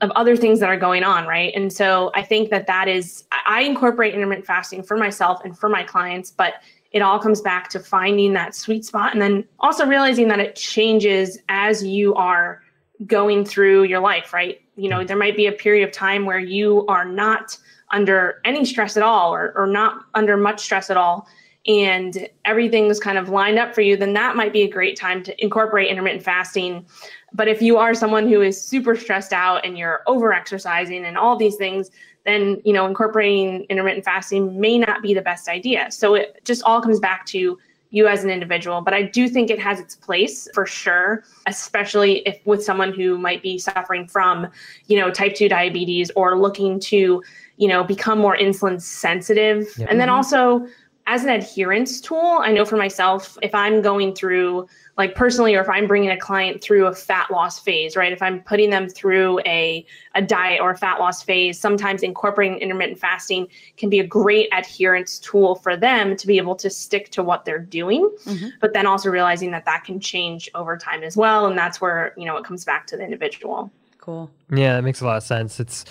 of 0.00 0.10
other 0.12 0.36
things 0.36 0.60
that 0.60 0.68
are 0.68 0.76
going 0.76 1.02
on 1.02 1.26
right 1.26 1.52
and 1.54 1.72
so 1.72 2.10
i 2.14 2.22
think 2.22 2.50
that 2.50 2.66
that 2.66 2.88
is 2.88 3.24
i 3.46 3.62
incorporate 3.62 4.14
intermittent 4.14 4.46
fasting 4.46 4.82
for 4.82 4.96
myself 4.96 5.40
and 5.44 5.58
for 5.58 5.68
my 5.68 5.82
clients 5.82 6.30
but 6.30 6.54
it 6.92 7.02
all 7.02 7.18
comes 7.18 7.40
back 7.40 7.68
to 7.68 7.80
finding 7.80 8.32
that 8.32 8.54
sweet 8.54 8.84
spot 8.84 9.12
and 9.12 9.20
then 9.20 9.44
also 9.60 9.86
realizing 9.86 10.28
that 10.28 10.40
it 10.40 10.54
changes 10.54 11.38
as 11.48 11.84
you 11.84 12.14
are 12.14 12.62
going 13.06 13.44
through 13.44 13.84
your 13.84 14.00
life, 14.00 14.32
right? 14.32 14.60
You 14.76 14.88
know, 14.88 14.98
mm-hmm. 14.98 15.06
there 15.06 15.16
might 15.16 15.36
be 15.36 15.46
a 15.46 15.52
period 15.52 15.86
of 15.86 15.92
time 15.92 16.24
where 16.24 16.38
you 16.38 16.86
are 16.86 17.04
not 17.04 17.56
under 17.90 18.40
any 18.44 18.64
stress 18.64 18.96
at 18.96 19.02
all 19.02 19.32
or, 19.32 19.52
or 19.56 19.66
not 19.66 20.04
under 20.14 20.36
much 20.36 20.60
stress 20.60 20.90
at 20.90 20.96
all 20.96 21.26
and 21.66 22.28
everything's 22.44 22.98
kind 22.98 23.18
of 23.18 23.28
lined 23.28 23.58
up 23.58 23.74
for 23.74 23.82
you, 23.82 23.96
then 23.96 24.14
that 24.14 24.36
might 24.36 24.52
be 24.52 24.62
a 24.62 24.68
great 24.68 24.96
time 24.96 25.22
to 25.22 25.42
incorporate 25.42 25.88
intermittent 25.88 26.22
fasting. 26.22 26.86
But 27.32 27.48
if 27.48 27.60
you 27.60 27.76
are 27.76 27.94
someone 27.94 28.28
who 28.28 28.40
is 28.40 28.60
super 28.60 28.96
stressed 28.96 29.32
out 29.32 29.64
and 29.64 29.76
you're 29.76 30.02
over 30.06 30.32
exercising 30.32 31.04
and 31.04 31.18
all 31.18 31.36
these 31.36 31.56
things, 31.56 31.90
then 32.24 32.60
you 32.64 32.72
know 32.72 32.86
incorporating 32.86 33.64
intermittent 33.64 34.04
fasting 34.04 34.58
may 34.60 34.78
not 34.78 35.02
be 35.02 35.14
the 35.14 35.22
best 35.22 35.48
idea. 35.48 35.90
So 35.90 36.14
it 36.14 36.40
just 36.44 36.62
all 36.62 36.80
comes 36.80 37.00
back 37.00 37.26
to 37.26 37.58
you 37.90 38.06
as 38.06 38.22
an 38.22 38.30
individual 38.30 38.80
but 38.80 38.92
i 38.92 39.02
do 39.02 39.28
think 39.28 39.50
it 39.50 39.58
has 39.58 39.80
its 39.80 39.96
place 39.96 40.48
for 40.52 40.66
sure 40.66 41.24
especially 41.46 42.18
if 42.26 42.38
with 42.44 42.62
someone 42.62 42.92
who 42.92 43.16
might 43.16 43.42
be 43.42 43.58
suffering 43.58 44.06
from 44.06 44.46
you 44.88 44.98
know 44.98 45.10
type 45.10 45.34
2 45.34 45.48
diabetes 45.48 46.10
or 46.16 46.38
looking 46.38 46.78
to 46.78 47.22
you 47.56 47.68
know 47.68 47.82
become 47.82 48.18
more 48.18 48.36
insulin 48.36 48.80
sensitive 48.80 49.66
yep. 49.78 49.88
and 49.90 50.00
then 50.00 50.08
mm-hmm. 50.08 50.16
also 50.16 50.66
as 51.08 51.24
an 51.24 51.30
adherence 51.30 52.00
tool 52.00 52.38
i 52.42 52.52
know 52.52 52.64
for 52.64 52.76
myself 52.76 53.38
if 53.42 53.54
i'm 53.54 53.80
going 53.80 54.14
through 54.14 54.68
like 54.98 55.14
personally 55.14 55.54
or 55.54 55.60
if 55.62 55.68
i'm 55.68 55.86
bringing 55.86 56.10
a 56.10 56.18
client 56.18 56.62
through 56.62 56.86
a 56.86 56.94
fat 56.94 57.30
loss 57.30 57.58
phase 57.58 57.96
right? 57.96 58.12
If 58.12 58.20
i'm 58.20 58.40
putting 58.42 58.70
them 58.70 58.88
through 58.88 59.40
a, 59.40 59.84
a 60.14 60.20
diet 60.20 60.60
or 60.60 60.70
a 60.70 60.76
fat 60.76 61.00
loss 61.00 61.22
phase 61.22 61.58
sometimes 61.58 62.02
incorporating 62.02 62.58
intermittent 62.58 62.98
fasting 62.98 63.48
can 63.76 63.88
be 63.88 64.00
a 64.00 64.06
great 64.06 64.48
adherence 64.52 65.18
tool 65.18 65.54
for 65.56 65.76
them 65.76 66.14
to 66.14 66.26
be 66.26 66.36
able 66.36 66.54
to 66.56 66.68
stick 66.68 67.10
to 67.12 67.22
what 67.22 67.44
they're 67.44 67.58
doing. 67.58 68.10
Mm-hmm. 68.24 68.48
but 68.60 68.74
then 68.74 68.86
also 68.86 69.08
realizing 69.08 69.50
that 69.52 69.64
that 69.64 69.84
can 69.84 69.98
change 69.98 70.50
over 70.54 70.76
time 70.76 71.02
as 71.02 71.16
well 71.16 71.46
and 71.46 71.56
that's 71.56 71.80
where 71.80 72.12
you 72.18 72.26
know 72.26 72.36
it 72.36 72.44
comes 72.44 72.64
back 72.64 72.86
to 72.88 72.96
the 72.96 73.02
individual. 73.02 73.70
Cool. 73.98 74.30
Yeah 74.50 74.74
that 74.74 74.84
makes 74.84 75.00
a 75.00 75.06
lot 75.06 75.16
of 75.16 75.22
sense. 75.22 75.58
It's 75.58 75.86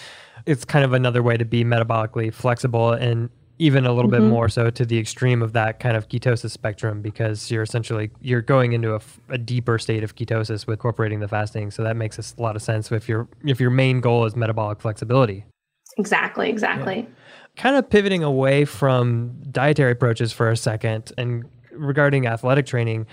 it's 0.46 0.64
kind 0.64 0.86
of 0.86 0.94
another 0.94 1.24
way 1.24 1.38
to 1.38 1.46
be 1.46 1.64
metabolically 1.64 2.32
flexible 2.32 2.92
and 2.92 3.30
even 3.60 3.86
a 3.86 3.94
little 3.94 4.12
mm-hmm. 4.12 4.24
bit 4.24 4.30
more 4.30 4.50
so 4.50 4.70
to 4.70 4.86
the 4.86 4.98
extreme 4.98 5.42
of 5.42 5.54
that 5.54 5.80
kind 5.80 5.98
of 5.98 6.08
ketosis 6.10 6.52
spectrum 6.52 7.02
because 7.02 7.50
you're 7.50 7.64
essentially 7.64 8.12
you're 8.22 8.42
going 8.42 8.74
into 8.74 8.96
a, 8.96 9.02
a, 9.30 9.38
deeper 9.38 9.80
state 9.80 10.04
of 10.04 10.16
ketosis 10.16 10.68
with 10.68 10.76
incorporating 10.76 11.20
the 11.20 11.28
fasting 11.28 11.72
so 11.72 11.84
that 11.84 11.96
makes 11.96 12.18
a 12.20 12.42
lot 12.42 12.56
of 12.56 12.62
sense 12.62 12.92
if 12.92 13.10
your 13.10 13.28
if 13.46 13.60
your 13.60 13.70
main 13.70 14.00
goal 14.00 14.26
is 14.26 14.36
metabolic 14.36 14.80
flexibility 14.80 15.46
exactly 15.98 16.50
exactly 16.50 16.98
yeah. 16.98 17.06
kind 17.56 17.76
of 17.76 17.90
pivoting 17.90 18.24
away 18.24 18.66
from 18.66 19.36
dietary 19.52 19.92
approaches 19.92 20.32
for 20.32 20.50
a 20.50 20.58
second 20.58 21.12
and 21.18 21.46
regarding 21.72 22.28
athletic 22.28 22.66
training 22.66 23.06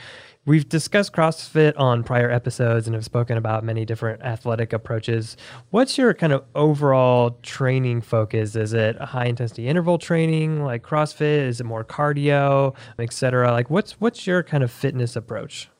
We've 0.47 0.69
discussed 0.69 1.15
CrossFit 1.15 1.73
on 1.79 2.05
prior 2.05 2.31
episodes 2.31 2.87
and 2.87 2.95
have 2.95 3.05
spoken 3.05 3.39
about 3.39 3.65
many 3.65 3.87
different 3.87 4.21
athletic 4.21 4.75
approaches. 4.75 5.39
What's 5.71 5.97
your 5.97 6.13
kind 6.13 6.35
of 6.35 6.45
overall 6.55 7.39
training 7.43 8.03
focus? 8.03 8.55
Is 8.55 8.75
it 8.75 9.01
high 9.01 9.25
intensity 9.25 9.69
interval 9.69 9.97
training 9.97 10.63
like 10.63 10.83
CrossFit? 10.83 11.47
Is 11.49 11.63
it 11.63 11.65
more 11.65 11.83
cardio, 11.83 12.75
etc.? 12.99 13.53
Like 13.53 13.71
what's 13.71 13.93
what's 14.03 14.27
your 14.27 14.43
kind 14.43 14.63
of 14.63 14.71
fitness 14.71 15.17
approach? 15.17 15.71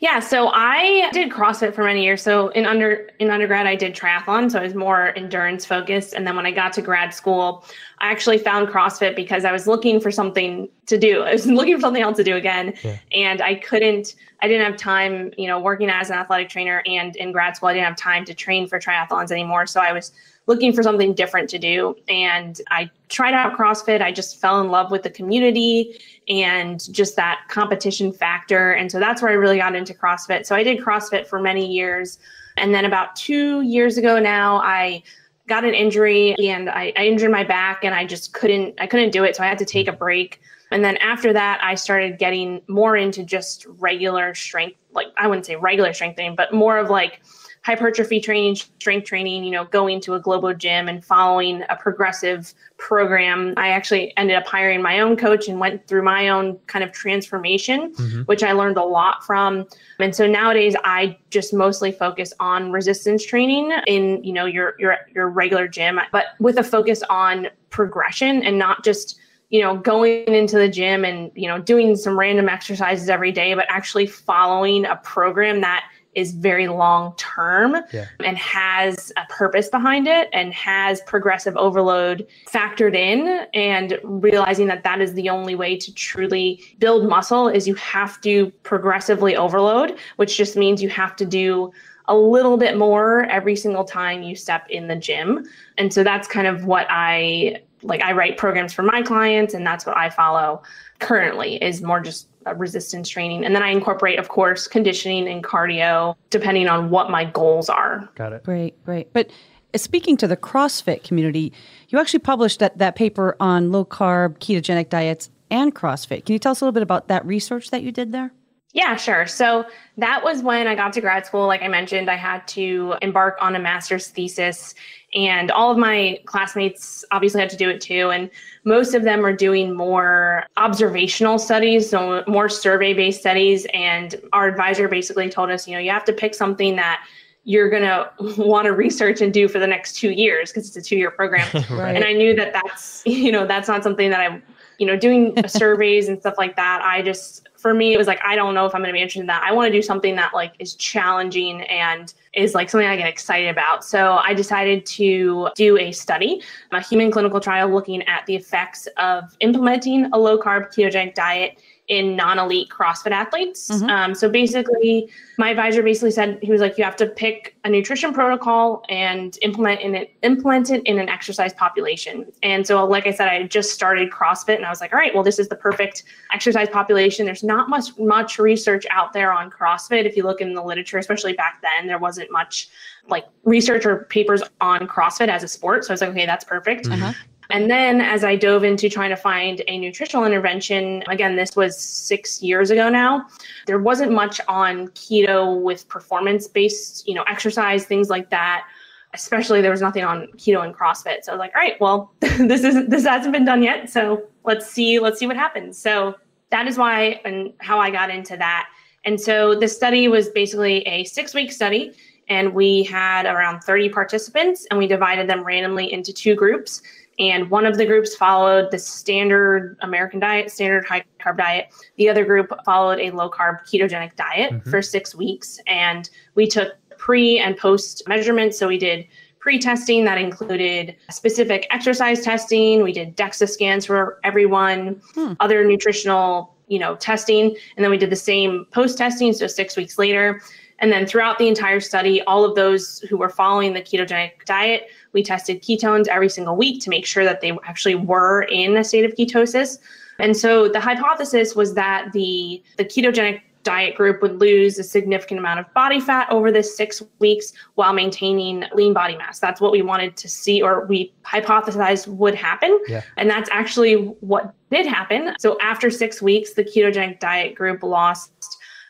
Yeah, 0.00 0.18
so 0.18 0.48
I 0.48 1.10
did 1.12 1.30
CrossFit 1.30 1.74
for 1.74 1.84
many 1.84 2.02
years. 2.02 2.22
So 2.22 2.48
in 2.48 2.66
under 2.66 3.10
in 3.20 3.30
undergrad, 3.30 3.66
I 3.66 3.76
did 3.76 3.94
triathlon, 3.94 4.50
so 4.50 4.58
I 4.58 4.62
was 4.62 4.74
more 4.74 5.16
endurance 5.16 5.64
focused. 5.64 6.14
And 6.14 6.26
then 6.26 6.34
when 6.34 6.44
I 6.44 6.50
got 6.50 6.72
to 6.74 6.82
grad 6.82 7.14
school, 7.14 7.64
I 8.00 8.10
actually 8.10 8.38
found 8.38 8.68
CrossFit 8.68 9.14
because 9.14 9.44
I 9.44 9.52
was 9.52 9.68
looking 9.68 10.00
for 10.00 10.10
something 10.10 10.68
to 10.86 10.98
do. 10.98 11.22
I 11.22 11.32
was 11.32 11.46
looking 11.46 11.76
for 11.76 11.80
something 11.80 12.02
else 12.02 12.16
to 12.16 12.24
do 12.24 12.34
again, 12.34 12.74
yeah. 12.82 12.98
and 13.12 13.40
I 13.40 13.54
couldn't. 13.54 14.16
I 14.40 14.48
didn't 14.48 14.66
have 14.66 14.76
time, 14.76 15.32
you 15.38 15.46
know, 15.46 15.60
working 15.60 15.88
as 15.88 16.10
an 16.10 16.16
athletic 16.16 16.48
trainer 16.48 16.82
and 16.84 17.14
in 17.14 17.30
grad 17.30 17.54
school, 17.54 17.68
I 17.68 17.74
didn't 17.74 17.86
have 17.86 17.96
time 17.96 18.24
to 18.24 18.34
train 18.34 18.66
for 18.66 18.80
triathlons 18.80 19.30
anymore. 19.30 19.66
So 19.66 19.80
I 19.80 19.92
was 19.92 20.10
looking 20.52 20.74
for 20.74 20.82
something 20.82 21.14
different 21.14 21.48
to 21.48 21.58
do. 21.58 21.96
And 22.08 22.60
I 22.70 22.90
tried 23.08 23.32
out 23.32 23.56
CrossFit. 23.56 24.02
I 24.02 24.12
just 24.12 24.38
fell 24.38 24.60
in 24.60 24.68
love 24.68 24.90
with 24.90 25.02
the 25.02 25.08
community 25.08 25.98
and 26.28 26.92
just 26.92 27.16
that 27.16 27.40
competition 27.48 28.12
factor. 28.12 28.72
And 28.72 28.92
so 28.92 29.00
that's 29.00 29.22
where 29.22 29.30
I 29.30 29.34
really 29.34 29.56
got 29.56 29.74
into 29.74 29.94
CrossFit. 29.94 30.44
So 30.44 30.54
I 30.54 30.62
did 30.62 30.78
CrossFit 30.78 31.26
for 31.26 31.40
many 31.40 31.66
years. 31.66 32.18
And 32.58 32.74
then 32.74 32.84
about 32.84 33.16
two 33.16 33.62
years 33.62 33.96
ago 33.96 34.18
now, 34.18 34.56
I 34.58 35.02
got 35.48 35.64
an 35.64 35.72
injury 35.72 36.34
and 36.34 36.68
I, 36.68 36.92
I 36.96 37.06
injured 37.06 37.30
my 37.30 37.44
back 37.44 37.82
and 37.82 37.94
I 37.94 38.04
just 38.04 38.34
couldn't 38.34 38.74
I 38.78 38.86
couldn't 38.86 39.10
do 39.10 39.24
it. 39.24 39.36
So 39.36 39.42
I 39.42 39.46
had 39.46 39.58
to 39.58 39.64
take 39.64 39.88
a 39.88 39.92
break. 39.92 40.40
And 40.70 40.84
then 40.84 40.98
after 40.98 41.32
that, 41.32 41.60
I 41.62 41.74
started 41.76 42.18
getting 42.18 42.60
more 42.68 42.94
into 42.94 43.24
just 43.24 43.66
regular 43.78 44.34
strength, 44.34 44.76
like 44.92 45.06
I 45.16 45.28
wouldn't 45.28 45.46
say 45.46 45.56
regular 45.56 45.92
strength 45.94 46.16
training, 46.16 46.36
but 46.36 46.52
more 46.52 46.76
of 46.78 46.90
like 46.90 47.20
hypertrophy 47.64 48.20
training, 48.20 48.56
strength 48.56 49.06
training, 49.06 49.44
you 49.44 49.50
know, 49.50 49.64
going 49.64 50.00
to 50.00 50.14
a 50.14 50.20
global 50.20 50.52
gym 50.52 50.88
and 50.88 51.04
following 51.04 51.62
a 51.68 51.76
progressive 51.76 52.52
program. 52.76 53.54
I 53.56 53.68
actually 53.68 54.16
ended 54.16 54.36
up 54.36 54.46
hiring 54.46 54.82
my 54.82 54.98
own 54.98 55.16
coach 55.16 55.46
and 55.46 55.60
went 55.60 55.86
through 55.86 56.02
my 56.02 56.28
own 56.28 56.58
kind 56.66 56.84
of 56.84 56.90
transformation, 56.90 57.92
mm-hmm. 57.94 58.22
which 58.22 58.42
I 58.42 58.50
learned 58.50 58.78
a 58.78 58.84
lot 58.84 59.24
from. 59.24 59.66
And 60.00 60.14
so 60.14 60.26
nowadays 60.26 60.74
I 60.82 61.16
just 61.30 61.54
mostly 61.54 61.92
focus 61.92 62.32
on 62.40 62.72
resistance 62.72 63.24
training 63.24 63.70
in, 63.86 64.24
you 64.24 64.32
know, 64.32 64.46
your 64.46 64.74
your 64.80 64.96
your 65.14 65.28
regular 65.28 65.68
gym, 65.68 66.00
but 66.10 66.26
with 66.40 66.58
a 66.58 66.64
focus 66.64 67.04
on 67.08 67.46
progression 67.70 68.42
and 68.42 68.58
not 68.58 68.84
just 68.84 69.18
you 69.50 69.60
know, 69.60 69.76
going 69.76 70.24
into 70.24 70.56
the 70.56 70.66
gym 70.66 71.04
and, 71.04 71.30
you 71.34 71.46
know, 71.46 71.58
doing 71.58 71.94
some 71.94 72.18
random 72.18 72.48
exercises 72.48 73.10
every 73.10 73.30
day, 73.30 73.52
but 73.52 73.66
actually 73.68 74.06
following 74.06 74.86
a 74.86 74.96
program 74.96 75.60
that 75.60 75.84
is 76.14 76.32
very 76.32 76.68
long 76.68 77.14
term 77.16 77.76
yeah. 77.92 78.06
and 78.24 78.36
has 78.36 79.12
a 79.16 79.24
purpose 79.32 79.68
behind 79.68 80.06
it 80.06 80.28
and 80.32 80.52
has 80.52 81.00
progressive 81.02 81.56
overload 81.56 82.26
factored 82.46 82.94
in 82.94 83.46
and 83.54 83.98
realizing 84.02 84.66
that 84.66 84.84
that 84.84 85.00
is 85.00 85.14
the 85.14 85.28
only 85.28 85.54
way 85.54 85.76
to 85.76 85.92
truly 85.94 86.60
build 86.78 87.08
muscle 87.08 87.48
is 87.48 87.66
you 87.66 87.74
have 87.74 88.20
to 88.20 88.50
progressively 88.62 89.36
overload 89.36 89.98
which 90.16 90.36
just 90.36 90.56
means 90.56 90.82
you 90.82 90.88
have 90.88 91.16
to 91.16 91.24
do 91.24 91.72
a 92.06 92.16
little 92.16 92.56
bit 92.56 92.76
more 92.76 93.24
every 93.26 93.56
single 93.56 93.84
time 93.84 94.22
you 94.22 94.34
step 94.36 94.66
in 94.68 94.88
the 94.88 94.96
gym 94.96 95.44
and 95.78 95.92
so 95.92 96.02
that's 96.02 96.28
kind 96.28 96.46
of 96.46 96.66
what 96.66 96.86
i 96.90 97.60
like 97.82 98.02
i 98.02 98.12
write 98.12 98.36
programs 98.36 98.72
for 98.72 98.82
my 98.82 99.02
clients 99.02 99.54
and 99.54 99.66
that's 99.66 99.86
what 99.86 99.96
i 99.96 100.10
follow 100.10 100.62
currently 101.02 101.62
is 101.62 101.82
more 101.82 102.00
just 102.00 102.28
resistance 102.56 103.08
training. 103.08 103.44
And 103.44 103.54
then 103.54 103.62
I 103.62 103.68
incorporate, 103.68 104.18
of 104.18 104.28
course, 104.28 104.66
conditioning 104.66 105.28
and 105.28 105.44
cardio 105.44 106.16
depending 106.30 106.68
on 106.68 106.90
what 106.90 107.10
my 107.10 107.24
goals 107.24 107.68
are. 107.68 108.08
Got 108.14 108.32
it. 108.32 108.44
Great, 108.44 108.82
great. 108.84 109.12
But 109.12 109.30
uh, 109.74 109.78
speaking 109.78 110.16
to 110.18 110.26
the 110.26 110.36
CrossFit 110.36 111.04
community, 111.04 111.52
you 111.88 111.98
actually 111.98 112.20
published 112.20 112.58
that, 112.60 112.78
that 112.78 112.96
paper 112.96 113.36
on 113.38 113.70
low 113.70 113.84
carb 113.84 114.38
ketogenic 114.38 114.88
diets 114.88 115.30
and 115.50 115.74
CrossFit. 115.74 116.24
Can 116.24 116.32
you 116.32 116.38
tell 116.38 116.52
us 116.52 116.60
a 116.60 116.64
little 116.64 116.72
bit 116.72 116.82
about 116.82 117.08
that 117.08 117.24
research 117.26 117.70
that 117.70 117.82
you 117.82 117.92
did 117.92 118.12
there? 118.12 118.32
Yeah, 118.72 118.96
sure. 118.96 119.26
So 119.26 119.66
that 119.98 120.24
was 120.24 120.42
when 120.42 120.66
I 120.66 120.74
got 120.74 120.94
to 120.94 121.00
grad 121.02 121.26
school. 121.26 121.46
Like 121.46 121.62
I 121.62 121.68
mentioned, 121.68 122.10
I 122.10 122.16
had 122.16 122.46
to 122.48 122.94
embark 123.02 123.36
on 123.40 123.54
a 123.54 123.58
master's 123.58 124.08
thesis, 124.08 124.74
and 125.14 125.50
all 125.50 125.70
of 125.70 125.76
my 125.76 126.18
classmates 126.24 127.04
obviously 127.10 127.40
had 127.40 127.50
to 127.50 127.56
do 127.56 127.68
it 127.68 127.82
too. 127.82 128.10
And 128.10 128.30
most 128.64 128.94
of 128.94 129.02
them 129.02 129.26
are 129.26 129.36
doing 129.36 129.76
more 129.76 130.44
observational 130.56 131.38
studies, 131.38 131.90
so 131.90 132.24
more 132.26 132.48
survey 132.48 132.94
based 132.94 133.20
studies. 133.20 133.66
And 133.74 134.14
our 134.32 134.48
advisor 134.48 134.88
basically 134.88 135.28
told 135.28 135.50
us, 135.50 135.68
you 135.68 135.74
know, 135.74 135.80
you 135.80 135.90
have 135.90 136.04
to 136.06 136.12
pick 136.12 136.34
something 136.34 136.76
that 136.76 137.04
you're 137.44 137.68
going 137.68 137.82
to 137.82 138.10
want 138.40 138.66
to 138.66 138.72
research 138.72 139.20
and 139.20 139.34
do 139.34 139.48
for 139.48 139.58
the 139.58 139.66
next 139.66 139.96
two 139.96 140.10
years 140.10 140.50
because 140.50 140.66
it's 140.66 140.76
a 140.76 140.82
two 140.82 140.96
year 140.96 141.10
program. 141.10 141.46
right. 141.70 141.94
And 141.94 142.04
I 142.04 142.14
knew 142.14 142.34
that 142.36 142.54
that's, 142.54 143.02
you 143.06 143.32
know, 143.32 143.46
that's 143.46 143.68
not 143.68 143.82
something 143.82 144.08
that 144.10 144.20
I, 144.20 144.40
you 144.78 144.86
know, 144.86 144.96
doing 144.96 145.34
surveys 145.46 146.08
and 146.08 146.18
stuff 146.20 146.34
like 146.38 146.56
that. 146.56 146.82
I 146.82 147.02
just, 147.02 147.48
for 147.56 147.74
me, 147.74 147.94
it 147.94 147.98
was 147.98 148.06
like, 148.06 148.20
I 148.24 148.34
don't 148.34 148.54
know 148.54 148.66
if 148.66 148.74
I'm 148.74 148.80
going 148.80 148.88
to 148.88 148.92
be 148.92 149.00
interested 149.00 149.20
in 149.20 149.26
that. 149.26 149.42
I 149.42 149.52
want 149.52 149.68
to 149.68 149.72
do 149.72 149.82
something 149.82 150.16
that 150.16 150.34
like 150.34 150.54
is 150.58 150.74
challenging 150.74 151.62
and 151.62 152.12
is 152.34 152.54
like 152.54 152.70
something 152.70 152.88
I 152.88 152.96
get 152.96 153.08
excited 153.08 153.48
about. 153.48 153.84
So 153.84 154.14
I 154.14 154.34
decided 154.34 154.86
to 154.86 155.48
do 155.54 155.78
a 155.78 155.92
study, 155.92 156.42
a 156.72 156.80
human 156.80 157.10
clinical 157.10 157.40
trial 157.40 157.68
looking 157.68 158.02
at 158.02 158.24
the 158.26 158.34
effects 158.34 158.88
of 158.96 159.36
implementing 159.40 160.06
a 160.12 160.18
low 160.18 160.38
carb 160.38 160.74
ketogenic 160.74 161.14
diet 161.14 161.58
in 161.92 162.16
non-elite 162.16 162.70
CrossFit 162.70 163.10
athletes. 163.10 163.68
Mm-hmm. 163.68 163.90
Um, 163.90 164.14
so 164.14 164.26
basically, 164.26 165.10
my 165.36 165.50
advisor 165.50 165.82
basically 165.82 166.10
said 166.10 166.38
he 166.40 166.50
was 166.50 166.62
like, 166.62 166.78
you 166.78 166.84
have 166.84 166.96
to 166.96 167.06
pick 167.06 167.54
a 167.64 167.68
nutrition 167.68 168.14
protocol 168.14 168.82
and 168.88 169.36
implement 169.42 169.82
in 169.82 169.94
it, 169.94 170.14
implement 170.22 170.70
it 170.70 170.82
in 170.84 170.98
an 170.98 171.10
exercise 171.10 171.52
population. 171.52 172.32
And 172.42 172.66
so, 172.66 172.82
like 172.86 173.06
I 173.06 173.10
said, 173.10 173.28
I 173.28 173.42
just 173.42 173.72
started 173.72 174.10
CrossFit, 174.10 174.56
and 174.56 174.64
I 174.64 174.70
was 174.70 174.80
like, 174.80 174.94
all 174.94 174.98
right, 174.98 175.14
well, 175.14 175.22
this 175.22 175.38
is 175.38 175.48
the 175.48 175.56
perfect 175.56 176.04
exercise 176.32 176.70
population. 176.70 177.26
There's 177.26 177.44
not 177.44 177.68
much 177.68 177.98
much 177.98 178.38
research 178.38 178.86
out 178.88 179.12
there 179.12 179.30
on 179.30 179.50
CrossFit. 179.50 180.06
If 180.06 180.16
you 180.16 180.22
look 180.22 180.40
in 180.40 180.54
the 180.54 180.62
literature, 180.62 180.96
especially 180.96 181.34
back 181.34 181.60
then, 181.60 181.86
there 181.86 181.98
wasn't 181.98 182.32
much 182.32 182.70
like 183.06 183.26
research 183.44 183.84
or 183.84 184.04
papers 184.04 184.42
on 184.62 184.86
CrossFit 184.88 185.28
as 185.28 185.42
a 185.42 185.48
sport. 185.48 185.84
So 185.84 185.90
I 185.90 185.92
was 185.92 186.00
like, 186.00 186.10
okay, 186.10 186.24
that's 186.24 186.44
perfect. 186.44 186.86
Mm-hmm. 186.86 187.10
And 187.52 187.70
then 187.70 188.00
as 188.00 188.24
I 188.24 188.34
dove 188.34 188.64
into 188.64 188.88
trying 188.88 189.10
to 189.10 189.16
find 189.16 189.62
a 189.68 189.78
nutritional 189.78 190.24
intervention, 190.24 191.04
again, 191.06 191.36
this 191.36 191.54
was 191.54 191.78
six 191.78 192.42
years 192.42 192.70
ago 192.70 192.88
now, 192.88 193.26
there 193.66 193.78
wasn't 193.78 194.10
much 194.10 194.40
on 194.48 194.88
keto 194.88 195.60
with 195.60 195.86
performance 195.86 196.48
based, 196.48 197.06
you 197.06 197.14
know, 197.14 197.24
exercise, 197.24 197.84
things 197.84 198.08
like 198.08 198.30
that. 198.30 198.64
Especially 199.12 199.60
there 199.60 199.70
was 199.70 199.82
nothing 199.82 200.02
on 200.02 200.28
keto 200.38 200.64
and 200.64 200.74
CrossFit. 200.74 201.24
So 201.24 201.32
I 201.32 201.34
was 201.34 201.40
like, 201.40 201.52
all 201.54 201.60
right, 201.60 201.78
well, 201.78 202.14
this 202.20 202.64
isn't 202.64 202.88
this 202.88 203.04
hasn't 203.04 203.34
been 203.34 203.44
done 203.44 203.62
yet. 203.62 203.90
So 203.90 204.22
let's 204.44 204.66
see, 204.66 204.98
let's 204.98 205.18
see 205.18 205.26
what 205.26 205.36
happens. 205.36 205.76
So 205.76 206.14
that 206.48 206.66
is 206.66 206.78
why 206.78 207.20
and 207.26 207.52
how 207.58 207.78
I 207.78 207.90
got 207.90 208.08
into 208.08 208.34
that. 208.38 208.70
And 209.04 209.20
so 209.20 209.54
the 209.54 209.68
study 209.68 210.08
was 210.08 210.30
basically 210.30 210.78
a 210.88 211.04
six 211.04 211.34
week 211.34 211.52
study 211.52 211.92
and 212.28 212.54
we 212.54 212.82
had 212.84 213.26
around 213.26 213.60
30 213.60 213.90
participants 213.90 214.66
and 214.70 214.78
we 214.78 214.86
divided 214.86 215.28
them 215.28 215.44
randomly 215.44 215.92
into 215.92 216.14
two 216.14 216.34
groups 216.34 216.80
and 217.22 217.48
one 217.50 217.64
of 217.64 217.76
the 217.76 217.86
groups 217.86 218.16
followed 218.16 218.72
the 218.72 218.78
standard 218.80 219.76
American 219.82 220.18
diet, 220.18 220.50
standard 220.50 220.84
high 220.84 221.04
carb 221.20 221.38
diet. 221.38 221.72
The 221.96 222.08
other 222.08 222.24
group 222.24 222.52
followed 222.64 222.98
a 222.98 223.12
low 223.12 223.30
carb 223.30 223.60
ketogenic 223.64 224.16
diet 224.16 224.52
mm-hmm. 224.52 224.68
for 224.68 224.82
six 224.82 225.14
weeks. 225.14 225.60
And 225.68 226.10
we 226.34 226.48
took 226.48 226.72
pre 226.98 227.38
and 227.38 227.56
post 227.56 228.02
measurements. 228.08 228.58
So 228.58 228.66
we 228.66 228.76
did 228.76 229.06
pre 229.38 229.60
testing 229.60 230.04
that 230.04 230.18
included 230.18 230.96
specific 231.10 231.68
exercise 231.70 232.22
testing. 232.22 232.82
We 232.82 232.92
did 232.92 233.16
DEXA 233.16 233.48
scans 233.48 233.86
for 233.86 234.18
everyone, 234.24 235.00
hmm. 235.14 235.34
other 235.38 235.64
nutritional 235.64 236.56
you 236.68 236.78
know 236.78 236.96
testing 236.96 237.54
and 237.76 237.84
then 237.84 237.90
we 237.90 237.98
did 237.98 238.08
the 238.08 238.16
same 238.16 238.64
post 238.72 238.96
testing 238.96 239.32
so 239.34 239.46
6 239.46 239.76
weeks 239.76 239.98
later 239.98 240.40
and 240.78 240.90
then 240.90 241.06
throughout 241.06 241.36
the 241.36 241.46
entire 241.46 241.80
study 241.80 242.22
all 242.22 242.44
of 242.44 242.54
those 242.54 243.00
who 243.00 243.18
were 243.18 243.28
following 243.28 243.74
the 243.74 243.82
ketogenic 243.82 244.44
diet 244.46 244.88
we 245.12 245.22
tested 245.22 245.62
ketones 245.62 246.08
every 246.08 246.28
single 246.28 246.56
week 246.56 246.82
to 246.82 246.90
make 246.90 247.06
sure 247.06 247.24
that 247.24 247.40
they 247.40 247.52
actually 247.64 247.94
were 247.94 248.42
in 248.42 248.76
a 248.76 248.84
state 248.84 249.04
of 249.04 249.12
ketosis. 249.14 249.78
And 250.18 250.36
so 250.36 250.68
the 250.68 250.80
hypothesis 250.80 251.54
was 251.54 251.74
that 251.74 252.12
the, 252.12 252.62
the 252.76 252.84
ketogenic 252.84 253.40
diet 253.62 253.94
group 253.94 254.20
would 254.22 254.40
lose 254.40 254.78
a 254.78 254.82
significant 254.82 255.38
amount 255.38 255.60
of 255.60 255.72
body 255.72 256.00
fat 256.00 256.28
over 256.30 256.50
this 256.50 256.76
six 256.76 257.02
weeks 257.20 257.52
while 257.76 257.92
maintaining 257.92 258.64
lean 258.74 258.92
body 258.92 259.16
mass. 259.16 259.38
That's 259.38 259.60
what 259.60 259.72
we 259.72 259.82
wanted 259.82 260.16
to 260.16 260.28
see, 260.28 260.60
or 260.60 260.84
we 260.86 261.12
hypothesized 261.24 262.08
would 262.08 262.34
happen. 262.34 262.78
Yeah. 262.88 263.02
And 263.16 263.30
that's 263.30 263.48
actually 263.52 263.94
what 264.20 264.54
did 264.70 264.86
happen. 264.86 265.34
So 265.38 265.58
after 265.60 265.90
six 265.90 266.20
weeks, 266.20 266.54
the 266.54 266.64
ketogenic 266.64 267.20
diet 267.20 267.54
group 267.54 267.82
lost 267.82 268.32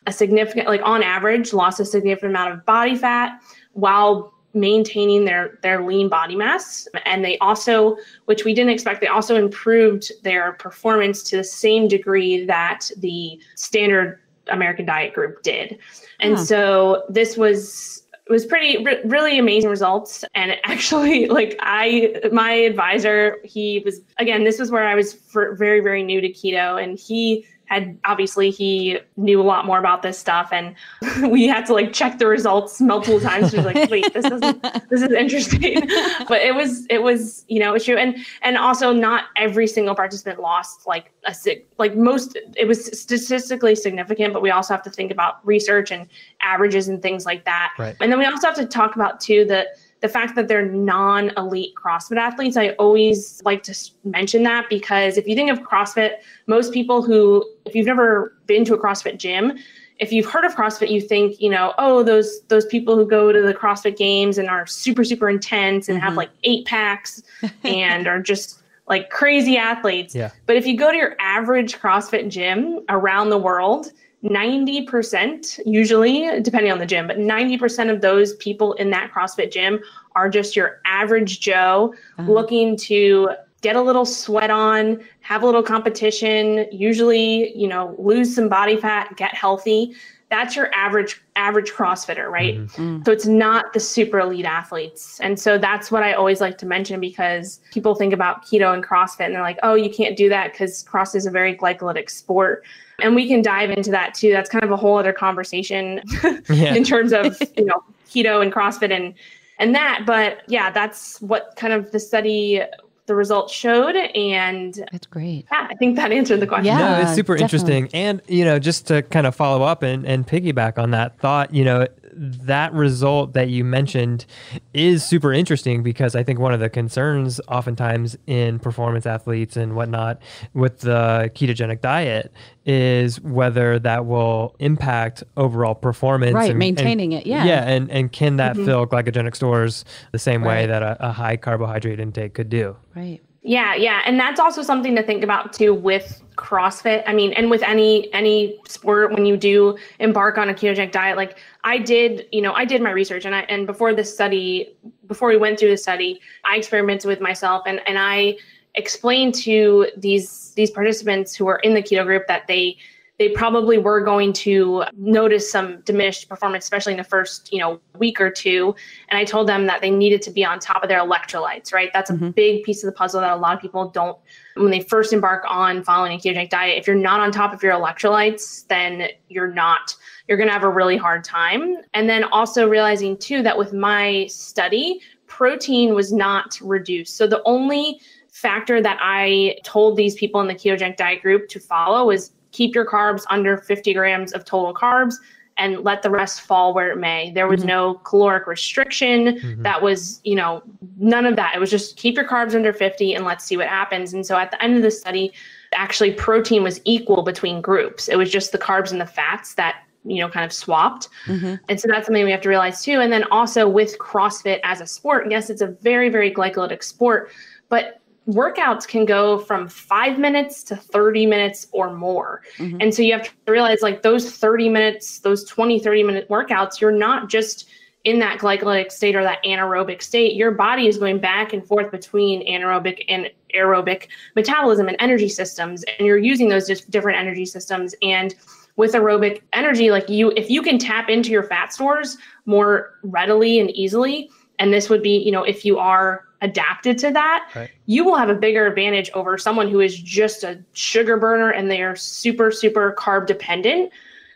a 0.06 0.12
significant, 0.12 0.66
like 0.66 0.82
on 0.84 1.02
average, 1.02 1.52
lost 1.52 1.78
a 1.78 1.84
significant 1.84 2.30
amount 2.30 2.52
of 2.54 2.64
body 2.64 2.96
fat 2.96 3.40
while 3.74 4.31
maintaining 4.54 5.24
their 5.24 5.58
their 5.62 5.82
lean 5.84 6.08
body 6.08 6.36
mass. 6.36 6.86
And 7.04 7.24
they 7.24 7.38
also 7.38 7.96
which 8.26 8.44
we 8.44 8.54
didn't 8.54 8.72
expect 8.72 9.00
they 9.00 9.06
also 9.06 9.36
improved 9.36 10.12
their 10.22 10.52
performance 10.54 11.22
to 11.24 11.36
the 11.36 11.44
same 11.44 11.88
degree 11.88 12.44
that 12.46 12.90
the 12.98 13.40
standard 13.56 14.20
american 14.48 14.86
diet 14.86 15.14
group 15.14 15.42
did. 15.42 15.78
And 16.20 16.36
huh. 16.36 16.44
so 16.44 17.02
this 17.08 17.36
was 17.36 18.02
was 18.28 18.46
pretty 18.46 18.82
re- 18.82 19.00
really 19.04 19.38
amazing 19.38 19.68
results. 19.68 20.24
And 20.34 20.56
actually 20.64 21.26
like 21.26 21.56
i 21.60 22.14
my 22.32 22.52
advisor 22.52 23.38
he 23.44 23.82
was 23.84 24.00
again 24.18 24.44
this 24.44 24.58
was 24.58 24.70
where 24.70 24.86
i 24.86 24.94
was 24.94 25.14
very 25.32 25.80
very 25.80 26.02
new 26.02 26.20
to 26.20 26.28
keto. 26.28 26.82
And 26.82 26.98
he 26.98 27.46
had 27.66 27.98
obviously 28.04 28.50
he 28.50 28.98
knew 29.16 29.40
a 29.40 29.42
lot 29.42 29.64
more 29.64 29.78
about 29.78 30.02
this 30.02 30.18
stuff 30.18 30.50
and 30.52 30.74
we 31.30 31.46
had 31.46 31.64
to 31.66 31.72
like 31.72 31.92
check 31.92 32.18
the 32.18 32.26
results 32.26 32.80
multiple 32.80 33.20
times. 33.20 33.50
He 33.50 33.56
was 33.56 33.66
like 33.66 33.90
wait 33.90 34.12
this 34.12 34.24
is 34.24 34.40
this 34.90 35.02
is 35.02 35.12
interesting. 35.12 35.88
But 36.28 36.42
it 36.42 36.54
was 36.54 36.86
it 36.88 37.02
was 37.02 37.44
you 37.48 37.58
know 37.58 37.74
issue 37.74 37.96
and 37.96 38.16
and 38.42 38.56
also 38.56 38.92
not 38.92 39.24
every 39.36 39.66
single 39.66 39.94
participant 39.94 40.40
lost 40.40 40.86
like 40.86 41.12
a 41.26 41.34
like 41.78 41.96
most 41.96 42.38
it 42.56 42.66
was 42.66 42.86
statistically 42.98 43.74
significant 43.74 44.32
but 44.32 44.42
we 44.42 44.50
also 44.50 44.72
have 44.74 44.82
to 44.82 44.90
think 44.90 45.10
about 45.10 45.44
research 45.46 45.90
and 45.90 46.08
averages 46.40 46.88
and 46.88 47.02
things 47.02 47.24
like 47.26 47.44
that. 47.44 47.72
Right. 47.78 47.96
and 48.00 48.10
then 48.10 48.18
we 48.18 48.24
also 48.24 48.46
have 48.46 48.56
to 48.56 48.66
talk 48.66 48.94
about 48.94 49.20
too 49.20 49.44
that 49.46 49.68
the 50.02 50.08
fact 50.08 50.34
that 50.34 50.48
they're 50.48 50.66
non 50.66 51.30
elite 51.36 51.74
CrossFit 51.76 52.18
athletes, 52.18 52.56
I 52.56 52.70
always 52.70 53.40
like 53.44 53.62
to 53.62 53.90
mention 54.04 54.42
that 54.42 54.68
because 54.68 55.16
if 55.16 55.26
you 55.28 55.34
think 55.36 55.50
of 55.50 55.60
CrossFit, 55.60 56.16
most 56.48 56.72
people 56.72 57.02
who, 57.02 57.48
if 57.64 57.74
you've 57.74 57.86
never 57.86 58.36
been 58.46 58.64
to 58.66 58.74
a 58.74 58.78
CrossFit 58.78 59.16
gym, 59.16 59.56
if 60.00 60.12
you've 60.12 60.26
heard 60.26 60.44
of 60.44 60.56
CrossFit, 60.56 60.90
you 60.90 61.00
think, 61.00 61.40
you 61.40 61.48
know, 61.48 61.72
oh, 61.78 62.02
those 62.02 62.42
those 62.48 62.66
people 62.66 62.96
who 62.96 63.06
go 63.06 63.30
to 63.30 63.40
the 63.40 63.54
CrossFit 63.54 63.96
games 63.96 64.38
and 64.38 64.48
are 64.48 64.66
super, 64.66 65.04
super 65.04 65.30
intense 65.30 65.88
and 65.88 65.96
mm-hmm. 65.98 66.06
have 66.06 66.16
like 66.16 66.30
eight 66.42 66.66
packs 66.66 67.22
and 67.62 68.08
are 68.08 68.20
just 68.20 68.60
like 68.88 69.08
crazy 69.10 69.56
athletes. 69.56 70.16
Yeah. 70.16 70.32
But 70.46 70.56
if 70.56 70.66
you 70.66 70.76
go 70.76 70.90
to 70.90 70.96
your 70.96 71.14
average 71.20 71.78
CrossFit 71.78 72.28
gym 72.28 72.80
around 72.88 73.30
the 73.30 73.38
world, 73.38 73.92
90%, 74.24 75.60
usually, 75.66 76.40
depending 76.42 76.70
on 76.70 76.78
the 76.78 76.86
gym, 76.86 77.06
but 77.06 77.18
90% 77.18 77.90
of 77.90 78.00
those 78.00 78.34
people 78.36 78.74
in 78.74 78.90
that 78.90 79.12
CrossFit 79.12 79.50
gym 79.50 79.80
are 80.14 80.28
just 80.28 80.54
your 80.54 80.80
average 80.84 81.40
Joe 81.40 81.94
uh-huh. 82.18 82.30
looking 82.30 82.76
to 82.76 83.30
get 83.62 83.76
a 83.76 83.80
little 83.80 84.04
sweat 84.04 84.50
on, 84.50 85.02
have 85.20 85.42
a 85.42 85.46
little 85.46 85.62
competition, 85.62 86.66
usually, 86.70 87.56
you 87.56 87.66
know, 87.66 87.96
lose 87.98 88.34
some 88.34 88.48
body 88.48 88.76
fat, 88.76 89.16
get 89.16 89.34
healthy. 89.34 89.94
That's 90.30 90.56
your 90.56 90.72
average 90.74 91.20
average 91.36 91.70
CrossFitter, 91.70 92.28
right? 92.28 92.56
Mm-hmm. 92.56 92.98
Mm. 92.98 93.04
So 93.04 93.12
it's 93.12 93.26
not 93.26 93.72
the 93.72 93.80
super 93.80 94.18
elite 94.18 94.46
athletes. 94.46 95.20
And 95.20 95.38
so 95.38 95.58
that's 95.58 95.90
what 95.90 96.02
I 96.02 96.14
always 96.14 96.40
like 96.40 96.58
to 96.58 96.66
mention 96.66 97.00
because 97.00 97.60
people 97.70 97.94
think 97.94 98.12
about 98.12 98.44
keto 98.44 98.72
and 98.72 98.82
CrossFit 98.82 99.26
and 99.26 99.34
they're 99.34 99.42
like, 99.42 99.58
"Oh, 99.62 99.74
you 99.74 99.90
can't 99.90 100.16
do 100.16 100.28
that 100.30 100.54
cuz 100.54 100.82
cross 100.82 101.14
is 101.14 101.26
a 101.26 101.30
very 101.30 101.54
glycolytic 101.54 102.08
sport." 102.08 102.64
And 103.00 103.14
we 103.14 103.28
can 103.28 103.42
dive 103.42 103.70
into 103.70 103.90
that 103.90 104.14
too. 104.14 104.32
That's 104.32 104.48
kind 104.48 104.64
of 104.64 104.70
a 104.70 104.76
whole 104.76 104.98
other 104.98 105.12
conversation 105.12 106.00
yeah. 106.50 106.74
in 106.74 106.84
terms 106.84 107.12
of 107.12 107.40
you 107.56 107.64
know 107.64 107.82
keto 108.08 108.42
and 108.42 108.52
CrossFit 108.52 108.92
and 108.94 109.14
and 109.58 109.74
that. 109.74 110.04
But 110.06 110.42
yeah, 110.48 110.70
that's 110.70 111.20
what 111.20 111.54
kind 111.56 111.72
of 111.72 111.92
the 111.92 112.00
study 112.00 112.62
the 113.06 113.14
results 113.16 113.52
showed 113.52 113.96
and 113.96 114.86
that's 114.92 115.06
great 115.06 115.44
yeah 115.50 115.66
i 115.68 115.74
think 115.74 115.96
that 115.96 116.12
answered 116.12 116.38
the 116.38 116.46
question 116.46 116.66
yeah 116.66 116.78
no, 116.78 117.00
it's 117.00 117.14
super 117.16 117.36
definitely. 117.36 117.76
interesting 117.76 118.00
and 118.00 118.22
you 118.28 118.44
know 118.44 118.60
just 118.60 118.86
to 118.86 119.02
kind 119.02 119.26
of 119.26 119.34
follow 119.34 119.64
up 119.64 119.82
and, 119.82 120.06
and 120.06 120.26
piggyback 120.26 120.78
on 120.78 120.92
that 120.92 121.18
thought 121.18 121.52
you 121.52 121.64
know 121.64 121.84
that 122.14 122.72
result 122.72 123.32
that 123.32 123.48
you 123.48 123.64
mentioned 123.64 124.26
is 124.74 125.04
super 125.04 125.32
interesting 125.32 125.82
because 125.82 126.14
I 126.14 126.22
think 126.22 126.38
one 126.38 126.52
of 126.52 126.60
the 126.60 126.68
concerns 126.68 127.40
oftentimes 127.48 128.16
in 128.26 128.58
performance 128.58 129.06
athletes 129.06 129.56
and 129.56 129.74
whatnot 129.74 130.20
with 130.54 130.80
the 130.80 131.30
ketogenic 131.34 131.80
diet 131.80 132.32
is 132.64 133.20
whether 133.20 133.78
that 133.78 134.06
will 134.06 134.54
impact 134.58 135.24
overall 135.36 135.74
performance. 135.74 136.34
Right, 136.34 136.50
and, 136.50 136.58
maintaining 136.58 137.14
and, 137.14 137.22
it. 137.22 137.26
Yeah. 137.26 137.44
Yeah. 137.44 137.68
And, 137.68 137.90
and 137.90 138.12
can 138.12 138.36
that 138.36 138.54
mm-hmm. 138.54 138.64
fill 138.64 138.86
glycogenic 138.86 139.34
stores 139.34 139.84
the 140.12 140.18
same 140.18 140.42
right. 140.42 140.62
way 140.62 140.66
that 140.66 140.82
a, 140.82 141.08
a 141.08 141.12
high 141.12 141.36
carbohydrate 141.36 142.00
intake 142.00 142.34
could 142.34 142.48
do? 142.48 142.76
Right. 142.94 143.20
Yeah, 143.44 143.74
yeah, 143.74 144.02
and 144.06 144.20
that's 144.20 144.38
also 144.38 144.62
something 144.62 144.94
to 144.94 145.02
think 145.02 145.24
about 145.24 145.52
too 145.52 145.74
with 145.74 146.22
CrossFit. 146.36 147.02
I 147.08 147.12
mean, 147.12 147.32
and 147.32 147.50
with 147.50 147.62
any 147.64 148.12
any 148.14 148.56
sport 148.68 149.12
when 149.12 149.26
you 149.26 149.36
do 149.36 149.76
embark 149.98 150.38
on 150.38 150.48
a 150.48 150.54
ketogenic 150.54 150.92
diet, 150.92 151.16
like 151.16 151.38
I 151.64 151.78
did, 151.78 152.26
you 152.32 152.42
know, 152.42 152.52
I 152.52 152.64
did 152.64 152.82
my 152.82 152.90
research 152.90 153.24
and 153.24 153.34
I 153.34 153.40
and 153.42 153.66
before 153.66 153.94
this 153.94 154.12
study, 154.12 154.74
before 155.06 155.28
we 155.28 155.36
went 155.36 155.58
through 155.58 155.70
the 155.70 155.76
study, 155.76 156.20
I 156.44 156.56
experimented 156.56 157.06
with 157.06 157.20
myself 157.20 157.62
and 157.66 157.80
and 157.86 157.98
I 157.98 158.36
explained 158.74 159.34
to 159.34 159.88
these 159.96 160.52
these 160.54 160.70
participants 160.70 161.34
who 161.34 161.46
are 161.46 161.58
in 161.58 161.74
the 161.74 161.82
keto 161.82 162.04
group 162.04 162.26
that 162.26 162.46
they 162.46 162.76
they 163.22 163.28
probably 163.28 163.78
were 163.78 164.00
going 164.00 164.32
to 164.32 164.82
notice 164.96 165.48
some 165.48 165.80
diminished 165.82 166.28
performance, 166.28 166.64
especially 166.64 166.92
in 166.92 166.96
the 166.96 167.04
first, 167.04 167.52
you 167.52 167.60
know, 167.60 167.80
week 167.96 168.20
or 168.20 168.32
two. 168.32 168.74
And 169.10 169.16
I 169.16 169.22
told 169.22 169.48
them 169.48 169.66
that 169.68 169.80
they 169.80 169.92
needed 169.92 170.22
to 170.22 170.32
be 170.32 170.44
on 170.44 170.58
top 170.58 170.82
of 170.82 170.88
their 170.88 170.98
electrolytes, 170.98 171.72
right? 171.72 171.88
That's 171.92 172.10
a 172.10 172.14
mm-hmm. 172.14 172.30
big 172.30 172.64
piece 172.64 172.82
of 172.82 172.88
the 172.88 172.92
puzzle 172.92 173.20
that 173.20 173.30
a 173.30 173.36
lot 173.36 173.54
of 173.54 173.62
people 173.62 173.90
don't 173.90 174.18
when 174.56 174.72
they 174.72 174.80
first 174.80 175.12
embark 175.12 175.44
on 175.46 175.84
following 175.84 176.14
a 176.14 176.20
ketogenic 176.20 176.50
diet. 176.50 176.78
If 176.78 176.88
you're 176.88 176.96
not 176.96 177.20
on 177.20 177.30
top 177.30 177.54
of 177.54 177.62
your 177.62 177.74
electrolytes, 177.74 178.66
then 178.66 179.06
you're 179.28 179.52
not 179.52 179.94
you're 180.26 180.36
going 180.36 180.48
to 180.48 180.52
have 180.52 180.64
a 180.64 180.68
really 180.68 180.96
hard 180.96 181.22
time. 181.22 181.76
And 181.94 182.10
then 182.10 182.24
also 182.24 182.68
realizing 182.68 183.16
too 183.16 183.40
that 183.44 183.56
with 183.56 183.72
my 183.72 184.26
study, 184.26 185.00
protein 185.28 185.94
was 185.94 186.12
not 186.12 186.58
reduced. 186.60 187.16
So 187.16 187.28
the 187.28 187.40
only 187.44 188.00
factor 188.32 188.82
that 188.82 188.98
I 189.00 189.58
told 189.62 189.96
these 189.96 190.16
people 190.16 190.40
in 190.40 190.48
the 190.48 190.56
ketogenic 190.56 190.96
diet 190.96 191.22
group 191.22 191.48
to 191.50 191.60
follow 191.60 192.04
was 192.06 192.32
keep 192.52 192.74
your 192.74 192.86
carbs 192.86 193.24
under 193.30 193.56
50 193.56 193.92
grams 193.94 194.32
of 194.32 194.44
total 194.44 194.72
carbs 194.72 195.16
and 195.58 195.80
let 195.84 196.02
the 196.02 196.10
rest 196.10 196.42
fall 196.42 196.72
where 196.72 196.90
it 196.90 196.98
may. 196.98 197.30
There 197.30 197.46
was 197.46 197.60
mm-hmm. 197.60 197.68
no 197.68 197.94
caloric 198.04 198.46
restriction. 198.46 199.26
Mm-hmm. 199.26 199.62
That 199.62 199.82
was, 199.82 200.20
you 200.24 200.34
know, 200.34 200.62
none 200.98 201.26
of 201.26 201.36
that. 201.36 201.54
It 201.54 201.58
was 201.58 201.70
just 201.70 201.96
keep 201.96 202.16
your 202.16 202.26
carbs 202.26 202.54
under 202.54 202.72
50 202.72 203.14
and 203.14 203.24
let's 203.24 203.44
see 203.44 203.56
what 203.56 203.68
happens. 203.68 204.14
And 204.14 204.24
so 204.24 204.36
at 204.36 204.50
the 204.50 204.62
end 204.62 204.76
of 204.76 204.82
the 204.82 204.90
study, 204.90 205.32
actually 205.74 206.12
protein 206.12 206.62
was 206.62 206.80
equal 206.84 207.22
between 207.22 207.60
groups. 207.60 208.08
It 208.08 208.16
was 208.16 208.30
just 208.30 208.52
the 208.52 208.58
carbs 208.58 208.92
and 208.92 209.00
the 209.00 209.06
fats 209.06 209.54
that, 209.54 209.82
you 210.04 210.20
know, 210.20 210.28
kind 210.28 210.44
of 210.44 210.52
swapped. 210.52 211.08
Mm-hmm. 211.26 211.54
And 211.68 211.80
so 211.80 211.88
that's 211.88 212.06
something 212.06 212.24
we 212.24 212.30
have 212.30 212.40
to 212.42 212.48
realize 212.48 212.82
too. 212.82 213.00
And 213.00 213.12
then 213.12 213.24
also 213.30 213.68
with 213.68 213.98
CrossFit 213.98 214.60
as 214.64 214.80
a 214.80 214.86
sport, 214.86 215.30
yes, 215.30 215.50
it's 215.50 215.62
a 215.62 215.68
very, 215.68 216.08
very 216.08 216.32
glycolytic 216.32 216.82
sport, 216.82 217.30
but 217.68 218.01
workouts 218.28 218.86
can 218.86 219.04
go 219.04 219.38
from 219.38 219.68
five 219.68 220.18
minutes 220.18 220.62
to 220.64 220.76
30 220.76 221.26
minutes 221.26 221.66
or 221.72 221.92
more. 221.92 222.42
Mm-hmm. 222.58 222.78
And 222.80 222.94
so 222.94 223.02
you 223.02 223.12
have 223.12 223.24
to 223.24 223.52
realize 223.52 223.82
like 223.82 224.02
those 224.02 224.30
30 224.30 224.68
minutes, 224.68 225.18
those 225.20 225.44
20, 225.44 225.80
30 225.80 226.02
minute 226.04 226.28
workouts, 226.28 226.80
you're 226.80 226.92
not 226.92 227.28
just 227.28 227.68
in 228.04 228.18
that 228.18 228.38
glycolytic 228.38 228.90
state 228.90 229.14
or 229.14 229.22
that 229.22 229.42
anaerobic 229.44 230.02
state. 230.02 230.34
Your 230.34 230.50
body 230.50 230.88
is 230.88 230.98
going 230.98 231.18
back 231.18 231.52
and 231.52 231.64
forth 231.66 231.90
between 231.90 232.46
anaerobic 232.48 233.04
and 233.08 233.30
aerobic 233.54 234.08
metabolism 234.34 234.88
and 234.88 234.96
energy 234.98 235.28
systems. 235.28 235.84
And 235.84 236.06
you're 236.06 236.18
using 236.18 236.48
those 236.48 236.66
just 236.66 236.90
different 236.90 237.18
energy 237.18 237.46
systems. 237.46 237.94
And 238.02 238.34
with 238.76 238.94
aerobic 238.94 239.42
energy, 239.52 239.90
like 239.90 240.08
you, 240.08 240.32
if 240.36 240.50
you 240.50 240.62
can 240.62 240.78
tap 240.78 241.08
into 241.08 241.30
your 241.30 241.42
fat 241.42 241.72
stores 241.72 242.18
more 242.46 242.98
readily 243.02 243.60
and 243.60 243.70
easily, 243.70 244.30
and 244.58 244.72
this 244.72 244.88
would 244.88 245.02
be, 245.02 245.18
you 245.18 245.30
know, 245.30 245.44
if 245.44 245.64
you 245.64 245.78
are 245.78 246.24
adapted 246.42 246.98
to 246.98 247.10
that, 247.12 247.48
right. 247.54 247.70
you 247.86 248.04
will 248.04 248.16
have 248.16 248.28
a 248.28 248.34
bigger 248.34 248.66
advantage 248.66 249.10
over 249.14 249.38
someone 249.38 249.68
who 249.68 249.80
is 249.80 249.98
just 249.98 250.44
a 250.44 250.62
sugar 250.74 251.16
burner 251.16 251.50
and 251.50 251.70
they 251.70 251.82
are 251.82 251.96
super, 251.96 252.50
super 252.50 252.94
carb 252.98 253.26
dependent. 253.26 253.90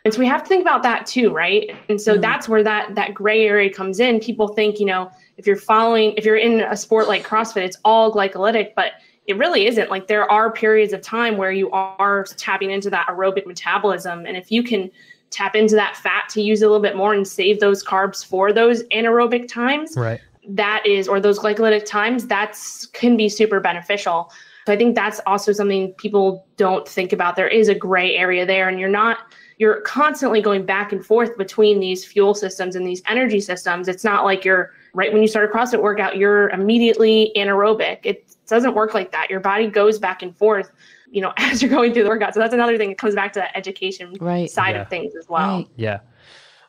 And 0.05 0.15
so 0.15 0.21
we 0.21 0.27
have 0.27 0.43
to 0.45 0.49
think 0.49 0.63
about 0.63 0.85
that 0.85 1.05
too, 1.05 1.31
right? 1.35 1.71
And 1.89 2.01
so 2.01 2.17
mm 2.17 2.23
that's 2.23 2.49
where 2.49 2.63
that 2.63 2.95
that 2.95 3.13
gray 3.13 3.47
area 3.47 3.73
comes 3.73 4.01
in. 4.01 4.21
People 4.21 4.49
think, 4.49 4.81
you 4.81 4.87
know, 4.87 5.11
if 5.37 5.47
you're 5.47 5.57
following, 5.57 6.15
if 6.17 6.25
you're 6.25 6.37
in 6.37 6.61
a 6.61 6.77
sport 6.77 7.09
like 7.09 7.27
CrossFit, 7.27 7.65
it's 7.65 7.77
all 7.85 8.13
glycolytic, 8.13 8.75
but 8.75 8.93
it 9.27 9.37
really 9.37 9.67
isn't. 9.67 9.91
Like 9.91 10.07
there 10.07 10.31
are 10.31 10.51
periods 10.51 10.93
of 10.93 11.03
time 11.03 11.37
where 11.37 11.51
you 11.51 11.71
are 11.73 12.25
tapping 12.37 12.71
into 12.71 12.89
that 12.91 13.09
aerobic 13.09 13.47
metabolism. 13.47 14.27
And 14.27 14.37
if 14.37 14.51
you 14.51 14.63
can 14.63 14.91
tap 15.31 15.57
into 15.57 15.75
that 15.75 15.97
fat 15.97 16.29
to 16.31 16.41
use 16.41 16.63
a 16.63 16.67
little 16.67 16.81
bit 16.81 16.97
more 16.97 17.13
and 17.13 17.27
save 17.27 17.59
those 17.59 17.85
carbs 17.85 18.25
for 18.25 18.53
those 18.53 18.85
anaerobic 18.85 19.49
times, 19.49 19.97
right 19.97 20.21
that 20.49 20.87
is 20.87 21.09
or 21.09 21.21
those 21.21 21.39
glycolytic 21.39 21.85
times 21.85 22.27
that's 22.27 22.87
can 22.87 23.17
be 23.17 23.29
super 23.29 23.61
beneficial. 23.61 24.33
So 24.67 24.73
i 24.73 24.77
think 24.77 24.97
that's 24.97 25.21
also 25.27 25.53
something 25.53 25.93
people 25.93 26.47
don't 26.57 26.87
think 26.89 27.13
about. 27.13 27.37
There 27.37 27.49
is 27.49 27.69
a 27.69 27.75
gray 27.75 28.17
area 28.17 28.45
there 28.47 28.69
and 28.69 28.79
you're 28.81 28.89
not 28.89 29.19
you're 29.59 29.81
constantly 29.83 30.43
going 30.43 30.67
back 30.67 30.93
and 30.93 31.05
forth 31.05 31.37
between 31.39 31.81
these 31.81 32.05
fuel 32.05 32.35
systems 32.35 32.77
and 32.77 32.87
these 32.87 33.03
energy 33.09 33.41
systems. 33.41 33.89
It's 33.89 34.05
not 34.05 34.25
like 34.25 34.45
you're 34.45 34.73
right 34.93 35.13
when 35.13 35.23
you 35.23 35.29
start 35.29 35.51
a 35.51 35.53
crossfit 35.53 35.83
workout 35.83 36.17
you're 36.17 36.51
immediately 36.51 37.33
anaerobic. 37.37 38.01
It 38.05 38.37
doesn't 38.47 38.75
work 38.75 38.95
like 38.95 39.13
that. 39.13 39.31
Your 39.31 39.41
body 39.41 39.69
goes 39.69 39.99
back 39.99 40.23
and 40.23 40.37
forth 40.37 40.71
you 41.11 41.21
know 41.21 41.33
as 41.39 41.63
you're 41.63 41.71
going 41.71 41.93
through 41.93 42.05
the 42.05 42.09
workout. 42.09 42.35
So 42.35 42.41
that's 42.41 42.55
another 42.55 42.77
thing 42.77 42.91
that 42.91 42.99
comes 42.99 43.15
back 43.15 43.33
to 43.35 43.41
that 43.41 43.57
education 43.57 44.15
right. 44.21 44.51
side 44.51 44.75
yeah. 44.75 44.83
of 44.83 44.89
things 44.89 45.15
as 45.17 45.29
well. 45.29 45.59
Right. 45.59 45.69
yeah 45.77 45.99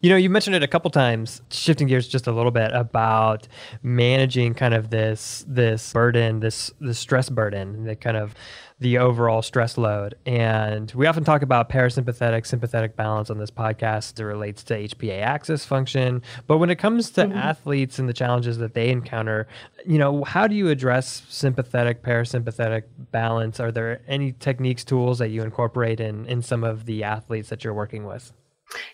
you 0.02 0.10
know, 0.10 0.16
you 0.16 0.30
mentioned 0.30 0.56
it 0.56 0.64
a 0.64 0.68
couple 0.68 0.92
times, 0.92 1.42
shifting 1.50 1.88
gears 1.88 2.08
just 2.08 2.28
a 2.28 2.32
little 2.32 2.52
bit 2.52 2.72
about 2.74 3.48
managing 3.82 4.54
kind 4.54 4.74
of 4.74 4.90
this 4.90 5.44
this 5.48 5.94
burden, 5.94 6.40
this 6.40 6.72
this 6.80 7.00
stress 7.00 7.30
burden, 7.30 7.86
the 7.86 7.96
kind 7.96 8.18
of 8.18 8.36
the 8.80 9.00
overall 9.00 9.42
stress 9.42 9.76
load. 9.78 10.14
And 10.26 10.92
we 10.92 11.08
often 11.08 11.24
talk 11.24 11.42
about 11.42 11.70
parasympathetic 11.70 12.46
sympathetic 12.46 12.96
balance 12.96 13.32
on 13.32 13.40
this 13.40 13.50
podcast 13.50 14.14
as 14.14 14.20
it 14.20 14.24
relates 14.24 14.64
to 14.66 14.76
HPA 14.76 15.22
axis 15.22 15.66
function. 15.66 16.22
But 16.46 16.60
when 16.60 16.70
it 16.70 16.76
comes 16.76 17.10
to 17.12 17.22
mm-hmm. 17.22 17.38
athletes 17.38 17.98
and 17.98 18.08
the 18.08 18.14
challenges 18.14 18.60
that 18.60 18.76
they 18.76 18.90
encounter, 18.90 19.48
you 19.86 19.98
know, 19.98 20.24
how 20.24 20.48
do 20.48 20.56
you 20.56 20.70
address 20.70 21.24
sympathetic 21.28 22.04
parasympathetic 22.04 22.84
balance? 23.12 23.60
Are 23.60 23.72
there 23.72 24.02
any 24.08 24.34
techniques, 24.34 24.84
tools 24.84 25.18
that 25.20 25.30
you 25.30 25.42
incorporate 25.42 26.00
in 26.00 26.28
in 26.28 26.44
some 26.44 26.64
of 26.64 26.86
the 26.86 27.04
athletes 27.04 27.50
that 27.50 27.64
you're 27.64 27.74
working 27.74 28.06
with? 28.06 28.32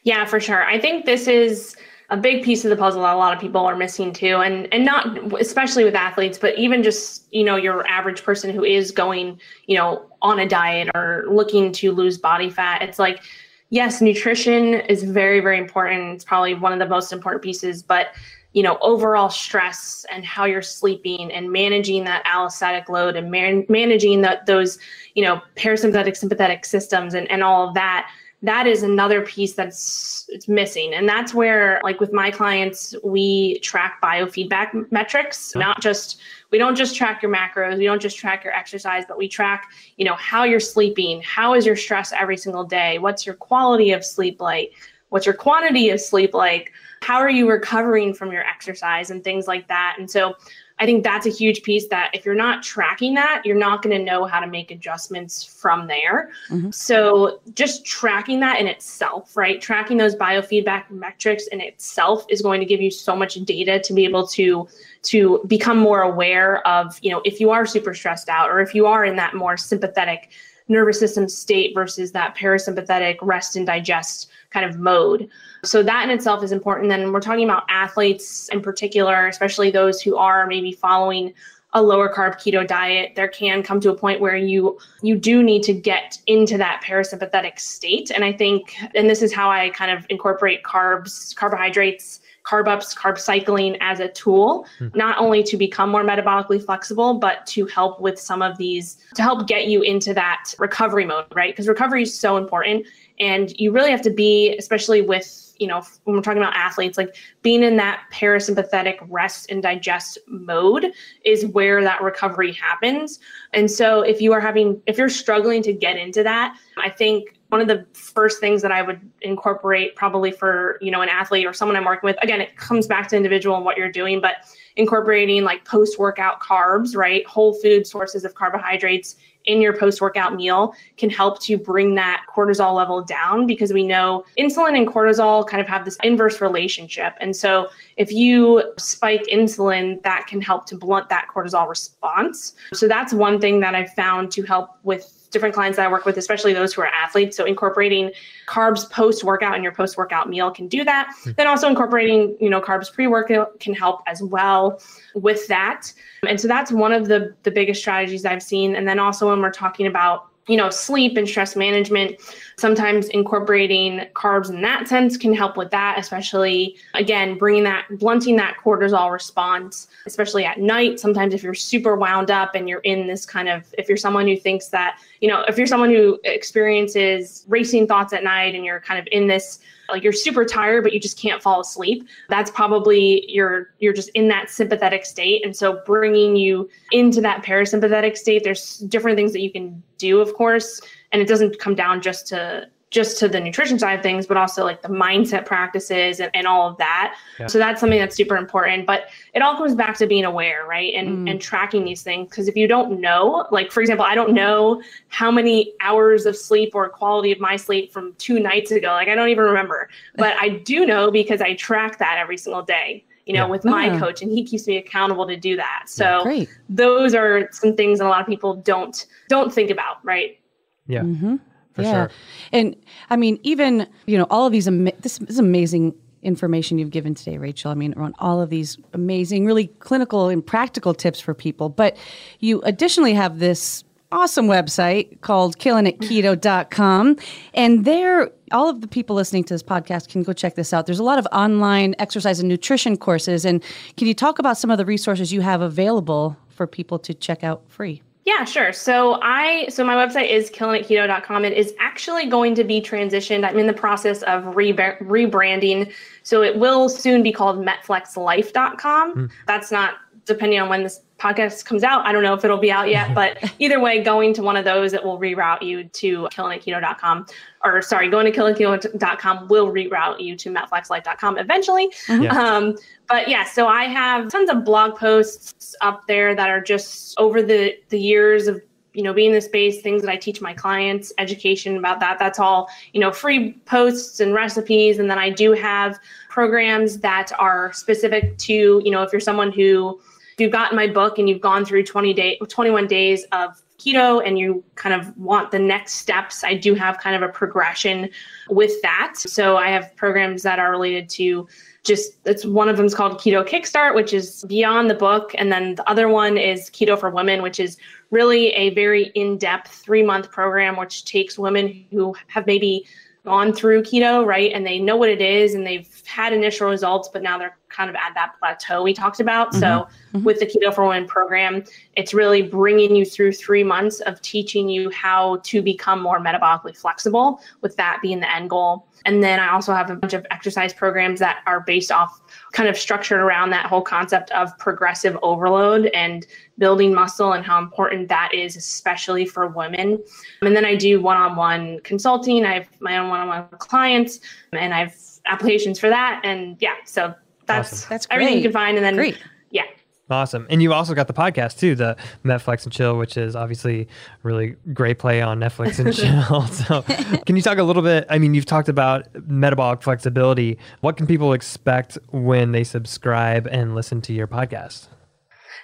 Yeah, 0.04 0.26
for 0.26 0.40
sure. 0.40 0.66
I 0.66 0.80
think 0.80 1.06
this 1.06 1.28
is 1.28 1.76
a 2.10 2.18
big 2.18 2.44
piece 2.44 2.64
of 2.64 2.70
the 2.70 2.76
puzzle 2.76 3.02
that 3.02 3.16
a 3.16 3.18
lot 3.18 3.34
of 3.34 3.40
people 3.40 3.66
are 3.66 3.76
missing 3.76 4.14
too 4.14 4.38
and 4.38 4.72
and 4.74 4.86
not 4.86 5.34
especially 5.40 5.84
with 5.84 5.96
athletes 5.96 6.38
but 6.38 6.56
even 6.60 6.84
just 6.84 7.26
you 7.34 7.44
know 7.44 7.56
your 7.56 7.88
average 7.88 8.24
person 8.24 8.54
who 8.54 8.64
is 8.64 8.92
going 8.92 9.40
you 9.66 9.76
know 9.76 10.06
on 10.22 10.38
a 10.38 10.48
diet 10.48 10.90
or 10.94 11.26
looking 11.32 11.72
to 11.72 11.92
lose 11.92 12.18
body 12.18 12.50
fat 12.50 12.82
it's 12.84 13.00
like 13.00 13.24
yes 13.70 14.02
nutrition 14.02 14.76
is 14.76 15.02
very 15.02 15.40
very 15.40 15.58
important 15.58 16.14
it's 16.14 16.24
probably 16.24 16.54
one 16.54 16.72
of 16.74 16.80
the 16.80 16.88
most 16.88 17.12
important 17.12 17.42
pieces 17.42 17.82
but 17.82 18.10
you 18.52 18.62
know 18.62 18.78
overall 18.82 19.30
stress 19.30 20.06
and 20.12 20.24
how 20.24 20.46
you're 20.46 20.62
sleeping 20.62 21.32
and 21.32 21.52
managing 21.52 22.04
that 22.04 22.24
allostatic 22.26 22.90
load 22.90 23.16
and 23.16 23.32
man- 23.32 23.66
managing 23.70 24.22
that 24.22 24.46
those 24.46 24.78
you 25.16 25.24
know 25.24 25.42
parasympathetic 25.56 26.16
sympathetic 26.16 26.64
systems 26.64 27.14
and, 27.16 27.30
and 27.32 27.44
all 27.44 27.68
of 27.68 27.74
that 27.74 28.12
that 28.44 28.68
is 28.68 28.84
another 28.84 29.22
piece 29.22 29.54
that's 29.54 30.26
it's 30.30 30.48
missing. 30.48 30.94
And 30.94 31.08
that's 31.08 31.34
where 31.34 31.80
like 31.84 32.00
with 32.00 32.14
my 32.14 32.30
clients 32.30 32.94
we 33.04 33.60
track 33.60 34.00
biofeedback 34.04 34.92
metrics. 34.92 35.56
Not 35.56 35.82
just 35.82 36.20
we 36.52 36.60
don't 36.60 36.76
just 36.76 36.96
track 36.96 37.24
your 37.24 37.34
macros 37.34 37.78
we 37.80 37.86
don't 37.86 38.02
just 38.02 38.16
track 38.16 38.44
your 38.44 38.54
exercise 38.54 39.06
but 39.08 39.18
we 39.18 39.28
track 39.28 39.72
you 39.98 40.06
know 40.06 40.14
how 40.14 40.44
you're 40.44 40.60
sleeping 40.60 41.20
how 41.24 41.56
is 41.56 41.66
your 41.66 41.76
stress 41.76 42.14
every 42.14 42.38
single 42.38 42.64
day 42.64 43.00
what's 43.00 43.26
your 43.26 43.34
quality 43.34 43.92
of 43.92 44.06
sleep 44.06 44.40
like 44.40 44.72
what's 45.10 45.26
your 45.26 45.34
quantity 45.34 45.90
of 45.90 46.00
sleep 46.00 46.32
like 46.32 46.72
how 47.04 47.18
are 47.18 47.30
you 47.30 47.50
recovering 47.50 48.14
from 48.14 48.32
your 48.32 48.44
exercise 48.44 49.12
and 49.12 49.24
things 49.24 49.46
like 49.46 49.68
that. 49.68 49.98
And 50.00 50.10
so 50.10 50.36
I 50.80 50.86
think 50.86 51.04
that's 51.04 51.26
a 51.26 51.30
huge 51.30 51.62
piece 51.64 51.88
that 51.90 52.12
if 52.14 52.26
you're 52.26 52.34
not 52.34 52.64
tracking 52.64 53.14
that, 53.14 53.44
you're 53.46 53.56
not 53.56 53.84
going 53.84 53.96
to 53.98 54.04
know 54.04 54.26
how 54.26 54.40
to 54.40 54.48
make 54.48 54.72
adjustments 54.72 55.44
from 55.44 55.88
there. 55.88 56.32
Mm-hmm. 56.50 56.72
So 56.72 57.40
just 57.54 57.86
tracking 57.86 58.40
that 58.40 58.60
in 58.60 58.68
itself, 58.68 59.38
right? 59.38 59.62
Tracking 59.62 59.98
those 59.98 60.16
biofeedback 60.16 60.90
metrics 60.90 61.48
in 61.48 61.62
itself 61.62 62.26
is 62.28 62.42
going 62.42 62.60
to 62.60 62.66
give 62.66 62.82
you 62.82 62.90
so 62.90 63.16
much 63.16 63.36
data 63.36 63.80
to 63.80 63.94
be 63.94 64.04
able 64.04 64.28
to 64.28 64.68
to 65.04 65.44
become 65.48 65.78
more 65.78 66.02
aware 66.02 66.66
of, 66.66 66.98
you 67.02 67.12
know, 67.12 67.22
if 67.26 67.40
you 67.40 67.52
are 67.52 67.66
super 67.66 67.94
stressed 67.94 68.30
out 68.30 68.50
or 68.50 68.62
if 68.62 68.74
you 68.74 68.86
are 68.86 69.04
in 69.04 69.18
that 69.18 69.36
more 69.36 69.58
sympathetic 69.58 70.32
nervous 70.68 71.00
system 71.00 71.28
state 71.28 71.74
versus 71.74 72.12
that 72.12 72.36
parasympathetic 72.36 73.18
rest 73.22 73.56
and 73.56 73.66
digest 73.66 74.30
kind 74.50 74.66
of 74.66 74.80
mode. 74.80 75.30
So 75.64 75.84
that 75.84 76.04
in 76.04 76.10
itself 76.10 76.44
is 76.44 76.52
important. 76.52 76.90
Then 76.90 77.12
we're 77.12 77.20
talking 77.20 77.46
about 77.46 77.64
athletes 77.70 78.50
in 78.50 78.62
particular, 78.62 79.28
especially 79.28 79.72
those 79.72 80.02
who 80.02 80.16
are 80.16 80.48
maybe 80.48 80.72
following 80.72 81.34
a 81.74 81.82
lower 81.82 82.08
carb 82.14 82.36
keto 82.36 82.66
diet 82.66 83.14
there 83.16 83.28
can 83.28 83.64
come 83.64 83.80
to 83.80 83.90
a 83.90 83.96
point 83.96 84.22
where 84.22 84.36
you 84.36 84.78
you 85.02 85.18
do 85.18 85.42
need 85.42 85.64
to 85.64 85.74
get 85.74 86.20
into 86.28 86.58
that 86.58 86.82
parasympathetic 86.86 87.60
state 87.60 88.12
and 88.12 88.24
i 88.24 88.32
think 88.32 88.76
and 88.96 89.10
this 89.10 89.22
is 89.22 89.34
how 89.34 89.50
i 89.50 89.70
kind 89.72 89.92
of 89.92 90.06
incorporate 90.10 90.64
carbs 90.64 91.36
carbohydrates 91.36 92.22
carb 92.44 92.68
ups 92.68 92.94
carb 92.94 93.18
cycling 93.18 93.78
as 93.82 94.00
a 94.00 94.08
tool 94.10 94.66
hmm. 94.78 94.88
not 94.94 95.18
only 95.18 95.44
to 95.44 95.58
become 95.58 95.90
more 95.90 96.04
metabolically 96.04 96.64
flexible 96.64 97.14
but 97.16 97.46
to 97.46 97.66
help 97.68 98.00
with 98.02 98.20
some 98.20 98.42
of 98.42 98.58
these 98.58 98.98
to 99.16 99.22
help 99.22 99.48
get 99.48 99.68
you 99.68 99.82
into 99.82 100.14
that 100.14 100.54
recovery 100.60 101.06
mode 101.06 101.26
right 101.34 101.54
because 101.54 101.68
recovery 101.68 102.04
is 102.04 102.18
so 102.18 102.38
important 102.38 102.86
and 103.20 103.58
you 103.60 103.72
really 103.72 103.92
have 103.92 104.02
to 104.02 104.10
be 104.10 104.56
especially 104.58 105.02
with 105.02 105.44
you 105.64 105.68
know, 105.68 105.82
when 106.04 106.16
we're 106.16 106.22
talking 106.22 106.42
about 106.42 106.56
athletes, 106.56 106.98
like 106.98 107.16
being 107.42 107.64
in 107.64 107.78
that 107.78 108.04
parasympathetic 108.12 108.98
rest 109.10 109.50
and 109.50 109.64
digest 109.64 110.18
mode 110.28 110.92
is 111.24 111.46
where 111.48 111.82
that 111.82 112.02
recovery 112.02 112.52
happens. 112.52 113.20
And 113.54 113.70
so 113.70 114.02
if 114.02 114.22
you 114.22 114.34
are 114.34 114.42
having, 114.42 114.82
if 114.88 114.98
you're 114.98 115.10
struggling 115.10 115.62
to 115.64 115.74
get 115.74 115.96
into 115.96 116.24
that, 116.24 116.58
I 116.78 116.90
think 116.90 117.38
one 117.54 117.62
of 117.62 117.68
the 117.68 117.86
first 117.94 118.40
things 118.40 118.64
that 118.64 118.72
I 118.72 118.82
would 118.82 119.00
incorporate 119.22 119.96
probably 119.96 120.32
for, 120.32 120.80
you 120.82 120.90
know, 120.90 121.02
an 121.02 121.10
athlete 121.10 121.46
or 121.46 121.54
someone 121.54 121.78
I'm 121.78 121.86
working 121.86 122.08
with, 122.08 122.18
again, 122.24 122.42
it 122.42 122.58
comes 122.58 122.88
back 122.88 123.08
to 123.10 123.16
individual 123.16 123.56
and 123.56 123.64
what 123.64 123.78
you're 123.78 123.92
doing, 123.92 124.20
but 124.20 124.38
incorporating 124.76 125.44
like 125.44 125.64
post 125.64 126.00
workout 126.00 126.40
carbs, 126.40 126.96
right? 126.96 127.24
Whole 127.28 127.54
food 127.54 127.86
sources 127.86 128.26
of 128.26 128.34
carbohydrates 128.34 129.18
in 129.46 129.62
your 129.62 129.78
post 129.78 130.02
workout 130.02 130.34
meal 130.34 130.74
can 130.98 131.12
help 131.12 131.44
to 131.44 131.56
bring 131.56 131.94
that 131.94 132.26
cortisol 132.36 132.74
level 132.74 133.04
down 133.04 133.46
because 133.46 133.72
we 133.72 133.86
know 133.86 134.26
insulin 134.40 134.76
and 134.76 134.88
cortisol 134.88 135.48
kind 135.48 135.62
of 135.62 135.68
have 135.68 135.86
this 135.86 135.98
inverse 136.04 136.42
relationship. 136.42 137.14
And 137.20 137.36
so 137.36 137.70
if 137.98 138.12
you 138.12 138.64
spike 138.80 139.26
insulin, 139.32 140.02
that 140.02 140.26
can 140.26 140.42
help 140.42 140.66
to 140.68 140.76
blunt 140.76 141.08
that 141.10 141.28
cortisol 141.32 141.70
response. 141.70 142.56
So 142.74 142.88
that's 142.88 143.14
one 143.14 143.40
thing 143.40 143.60
that 143.60 143.76
I've 143.76 143.94
found 143.94 144.32
to 144.32 144.42
help 144.42 144.72
with 144.82 145.23
different 145.34 145.54
clients 145.54 145.76
that 145.76 145.86
I 145.88 145.92
work 145.92 146.06
with, 146.06 146.18
especially 146.18 146.54
those 146.54 146.74
who 146.74 146.82
are 146.82 146.88
athletes. 146.88 147.36
So 147.36 147.44
incorporating 147.44 148.12
carbs 148.48 148.90
post 148.90 149.24
workout 149.24 149.58
in 149.58 149.64
your 149.64 149.74
post 149.74 149.98
workout 149.98 150.30
meal 150.30 150.52
can 150.52 150.68
do 150.68 150.84
that. 150.86 151.10
Mm-hmm. 151.10 151.32
Then 151.36 151.48
also 151.48 151.68
incorporating, 151.68 152.38
you 152.40 152.50
know, 152.50 152.62
carbs 152.62 152.94
pre 152.94 153.08
workout 153.08 153.60
can 153.60 153.74
help 153.74 154.02
as 154.08 154.24
well 154.24 154.82
with 155.16 155.48
that. 155.48 155.92
And 156.28 156.40
so 156.40 156.48
that's 156.48 156.72
one 156.72 156.94
of 156.94 157.08
the 157.08 157.36
the 157.44 157.52
biggest 157.52 157.82
strategies 157.82 158.26
I've 158.26 158.44
seen. 158.44 158.76
And 158.76 158.88
then 158.88 159.00
also 159.00 159.30
when 159.30 159.42
we're 159.42 159.52
talking 159.52 159.88
about 159.88 160.30
you 160.48 160.58
know, 160.58 160.70
sleep 160.70 161.18
and 161.18 161.28
stress 161.28 161.56
management. 161.56 162.20
Sometimes 162.58 163.08
incorporating 163.10 164.02
carbs 164.14 164.50
in 164.50 164.62
that 164.62 164.88
sense 164.88 165.18
can 165.18 165.34
help 165.34 165.58
with 165.58 165.72
that, 165.72 165.98
especially 165.98 166.76
again, 166.94 167.38
bringing 167.38 167.64
that, 167.64 167.86
blunting 168.00 168.36
that 168.36 168.58
cortisol 168.64 169.12
response, 169.12 169.88
especially 170.06 170.46
at 170.46 170.60
night. 170.60 171.00
Sometimes 171.00 171.34
if 171.34 171.44
you're 171.44 171.54
super 171.54 171.96
wound 171.96 172.30
up 172.30 172.56
and 172.56 172.68
you're 172.68 172.82
in 172.82 173.08
this 173.08 173.26
kind 173.26 173.48
of, 173.48 173.74
if 173.78 173.88
you're 173.88 173.98
someone 173.98 174.28
who 174.28 174.36
thinks 174.36 174.68
that, 174.68 175.00
you 175.22 175.30
know, 175.30 175.44
if 175.48 175.58
you're 175.58 175.68
someone 175.68 175.90
who 175.90 176.20
experiences 176.26 177.46
racing 177.48 177.88
thoughts 177.88 178.14
at 178.14 178.24
night 178.24 178.54
and 178.54 178.66
you're 178.66 178.82
kind 178.82 179.00
of 179.00 179.08
in 179.12 179.28
this 179.28 179.60
like 179.90 180.04
you're 180.04 180.14
super 180.14 180.46
tired 180.46 180.84
but 180.84 180.94
you 180.94 181.00
just 181.00 181.20
can't 181.20 181.42
fall 181.42 181.60
asleep 181.60 182.08
that's 182.30 182.50
probably 182.52 183.30
you're 183.30 183.74
you're 183.80 183.94
just 183.94 184.10
in 184.10 184.28
that 184.28 184.50
sympathetic 184.50 185.06
state 185.06 185.46
and 185.46 185.56
so 185.56 185.82
bringing 185.86 186.36
you 186.36 186.70
into 186.92 187.22
that 187.22 187.44
parasympathetic 187.44 188.18
state 188.18 188.44
there's 188.44 188.78
different 188.80 189.18
things 189.18 189.34
that 189.34 189.42
you 189.42 189.52
can 189.52 189.84
do 190.08 190.20
of 190.20 190.34
course 190.34 190.82
and 191.12 191.22
it 191.22 191.28
doesn't 191.28 191.60
come 191.60 191.76
down 191.76 192.02
just 192.02 192.28
to 192.28 192.68
just 192.94 193.18
to 193.18 193.28
the 193.28 193.40
nutrition 193.40 193.80
side 193.80 193.94
of 193.94 194.04
things, 194.04 194.28
but 194.28 194.38
also 194.38 194.64
like 194.64 194.84
the 194.84 194.88
mindset 194.88 195.48
practices 195.48 196.20
and, 196.20 196.30
and 196.36 196.46
all 196.46 196.70
of 196.70 196.78
that. 196.78 197.16
Yeah. 197.40 197.48
So 197.48 197.58
that's 197.58 197.80
something 197.80 198.00
that's 198.00 198.16
super 198.16 198.38
important. 198.38 198.86
But 198.86 199.10
it 199.34 199.42
all 199.42 199.58
comes 199.58 199.74
back 199.74 199.98
to 199.98 200.06
being 200.06 200.26
aware, 200.26 200.66
right? 200.68 200.94
And 200.94 201.28
mm. 201.28 201.32
and 201.32 201.42
tracking 201.42 201.84
these 201.84 202.04
things. 202.04 202.30
Because 202.30 202.48
if 202.48 202.56
you 202.56 202.68
don't 202.68 203.02
know, 203.02 203.48
like 203.52 203.72
for 203.72 203.82
example, 203.82 204.06
I 204.06 204.14
don't 204.14 204.34
know 204.34 204.82
how 205.08 205.32
many 205.32 205.74
hours 205.82 206.28
of 206.28 206.38
sleep 206.38 206.76
or 206.76 206.88
quality 206.88 207.32
of 207.32 207.40
my 207.40 207.56
sleep 207.56 207.92
from 207.92 208.14
two 208.20 208.40
nights 208.40 208.70
ago. 208.70 208.90
Like 208.90 209.08
I 209.08 209.16
don't 209.16 209.30
even 209.30 209.44
remember. 209.44 209.90
But 210.16 210.38
I 210.40 210.50
do 210.50 210.86
know 210.86 211.10
because 211.10 211.42
I 211.42 211.56
track 211.56 211.98
that 211.98 212.20
every 212.20 212.38
single 212.38 212.62
day 212.62 213.06
you 213.26 213.34
know, 213.34 213.46
yeah. 213.46 213.50
with 213.50 213.66
my 213.66 213.98
coach, 214.00 214.22
and 214.22 214.32
he 214.32 214.44
keeps 214.44 214.68
me 214.68 214.78
accountable 214.78 215.28
to 215.28 215.38
do 215.38 215.56
that. 215.56 215.84
So 215.88 216.30
yeah, 216.30 216.46
those 216.70 217.16
are 217.16 217.50
some 217.52 217.76
things 217.76 218.00
that 218.00 218.06
a 218.06 218.10
lot 218.10 218.22
of 218.22 218.28
people 218.28 218.56
don't 218.56 219.06
don't 219.30 219.54
think 219.54 219.70
about, 219.70 220.04
right? 220.04 220.40
Yeah. 220.88 221.02
Mm-hmm 221.02 221.36
for 221.74 221.82
yeah. 221.82 221.92
sure. 221.92 222.12
And 222.52 222.76
I 223.10 223.16
mean, 223.16 223.40
even 223.44 223.88
you 224.06 224.18
know, 224.18 224.28
all 224.30 224.46
of 224.46 224.52
these 224.52 224.68
ama- 224.68 224.94
this 225.02 225.20
is 225.22 225.40
amazing 225.40 225.96
information 226.22 226.78
you've 226.78 226.92
given 226.92 227.14
today, 227.14 227.38
Rachel. 227.38 227.72
I 227.72 227.74
mean, 227.74 227.94
on 227.96 228.14
all 228.20 228.42
of 228.42 228.50
these 228.50 228.78
amazing, 228.94 229.46
really 229.46 229.68
clinical 229.68 230.30
and 230.30 230.46
practical 230.46 230.94
tips 230.94 231.20
for 231.20 231.34
people. 231.34 231.70
But 231.70 231.98
you 232.40 232.62
additionally 232.62 233.14
have 233.14 233.40
this 233.40 233.84
awesome 234.14 234.48
website 234.48 235.20
called 235.22 235.58
killingitketo.com. 235.58 237.18
And 237.54 237.84
there, 237.84 238.32
all 238.52 238.70
of 238.70 238.82
the 238.82 238.88
people 238.88 239.16
listening 239.16 239.44
to 239.46 239.54
this 239.54 239.64
podcast 239.64 240.10
can 240.10 240.24
go 240.24 240.32
check 240.32 240.56
this 240.56 240.72
out. 240.72 240.86
There's 240.86 241.00
a 241.00 241.04
lot 241.04 241.20
of 241.20 241.28
online 241.32 241.96
exercise 242.00 242.40
and 242.40 242.48
nutrition 242.48 242.96
courses. 242.96 243.44
And 243.44 243.64
can 243.98 244.08
you 244.08 244.14
talk 244.14 244.40
about 244.40 244.58
some 244.58 244.70
of 244.70 244.78
the 244.78 244.86
resources 244.86 245.34
you 245.34 245.42
have 245.42 245.62
available 245.62 246.38
for 246.50 246.68
people 246.68 247.00
to 247.00 247.14
check 247.14 247.44
out 247.44 247.64
free? 247.68 248.02
Yeah, 248.26 248.46
sure. 248.46 248.72
So 248.72 249.20
I 249.22 249.68
so 249.68 249.84
my 249.84 249.96
website 249.96 250.30
is 250.30 250.50
killingitketo.com. 250.50 251.44
It 251.44 251.54
is 251.54 251.74
actually 251.80 252.28
going 252.28 252.56
to 252.56 252.64
be 252.64 252.80
transitioned. 252.80 253.46
I'm 253.46 253.60
in 253.60 253.68
the 253.68 253.74
process 253.74 254.24
of 254.24 254.56
re- 254.56 254.72
rebranding. 254.72 255.92
So 256.24 256.42
it 256.42 256.58
will 256.58 256.88
soon 256.88 257.22
be 257.22 257.34
called 257.34 257.66
metflexlife.com. 257.66 259.16
Mm. 259.16 259.32
That's 259.46 259.72
not 259.72 259.96
depending 260.26 260.60
on 260.62 260.70
when 260.70 260.84
this 260.84 261.02
podcast 261.24 261.64
comes 261.66 261.84
out. 261.84 262.06
I 262.06 262.12
don't 262.12 262.24
know 262.24 262.34
if 262.34 262.44
it'll 262.44 262.58
be 262.58 262.72
out 262.72 262.90
yet, 262.90 263.16
but 263.16 263.38
either 263.60 263.80
way, 263.80 264.04
going 264.04 264.34
to 264.34 264.44
one 264.44 264.58
of 264.58 264.66
those, 264.66 264.94
it 264.94 265.04
will 265.04 265.18
reroute 265.18 265.62
you 265.62 265.86
to 265.86 266.28
killingitketo.com. 266.32 267.26
Or 267.64 267.82
sorry, 267.82 268.10
going 268.10 268.32
to 268.32 268.38
killingitketo.com 268.38 269.48
will 269.48 269.72
reroute 269.72 270.20
you 270.20 270.36
to 270.36 270.50
metflexlife.com 270.50 271.38
eventually. 271.38 271.90
Mm-hmm. 272.08 272.24
Yeah. 272.24 272.38
Um, 272.38 272.76
but 273.08 273.28
yeah, 273.30 273.46
so 273.46 273.68
I 273.68 273.86
have 273.86 274.30
tons 274.30 274.50
of 274.50 274.66
blog 274.66 274.96
posts 274.96 275.76
up 275.82 276.06
there 276.08 276.36
that 276.36 276.50
are 276.50 276.62
just 276.62 277.18
over 277.18 277.42
the 277.42 277.78
the 277.90 278.00
years 278.00 278.48
of 278.48 278.62
you 278.94 279.02
know 279.02 279.14
being 279.14 279.30
in 279.30 279.36
the 279.36 279.42
space 279.42 279.82
things 279.82 280.04
that 280.04 280.12
i 280.12 280.16
teach 280.16 280.40
my 280.40 280.54
clients 280.54 281.12
education 281.18 281.78
about 281.78 282.00
that 282.00 282.20
that's 282.20 282.38
all 282.38 282.70
you 282.94 283.02
know 283.02 283.12
free 283.12 283.54
posts 283.66 284.20
and 284.20 284.36
recipes 284.36 285.00
and 285.00 285.10
then 285.10 285.18
i 285.18 285.30
do 285.32 285.52
have 285.52 286.00
programs 286.30 287.00
that 287.00 287.32
are 287.40 287.74
specific 287.74 288.38
to 288.38 288.82
you 288.86 288.92
know 288.92 289.02
if 289.02 289.12
you're 289.12 289.20
someone 289.20 289.52
who 289.52 290.00
if 290.34 290.40
you've 290.40 290.52
gotten 290.52 290.76
my 290.76 290.88
book 290.88 291.18
and 291.18 291.30
you've 291.30 291.42
gone 291.42 291.64
through 291.64 291.84
20 291.84 292.14
day 292.14 292.38
21 292.38 292.88
days 292.88 293.24
of 293.32 293.62
keto 293.80 294.26
and 294.26 294.38
you 294.38 294.64
kind 294.76 294.94
of 295.00 295.16
want 295.18 295.52
the 295.52 295.60
next 295.60 295.94
steps 295.96 296.44
i 296.44 296.54
do 296.54 296.74
have 296.74 296.98
kind 297.00 297.16
of 297.16 297.22
a 297.22 297.32
progression 297.32 298.10
with 298.50 298.82
that. 298.82 299.14
So 299.18 299.58
i 299.58 299.70
have 299.70 299.96
programs 299.96 300.44
that 300.44 300.60
are 300.60 300.72
related 300.72 301.10
to 301.10 301.48
just 301.84 302.14
it's 302.26 302.46
one 302.46 302.70
of 302.70 302.78
them 302.78 302.86
is 302.86 302.96
called 302.96 303.20
keto 303.20 303.46
kickstart 303.48 303.94
which 303.94 304.14
is 304.14 304.46
beyond 304.48 304.90
the 304.90 304.96
book. 304.96 305.34
And 305.38 305.52
then 305.52 305.76
the 305.76 305.88
other 305.90 306.08
one 306.08 306.38
is 306.38 306.70
keto 306.70 306.98
for 306.98 307.10
women 307.10 307.42
which 307.42 307.60
is 307.60 307.78
really 308.12 308.50
a 308.50 308.70
very 308.72 309.06
in-depth 309.16 309.72
three 309.72 310.04
month 310.04 310.32
program 310.32 310.78
which 310.78 311.06
takes 311.06 311.38
women 311.38 311.86
who 311.92 312.16
have 312.28 312.48
maybe 312.48 312.86
gone 313.26 313.54
through 313.54 313.84
keto 313.84 314.26
right? 314.26 314.52
And 314.54 314.66
they 314.66 314.80
know 314.80 314.96
what 314.96 315.10
it 315.10 315.22
is 315.22 315.56
and 315.56 315.66
they've 315.66 315.90
had 316.06 316.34
initial 316.34 316.70
results 316.70 317.10
but 317.12 317.22
now 317.22 317.38
they're 317.38 317.58
kind 317.74 317.90
of 317.90 317.96
at 317.96 318.14
that 318.14 318.34
plateau 318.40 318.84
we 318.84 318.94
talked 318.94 319.20
about. 319.20 319.52
Mm-hmm. 319.52 319.60
So 319.60 319.68
mm-hmm. 320.14 320.24
with 320.24 320.40
the 320.40 320.46
Keto 320.46 320.74
for 320.74 320.88
Women 320.88 321.08
program, 321.08 321.64
it's 321.96 322.14
really 322.14 322.42
bringing 322.42 322.96
you 322.96 323.06
through 323.06 323.34
three 323.34 323.64
months 323.64 324.00
of 324.02 324.22
teaching 324.22 324.70
you 324.70 324.90
how 324.92 325.38
to 325.44 325.62
become 325.62 326.02
more 326.02 326.20
metabolically 326.20 326.78
flexible, 326.78 327.42
with 327.62 327.76
that 327.78 328.00
being 328.02 328.20
the 328.20 328.34
end 328.34 328.50
goal. 328.50 328.88
And 329.06 329.22
then 329.22 329.40
I 329.40 329.52
also 329.52 329.74
have 329.74 329.90
a 329.90 329.96
bunch 329.96 330.14
of 330.14 330.26
exercise 330.32 330.74
programs 330.74 331.20
that 331.20 331.42
are 331.46 331.60
based 331.62 331.92
off 331.92 332.22
kind 332.54 332.70
of 332.70 332.78
structured 332.78 333.20
around 333.20 333.50
that 333.50 333.66
whole 333.66 333.82
concept 333.82 334.32
of 334.32 334.58
progressive 334.60 335.18
overload 335.22 335.88
and 335.88 336.26
building 336.58 336.94
muscle 336.94 337.34
and 337.34 337.46
how 337.46 337.60
important 337.60 338.08
that 338.10 338.34
is, 338.34 338.56
especially 338.56 339.26
for 339.26 339.48
women. 339.48 340.02
And 340.42 340.56
then 340.56 340.64
I 340.64 340.76
do 340.76 341.02
one 341.02 341.18
on 341.18 341.36
one 341.36 341.80
consulting. 341.84 342.46
I 342.46 342.54
have 342.54 342.70
my 342.80 342.98
own 342.98 343.10
one 343.10 343.20
on 343.20 343.28
one 343.28 343.48
clients 343.58 344.20
and 344.54 344.74
I 344.74 344.80
have 344.80 344.96
applications 345.26 345.80
for 345.80 345.90
that. 345.90 346.22
And 346.24 346.58
yeah, 346.62 346.76
so 346.86 347.14
that's, 347.46 347.74
awesome. 347.74 347.88
that's 347.90 348.08
everything 348.10 348.38
you 348.38 348.44
can 348.44 348.52
find. 348.52 348.78
And 348.78 348.86
then, 348.86 348.96
great. 348.96 349.18
yeah. 349.52 349.64
Awesome. 350.10 350.46
And 350.50 350.62
you 350.62 350.74
also 350.74 350.94
got 350.94 351.08
the 351.08 351.14
podcast 351.14 351.60
too, 351.60 351.76
the 351.76 351.96
Metflex 352.24 352.66
and 352.66 352.74
Chill, 352.74 352.98
which 352.98 353.18
is 353.18 353.36
obviously 353.36 353.88
really 354.22 354.56
great 354.74 355.00
play 355.00 355.22
on 355.22 355.40
Netflix 355.40 355.80
and 355.80 355.94
Chill. 355.96 356.48
so, 356.48 356.82
can 357.26 357.36
you 357.36 357.42
talk 357.42 357.58
a 357.58 357.64
little 357.64 357.82
bit? 357.82 358.06
I 358.10 358.20
mean, 358.20 358.34
you've 358.34 358.46
talked 358.46 358.70
about 358.70 359.08
metabolic 359.28 359.82
flexibility. 359.82 360.58
What 360.82 360.98
can 360.98 361.08
people 361.08 361.34
expect 361.34 361.98
when 362.12 362.52
they 362.52 362.64
subscribe 362.64 363.48
and 363.48 363.76
listen 363.76 364.02
to 364.02 364.14
your 364.14 364.28
podcast? 364.28 364.88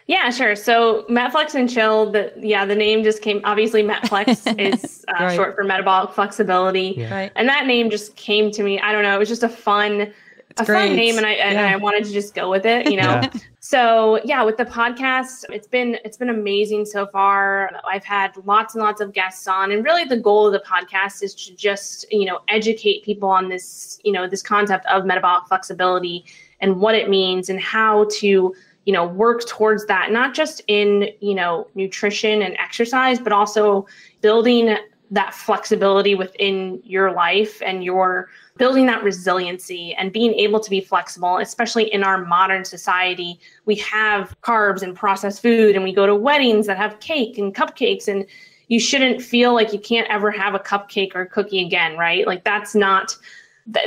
Yeah, 0.09 0.31
sure. 0.31 0.55
So 0.55 1.05
Metflex 1.07 1.53
and 1.53 1.69
Chill, 1.69 2.11
the 2.11 2.33
yeah, 2.35 2.65
the 2.65 2.73
name 2.73 3.03
just 3.03 3.21
came. 3.21 3.41
Obviously, 3.43 3.83
Metflex 3.83 4.59
is 4.59 5.05
uh, 5.07 5.23
right. 5.23 5.35
short 5.35 5.55
for 5.55 5.63
metabolic 5.63 6.15
flexibility, 6.15 6.95
yeah. 6.97 7.13
right. 7.13 7.31
and 7.35 7.47
that 7.47 7.67
name 7.67 7.91
just 7.91 8.15
came 8.15 8.49
to 8.49 8.63
me. 8.63 8.79
I 8.79 8.91
don't 8.91 9.03
know. 9.03 9.13
It 9.15 9.19
was 9.19 9.29
just 9.29 9.43
a 9.43 9.49
fun, 9.49 10.11
it's 10.49 10.61
a 10.61 10.65
great. 10.65 10.87
fun 10.87 10.95
name, 10.95 11.17
and 11.17 11.25
I 11.25 11.31
and 11.31 11.55
yeah. 11.55 11.73
I 11.73 11.75
wanted 11.75 12.05
to 12.05 12.11
just 12.11 12.33
go 12.33 12.49
with 12.49 12.65
it. 12.65 12.89
You 12.89 12.97
know. 12.97 13.21
yeah. 13.21 13.29
So 13.61 14.19
yeah, 14.23 14.41
with 14.41 14.57
the 14.57 14.65
podcast, 14.65 15.45
it's 15.49 15.67
been 15.67 15.97
it's 16.03 16.17
been 16.17 16.29
amazing 16.29 16.85
so 16.85 17.05
far. 17.05 17.69
I've 17.85 18.03
had 18.03 18.35
lots 18.45 18.73
and 18.73 18.83
lots 18.83 18.99
of 18.99 19.13
guests 19.13 19.47
on, 19.47 19.71
and 19.71 19.83
really 19.85 20.05
the 20.05 20.17
goal 20.17 20.47
of 20.47 20.53
the 20.53 20.63
podcast 20.67 21.21
is 21.21 21.35
to 21.35 21.55
just 21.55 22.11
you 22.11 22.25
know 22.25 22.39
educate 22.47 23.03
people 23.03 23.29
on 23.29 23.47
this 23.47 23.99
you 24.03 24.11
know 24.11 24.27
this 24.27 24.41
concept 24.41 24.87
of 24.87 25.05
metabolic 25.05 25.47
flexibility 25.47 26.25
and 26.61 26.79
what 26.79 26.95
it 26.95 27.09
means 27.09 27.49
and 27.49 27.59
how 27.59 28.07
to 28.13 28.55
you 28.85 28.93
know 28.93 29.05
work 29.05 29.45
towards 29.45 29.85
that 29.85 30.11
not 30.11 30.33
just 30.33 30.63
in 30.67 31.09
you 31.19 31.35
know 31.35 31.67
nutrition 31.75 32.41
and 32.41 32.57
exercise 32.57 33.19
but 33.19 33.31
also 33.31 33.85
building 34.21 34.75
that 35.11 35.33
flexibility 35.33 36.15
within 36.15 36.81
your 36.83 37.11
life 37.11 37.61
and 37.63 37.83
your 37.83 38.29
building 38.57 38.85
that 38.85 39.03
resiliency 39.03 39.93
and 39.95 40.13
being 40.13 40.33
able 40.33 40.59
to 40.59 40.69
be 40.69 40.81
flexible 40.81 41.37
especially 41.37 41.91
in 41.91 42.03
our 42.03 42.23
modern 42.25 42.63
society. 42.63 43.39
We 43.65 43.75
have 43.75 44.39
carbs 44.41 44.81
and 44.81 44.95
processed 44.95 45.41
food 45.41 45.75
and 45.75 45.83
we 45.83 45.93
go 45.93 46.05
to 46.05 46.15
weddings 46.15 46.67
that 46.67 46.77
have 46.77 46.99
cake 46.99 47.37
and 47.37 47.55
cupcakes 47.55 48.07
and 48.07 48.25
you 48.67 48.79
shouldn't 48.79 49.21
feel 49.21 49.53
like 49.53 49.73
you 49.73 49.79
can't 49.79 50.07
ever 50.09 50.29
have 50.29 50.53
a 50.53 50.59
cupcake 50.59 51.15
or 51.15 51.21
a 51.21 51.27
cookie 51.27 51.65
again 51.65 51.97
right? 51.97 52.27
Like 52.27 52.43
that's 52.43 52.75
not 52.75 53.15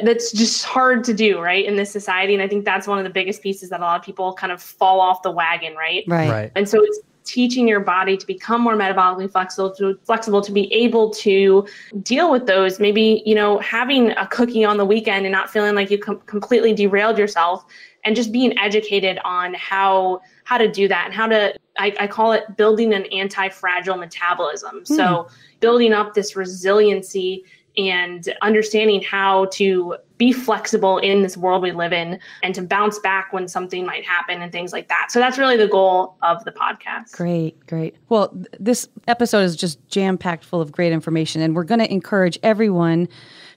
that's 0.05 0.31
just 0.33 0.65
hard 0.65 1.03
to 1.03 1.13
do 1.15 1.41
right 1.41 1.65
in 1.65 1.77
this 1.77 1.91
society. 1.91 2.35
And 2.35 2.43
i 2.43 2.49
think 2.49 2.65
that's 2.65 2.87
one 2.87 2.99
of 2.99 3.05
the 3.05 3.11
biggest 3.11 3.43
pieces 3.43 3.71
that 3.71 3.81
a 3.81 3.85
lot 3.85 3.99
of 3.99 4.05
people 4.05 4.33
kind 4.33 4.53
of 4.53 4.61
fall 4.61 5.01
off 5.01 5.23
the 5.23 5.31
wagon 5.31 5.77
right? 5.77 6.05
Right, 6.09 6.31
right. 6.31 6.53
and 6.57 6.69
so 6.69 6.83
it's 6.83 7.01
teaching 7.25 7.69
your 7.69 7.81
body 7.81 8.17
to 8.17 8.27
become 8.27 8.61
more 8.61 8.75
metabolically 8.75 9.31
flexible 9.31 9.75
to 9.75 9.99
flexible 10.05 10.41
to 10.41 10.53
be 10.53 10.73
able 10.73 11.11
to 11.11 11.67
deal 12.03 12.31
with 12.31 12.47
those 12.47 12.81
maybe 12.81 13.23
you 13.25 13.35
know 13.35 13.59
having 13.59 14.11
a 14.13 14.27
cookie 14.29 14.65
on 14.65 14.77
the 14.77 14.85
weekend 14.85 15.25
and 15.25 15.33
not 15.33 15.51
feeling 15.51 15.75
like 15.75 15.91
you 15.91 15.99
com- 15.99 16.21
completely 16.27 16.73
derailed 16.73 17.19
yourself 17.19 17.65
and 18.05 18.17
just 18.17 18.33
being 18.33 18.57
educated 18.59 19.19
on 19.25 19.55
how 19.55 20.21
how 20.45 20.59
to 20.59 20.71
do 20.71 20.89
that 20.89 21.07
and 21.07 21.15
how 21.15 21.27
to 21.27 21.55
I, 21.79 21.95
I 21.99 22.07
call 22.07 22.33
it 22.33 22.57
building 22.57 22.93
an 22.93 23.07
anti-fragile 23.07 23.97
metabolism 23.97 24.81
mm. 24.81 24.87
so 24.87 25.29
building 25.61 25.93
up 25.93 26.15
this 26.15 26.37
resiliency 26.37 27.45
and 27.77 28.35
understanding 28.43 29.03
how 29.03 29.47
to 29.47 29.97
be 30.19 30.33
flexible 30.33 30.99
in 30.99 31.23
this 31.23 31.37
world 31.37 31.63
we 31.63 31.73
live 31.73 31.93
in 31.93 32.19
and 32.43 32.55
to 32.55 32.63
bounce 32.63 32.99
back 33.01 33.33
when 33.33 33.49
something 33.49 33.85
might 33.85 34.05
happen 34.05 34.41
and 34.41 34.53
things 34.53 34.73
like 34.73 34.89
that. 34.89 35.09
So 35.11 35.19
that's 35.19 35.39
really 35.39 35.57
the 35.57 35.67
goal 35.67 36.17
of 36.23 36.45
the 36.45 36.53
podcast. 36.53 37.13
Great, 37.13 37.59
great. 37.67 37.97
Well, 38.09 38.29
th- 38.29 38.47
this 38.61 38.89
episode 39.09 39.41
is 39.41 39.57
just 39.57 39.85
jam 39.89 40.19
packed 40.19 40.45
full 40.45 40.61
of 40.61 40.71
great 40.71 40.93
information, 40.93 41.43
and 41.43 41.57
we're 41.57 41.65
going 41.65 41.81
to 41.81 41.91
encourage 41.91 42.39
everyone 42.43 43.09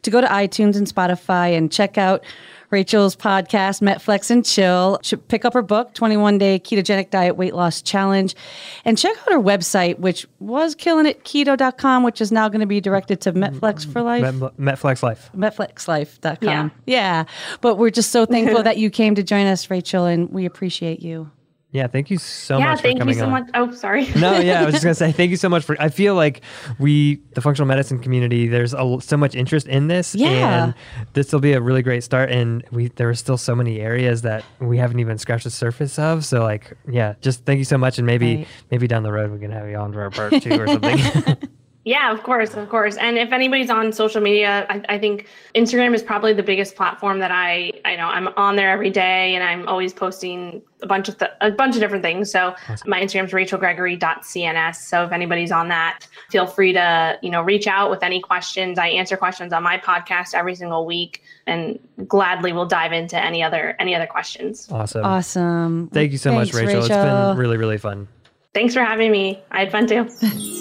to 0.01 0.09
go 0.09 0.21
to 0.21 0.27
iTunes 0.27 0.75
and 0.75 0.87
Spotify 0.87 1.55
and 1.57 1.71
check 1.71 1.97
out 1.97 2.23
Rachel's 2.69 3.15
podcast, 3.15 3.81
Metflex 3.81 4.29
and 4.29 4.45
Chill. 4.45 4.99
Pick 5.27 5.45
up 5.45 5.53
her 5.53 5.61
book, 5.61 5.93
21 5.93 6.37
Day 6.37 6.59
Ketogenic 6.59 7.09
Diet 7.09 7.35
Weight 7.35 7.55
Loss 7.55 7.81
Challenge, 7.81 8.35
and 8.83 8.97
check 8.97 9.15
out 9.17 9.31
her 9.31 9.39
website, 9.39 9.99
which 9.99 10.27
was 10.39 10.75
killing 10.75 11.05
it, 11.05 11.23
keto.com, 11.23 12.03
which 12.03 12.21
is 12.21 12.31
now 12.31 12.49
going 12.49 12.61
to 12.61 12.65
be 12.65 12.81
directed 12.81 13.21
to 13.21 13.33
Metflex 13.33 13.91
for 13.91 14.01
Life. 14.01 14.33
Met, 14.33 14.57
Metflex 14.57 15.03
Life. 15.03 15.29
MetFlexLife.com. 15.35 16.37
Yeah. 16.41 16.69
yeah. 16.85 17.23
But 17.61 17.75
we're 17.75 17.89
just 17.89 18.11
so 18.11 18.25
thankful 18.25 18.63
that 18.63 18.77
you 18.77 18.89
came 18.89 19.15
to 19.15 19.23
join 19.23 19.47
us, 19.47 19.69
Rachel, 19.69 20.05
and 20.05 20.29
we 20.29 20.45
appreciate 20.45 21.01
you. 21.01 21.31
Yeah, 21.75 21.87
thank 21.87 22.09
you 22.09 22.17
so 22.17 22.57
yeah, 22.57 22.67
much. 22.67 22.77
Yeah, 22.77 22.81
thank 22.93 23.05
you 23.05 23.13
so 23.13 23.25
on. 23.25 23.31
much. 23.31 23.49
Oh, 23.53 23.69
sorry. 23.71 24.05
no, 24.15 24.39
yeah, 24.39 24.61
I 24.61 24.65
was 24.65 24.75
just 24.75 24.85
gonna 24.85 24.95
say 24.95 25.11
thank 25.19 25.29
you 25.29 25.35
so 25.35 25.49
much 25.49 25.65
for. 25.65 25.75
I 25.77 25.89
feel 25.89 26.15
like 26.15 26.41
we, 26.79 27.17
the 27.33 27.41
functional 27.41 27.67
medicine 27.67 27.99
community, 27.99 28.47
there's 28.47 28.73
a, 28.73 28.97
so 29.01 29.17
much 29.17 29.35
interest 29.35 29.67
in 29.67 29.87
this, 29.87 30.15
yeah. 30.15 30.63
and 30.63 30.73
this 31.11 31.33
will 31.33 31.41
be 31.41 31.51
a 31.51 31.59
really 31.59 31.81
great 31.81 32.01
start. 32.01 32.31
And 32.31 32.63
we 32.71 32.87
there 32.87 33.09
are 33.09 33.13
still 33.13 33.37
so 33.37 33.53
many 33.53 33.81
areas 33.81 34.21
that 34.21 34.45
we 34.59 34.77
haven't 34.77 34.99
even 34.99 35.17
scratched 35.17 35.43
the 35.43 35.49
surface 35.49 35.99
of. 35.99 36.23
So 36.23 36.43
like, 36.43 36.71
yeah, 36.89 37.15
just 37.19 37.43
thank 37.43 37.57
you 37.57 37.65
so 37.65 37.77
much, 37.77 37.97
and 37.97 38.07
maybe 38.07 38.37
right. 38.37 38.47
maybe 38.71 38.87
down 38.87 39.03
the 39.03 39.11
road 39.11 39.31
we 39.31 39.39
can 39.39 39.51
have 39.51 39.67
you 39.67 39.75
on 39.75 39.91
for 39.91 40.05
a 40.05 40.11
part 40.11 40.41
two 40.41 40.53
or 40.53 40.67
something. 40.67 41.37
Yeah, 41.85 42.11
of 42.11 42.23
course, 42.23 42.55
of 42.55 42.67
course. 42.67 42.97
And 42.97 43.15
if 43.15 43.31
anybody's 43.31 43.69
on 43.69 43.93
social 43.93 44.19
media, 44.19 44.65
I, 44.71 44.81
I, 44.89 44.97
think 44.97 45.27
Instagram 45.53 45.93
is 45.93 46.01
probably 46.01 46.33
the 46.33 46.41
biggest 46.41 46.75
platform 46.75 47.19
that 47.19 47.29
I 47.29 47.73
I 47.85 47.95
know 47.95 48.07
I'm 48.07 48.27
on 48.29 48.55
there 48.55 48.71
every 48.71 48.89
day, 48.89 49.35
and 49.35 49.43
I'm 49.43 49.67
always 49.67 49.93
posting 49.93 50.63
a 50.81 50.87
bunch 50.87 51.09
of 51.09 51.19
th- 51.19 51.29
a 51.41 51.51
bunch 51.51 51.75
of 51.75 51.81
different 51.81 52.03
things. 52.03 52.31
So 52.31 52.55
awesome. 52.69 52.89
my 52.89 52.99
Instagram 52.99 53.25
is 53.25 53.31
rachelgregory.cns. 53.33 54.75
So 54.77 55.03
if 55.03 55.11
anybody's 55.11 55.51
on 55.51 55.67
that, 55.67 56.07
feel 56.31 56.47
free 56.47 56.73
to 56.73 57.19
you 57.21 57.29
know 57.29 57.43
reach 57.43 57.67
out 57.67 57.91
with 57.91 58.01
any 58.01 58.19
questions. 58.19 58.79
I 58.79 58.87
answer 58.87 59.15
questions 59.15 59.53
on 59.53 59.61
my 59.61 59.77
podcast 59.77 60.33
every 60.33 60.55
single 60.55 60.87
week, 60.87 61.21
and 61.45 61.77
gladly 62.07 62.51
will 62.51 62.65
dive 62.65 62.93
into 62.93 63.23
any 63.23 63.43
other 63.43 63.75
any 63.79 63.93
other 63.93 64.07
questions. 64.07 64.67
Awesome, 64.71 65.05
awesome. 65.05 65.89
Thank 65.89 66.13
you 66.13 66.17
so 66.17 66.31
Thanks, 66.31 66.51
much, 66.51 66.63
Rachel. 66.63 66.81
Rachel. 66.81 66.95
It's 66.95 67.05
been 67.05 67.37
really 67.37 67.57
really 67.57 67.77
fun. 67.77 68.07
Thanks 68.55 68.73
for 68.73 68.79
having 68.79 69.11
me. 69.11 69.43
I 69.51 69.59
had 69.59 69.71
fun 69.71 69.85
too. 69.85 70.09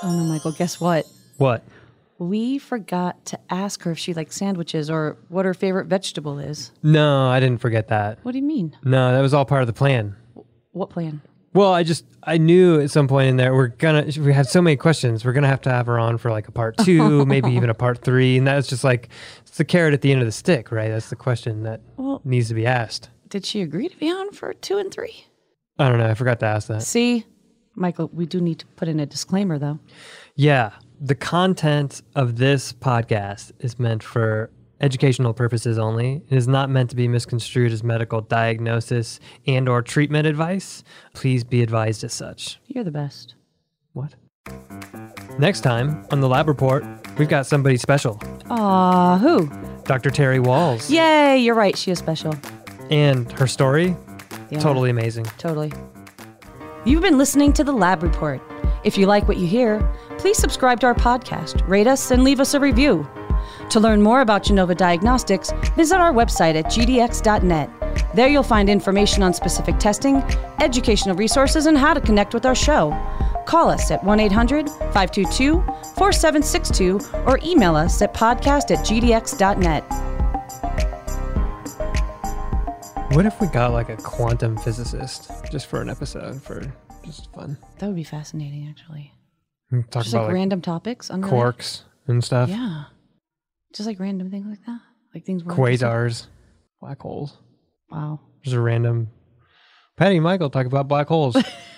Oh 0.00 0.16
no, 0.16 0.22
Michael, 0.32 0.52
guess 0.52 0.80
what? 0.80 1.06
What? 1.38 1.64
We 2.18 2.58
forgot 2.58 3.24
to 3.26 3.38
ask 3.50 3.82
her 3.82 3.90
if 3.90 3.98
she 3.98 4.14
likes 4.14 4.36
sandwiches 4.36 4.88
or 4.88 5.16
what 5.28 5.44
her 5.44 5.54
favorite 5.54 5.86
vegetable 5.86 6.38
is. 6.38 6.70
No, 6.84 7.26
I 7.26 7.40
didn't 7.40 7.60
forget 7.60 7.88
that. 7.88 8.20
What 8.22 8.30
do 8.32 8.38
you 8.38 8.44
mean? 8.44 8.76
No, 8.84 9.12
that 9.12 9.20
was 9.20 9.34
all 9.34 9.44
part 9.44 9.62
of 9.62 9.66
the 9.66 9.72
plan. 9.72 10.14
What 10.70 10.90
plan? 10.90 11.20
Well, 11.52 11.74
I 11.74 11.82
just 11.82 12.04
I 12.22 12.38
knew 12.38 12.80
at 12.80 12.92
some 12.92 13.08
point 13.08 13.28
in 13.28 13.36
there 13.36 13.52
we're 13.52 13.68
gonna 13.68 14.06
we 14.20 14.32
had 14.32 14.46
so 14.46 14.62
many 14.62 14.76
questions. 14.76 15.24
We're 15.24 15.32
gonna 15.32 15.48
have 15.48 15.62
to 15.62 15.70
have 15.70 15.86
her 15.86 15.98
on 15.98 16.16
for 16.16 16.30
like 16.30 16.46
a 16.46 16.52
part 16.52 16.76
two, 16.78 17.26
maybe 17.26 17.50
even 17.50 17.68
a 17.68 17.74
part 17.74 17.98
three, 17.98 18.38
and 18.38 18.46
that 18.46 18.54
was 18.54 18.68
just 18.68 18.84
like 18.84 19.08
it's 19.40 19.56
the 19.56 19.64
carrot 19.64 19.94
at 19.94 20.02
the 20.02 20.12
end 20.12 20.20
of 20.20 20.26
the 20.26 20.32
stick, 20.32 20.70
right? 20.70 20.88
That's 20.88 21.10
the 21.10 21.16
question 21.16 21.64
that 21.64 21.80
well, 21.96 22.20
needs 22.24 22.46
to 22.48 22.54
be 22.54 22.66
asked. 22.66 23.10
Did 23.28 23.44
she 23.44 23.62
agree 23.62 23.88
to 23.88 23.96
be 23.96 24.08
on 24.08 24.30
for 24.30 24.54
two 24.54 24.78
and 24.78 24.92
three? 24.92 25.24
I 25.78 25.88
don't 25.88 25.98
know. 25.98 26.08
I 26.08 26.14
forgot 26.14 26.40
to 26.40 26.46
ask 26.46 26.68
that. 26.68 26.82
See, 26.82 27.24
Michael, 27.74 28.10
we 28.12 28.26
do 28.26 28.40
need 28.40 28.58
to 28.60 28.66
put 28.66 28.88
in 28.88 29.00
a 29.00 29.06
disclaimer 29.06 29.58
though. 29.58 29.78
Yeah. 30.34 30.72
The 31.00 31.14
content 31.14 32.02
of 32.16 32.36
this 32.36 32.72
podcast 32.72 33.52
is 33.60 33.78
meant 33.78 34.02
for 34.02 34.50
educational 34.80 35.32
purposes 35.32 35.78
only. 35.78 36.22
It 36.28 36.36
is 36.36 36.48
not 36.48 36.70
meant 36.70 36.90
to 36.90 36.96
be 36.96 37.06
misconstrued 37.06 37.72
as 37.72 37.84
medical 37.84 38.20
diagnosis 38.20 39.20
and 39.46 39.68
or 39.68 39.82
treatment 39.82 40.26
advice. 40.26 40.82
Please 41.14 41.44
be 41.44 41.62
advised 41.62 42.02
as 42.04 42.12
such. 42.12 42.58
You're 42.66 42.84
the 42.84 42.90
best. 42.90 43.34
What? 43.92 44.14
Next 45.38 45.60
time 45.60 46.04
on 46.10 46.20
the 46.20 46.28
lab 46.28 46.48
report, 46.48 46.84
we've 47.16 47.28
got 47.28 47.46
somebody 47.46 47.76
special. 47.76 48.20
Aw, 48.50 49.18
who? 49.18 49.48
Dr. 49.84 50.10
Terry 50.10 50.38
Wahls. 50.38 50.90
Yay, 50.90 51.38
you're 51.38 51.54
right. 51.54 51.76
She 51.76 51.90
is 51.90 51.98
special. 51.98 52.34
And 52.90 53.30
her 53.32 53.46
story, 53.46 53.96
yeah, 54.50 54.60
totally 54.60 54.90
amazing. 54.90 55.24
Totally. 55.38 55.72
You've 56.84 57.02
been 57.02 57.18
listening 57.18 57.52
to 57.54 57.64
The 57.64 57.72
Lab 57.72 58.02
Report. 58.02 58.40
If 58.84 58.96
you 58.96 59.06
like 59.06 59.28
what 59.28 59.36
you 59.36 59.46
hear, 59.46 59.80
please 60.18 60.38
subscribe 60.38 60.80
to 60.80 60.86
our 60.86 60.94
podcast, 60.94 61.66
rate 61.68 61.86
us, 61.86 62.10
and 62.10 62.24
leave 62.24 62.40
us 62.40 62.54
a 62.54 62.60
review. 62.60 63.06
To 63.70 63.80
learn 63.80 64.02
more 64.02 64.20
about 64.20 64.44
Genova 64.44 64.74
Diagnostics, 64.74 65.52
visit 65.76 65.98
our 66.00 66.12
website 66.12 66.54
at 66.54 66.66
gdx.net. 66.66 67.70
There 68.14 68.28
you'll 68.28 68.42
find 68.42 68.70
information 68.70 69.22
on 69.22 69.34
specific 69.34 69.78
testing, 69.78 70.16
educational 70.60 71.16
resources, 71.16 71.66
and 71.66 71.76
how 71.76 71.92
to 71.92 72.00
connect 72.00 72.34
with 72.34 72.46
our 72.46 72.54
show. 72.54 72.90
Call 73.46 73.70
us 73.70 73.90
at 73.90 74.02
1 74.04 74.20
800 74.20 74.68
522 74.68 75.60
4762 75.96 77.00
or 77.26 77.38
email 77.42 77.76
us 77.76 78.00
at 78.02 78.14
podcast 78.14 78.70
at 78.70 78.84
gdx.net. 78.84 80.07
What 83.18 83.26
if 83.26 83.40
we 83.40 83.48
got 83.48 83.72
like 83.72 83.88
a 83.88 83.96
quantum 83.96 84.56
physicist 84.56 85.28
just 85.50 85.66
for 85.66 85.82
an 85.82 85.90
episode 85.90 86.40
for 86.40 86.62
just 87.04 87.32
fun? 87.32 87.58
That 87.80 87.88
would 87.88 87.96
be 87.96 88.04
fascinating, 88.04 88.68
actually. 88.70 89.12
Hmm, 89.70 89.80
talk 89.90 90.04
Just 90.04 90.14
about 90.14 90.20
like, 90.20 90.28
like, 90.28 90.34
random 90.34 90.60
topics. 90.60 91.10
unrelated. 91.10 91.36
quarks 91.36 91.82
and 92.06 92.22
stuff, 92.22 92.48
Yeah. 92.48 92.84
Just 93.74 93.88
like 93.88 93.98
random 93.98 94.30
things 94.30 94.46
like 94.46 94.64
that. 94.66 94.80
Like 95.12 95.24
things. 95.26 95.42
we're 95.42 95.52
quasars, 95.52 96.28
black 96.80 97.00
holes. 97.00 97.36
Wow. 97.90 98.20
Just 98.44 98.54
a 98.54 98.60
random. 98.60 99.08
Patty 99.96 100.18
and 100.18 100.22
Michael 100.22 100.48
talk 100.48 100.66
about 100.66 100.86
black 100.86 101.08
holes. 101.08 101.36